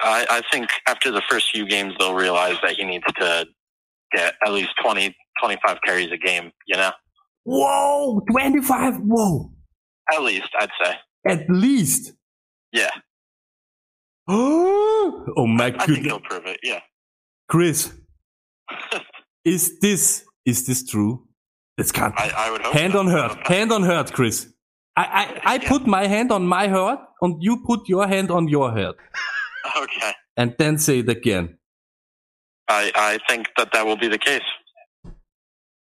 [0.00, 3.46] I I think after the first few games they'll realize that he needs to
[4.14, 6.50] get at least 20, 25 carries a game.
[6.66, 6.90] You know,
[7.44, 8.96] Whoa, twenty five.
[8.96, 9.50] Whoa,
[10.12, 10.94] at least I'd say.
[11.26, 12.12] at least.
[12.72, 12.90] Yeah,
[14.28, 16.58] oh my I think goodness, he'll prove it.
[16.62, 16.80] Yeah.
[17.48, 17.92] Chris,
[19.44, 21.26] is this is this true?
[21.76, 22.14] This can't.
[22.18, 22.72] I, I would hope.
[22.72, 23.00] Hand so.
[23.00, 23.46] on heart.
[23.46, 24.48] Hand on heart, Chris.
[24.96, 28.48] I, I, I put my hand on my heart and you put your hand on
[28.48, 28.96] your heart.
[29.76, 30.12] Okay.
[30.36, 31.56] And then say it again.
[32.68, 34.42] I I think that that will be the case.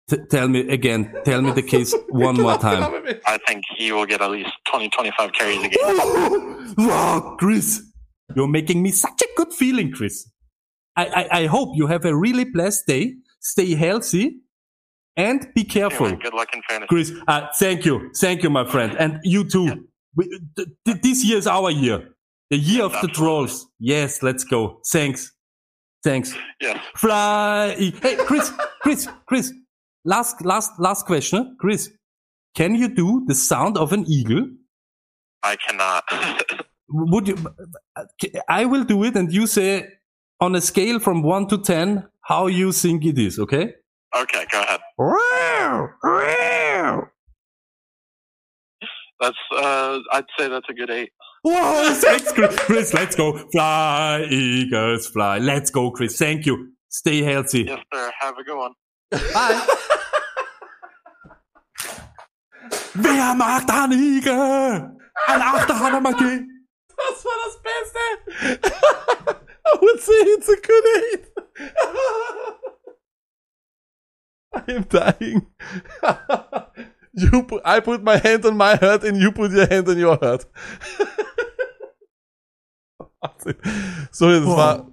[0.09, 1.13] T- tell me again.
[1.25, 3.03] Tell me the case one more time.
[3.25, 6.73] I think he will get at least 20, 25 carries a game.
[6.77, 7.81] Wow, Chris.
[8.35, 10.29] You're making me such a good feeling, Chris.
[10.95, 13.15] I, I, I hope you have a really blessed day.
[13.39, 14.37] Stay healthy
[15.15, 16.05] and be careful.
[16.07, 16.87] Anyway, good luck in fantasy.
[16.87, 18.11] Chris, uh, thank you.
[18.15, 18.95] Thank you, my friend.
[18.99, 19.87] And you too.
[20.15, 20.25] We,
[20.55, 22.09] th- th- this year is our year.
[22.49, 23.67] The year of the trolls.
[23.79, 24.79] Yes, let's go.
[24.91, 25.33] Thanks.
[26.03, 26.35] Thanks.
[26.61, 26.79] Yeah.
[26.95, 27.75] Fly.
[28.01, 28.51] Hey, Chris,
[28.81, 29.53] Chris, Chris.
[30.05, 31.57] Last, last, last question.
[31.59, 31.91] Chris,
[32.55, 34.47] can you do the sound of an eagle?
[35.43, 36.03] I cannot.
[36.89, 37.37] Would you?
[38.47, 39.87] I will do it, and you say
[40.39, 43.39] on a scale from one to ten how you think it is.
[43.39, 43.73] Okay?
[44.15, 44.79] okay, go ahead.
[49.19, 51.11] That's uh, I'd say that's a good eight.
[51.49, 52.55] Whoa, thanks, Chris.
[52.59, 53.37] Chris, let's go.
[53.51, 55.37] Fly, Eagles, fly.
[55.37, 56.17] Let's go, Chris.
[56.17, 56.73] Thank you.
[56.89, 57.63] Stay healthy.
[57.63, 58.11] Yes, sir.
[58.19, 58.73] Have a good one.
[59.33, 59.67] Bye.
[62.95, 64.97] Wer mag da Igel?
[65.27, 66.67] Ein Achter hat er mal gegeben.
[66.97, 67.99] Das war das Beste.
[69.65, 71.25] I would say it's a good eight.
[74.53, 75.47] I am dying.
[77.13, 79.97] you put, I put my hand on my heart and you put your hand on
[79.97, 80.45] your heart.
[84.11, 84.57] So, das Boah.
[84.57, 84.91] war,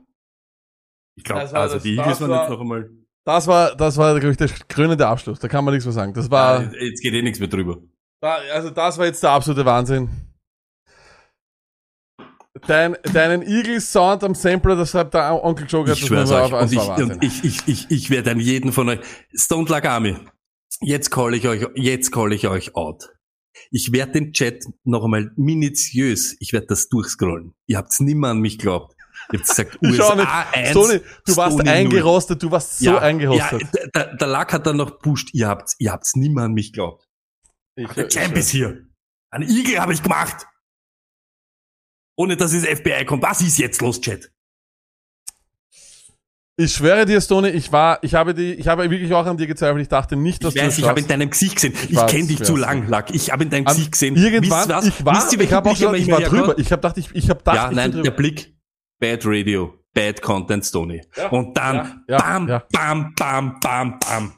[1.16, 2.90] Ich glaube, Das war also die Eagles waren war- jetzt noch einmal.
[3.24, 5.38] das war, das war, glaube ich, der krönende Abschluss.
[5.38, 6.12] Da kann man nichts mehr sagen.
[6.14, 7.78] Das war, Ah, jetzt geht eh nichts mehr drüber.
[8.20, 10.08] Da, also das war jetzt der absolute Wahnsinn.
[12.66, 16.50] Dein, deinen Eagles-Sound am Sampler, das hat der Onkel Joe Ich schwör's euch.
[16.50, 19.00] Das Und ich, und ich, ich, ich, ich werde an jeden von euch.
[19.34, 20.16] Stone Lagami.
[20.80, 23.10] Jetzt call ich euch, jetzt call ich euch out.
[23.70, 27.54] Ich werde den Chat noch einmal minutiös, ich werde das durchscrollen.
[27.66, 28.96] Ihr habt's nimmer an mich geglaubt.
[29.32, 30.28] Ihr habt gesagt, USA nicht.
[30.28, 31.74] 1, Stoney, du warst Stoney null.
[31.74, 33.62] eingerostet, du warst so ja, eingerostet.
[33.62, 36.72] Ja, der, der Lack hat dann noch pusht, ihr habt's, ihr habt's nimmer an mich
[36.72, 37.06] geglaubt.
[37.76, 38.86] Ich, Der Champ ist hier.
[39.30, 40.46] Ein Igel habe ich gemacht.
[42.16, 43.22] Ohne dass es FBI kommt.
[43.22, 44.30] Was ist jetzt los, Chat?
[46.56, 49.46] Ich schwöre dir, Stoney, ich war, ich habe die, ich habe wirklich auch an dir
[49.48, 49.82] gezweifelt.
[49.82, 51.74] Ich dachte nicht, dass Ich weiß, du ich habe in deinem Gesicht gesehen.
[51.88, 53.12] Ich, weiß, kenne dich ich zu lang, Lack.
[53.12, 54.14] Ich habe in deinem Gesicht gesehen.
[54.14, 54.86] Irgendwann, was?
[54.86, 56.58] ich war, ihr, ich habe auch immer ich war drüber.
[56.58, 58.10] Ich habe gedacht, ich, ich habe gedacht, Ja, ich nein, der.
[58.12, 58.54] Blick.
[59.00, 59.80] Bad Radio.
[59.92, 61.02] Bad Content, Stony.
[61.16, 62.64] Ja, Und dann ja, ja, bam, ja.
[62.72, 64.32] bam, bam, bam, bam.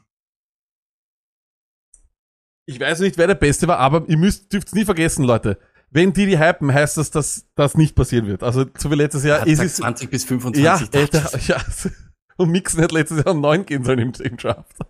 [2.66, 5.58] Ich weiß nicht, wer der Beste war, aber ihr müsst, dürft's nie vergessen, Leute.
[5.90, 8.42] Wenn die die hypen, heißt das, dass das nicht passieren wird.
[8.42, 10.64] Also, so wie letztes Jahr, ist gesagt es, 20 bis 25.
[10.64, 11.10] ja, dachte ich.
[11.10, 11.64] der, ja,
[12.36, 14.74] und Mixen hat letztes Jahr um 9 gehen sollen im, im Draft.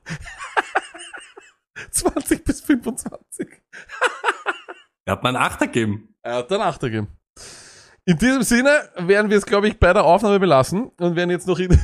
[1.90, 3.48] 20 bis 25.
[5.05, 6.14] Er hat mir einen Achter gegeben.
[6.23, 7.09] Er hat dann Achter gegeben.
[8.09, 11.48] In diesem Sinne werden wir es, glaube ich, bei der Aufnahme belassen und werden jetzt
[11.48, 11.70] noch in,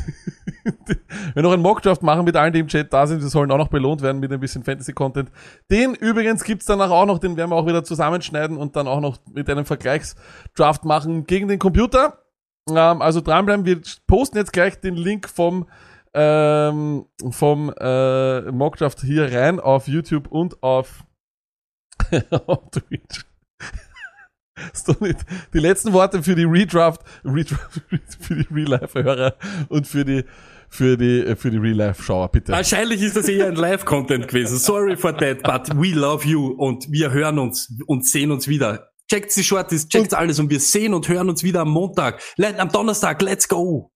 [1.34, 3.22] wir noch einen Mockdraft machen mit allen, die im Chat da sind.
[3.22, 5.32] Wir sollen auch noch belohnt werden mit ein bisschen Fantasy-Content.
[5.68, 9.00] Den übrigens gibt's danach auch noch, den werden wir auch wieder zusammenschneiden und dann auch
[9.00, 12.21] noch mit einem Vergleichsdraft machen gegen den Computer.
[12.68, 13.66] Ähm, also dranbleiben.
[13.66, 15.66] Wir posten jetzt gleich den Link vom
[16.14, 21.04] ähm, vom äh, Mockdraft hier rein auf YouTube und auf,
[22.46, 23.24] auf Twitch.
[25.54, 27.80] Die letzten Worte für die Redraft, Redraft
[28.20, 29.34] für die Real-Life-Hörer
[29.68, 30.24] und für die
[30.68, 32.52] für die für die Real-Life-Schauer, bitte.
[32.52, 34.58] Wahrscheinlich ist das eher ein Live-Content gewesen.
[34.58, 38.91] Sorry for that, but we love you und wir hören uns und sehen uns wieder.
[39.12, 42.22] Checkt die Shorties, checkt alles und wir sehen und hören uns wieder am Montag.
[42.56, 43.92] Am Donnerstag, let's go!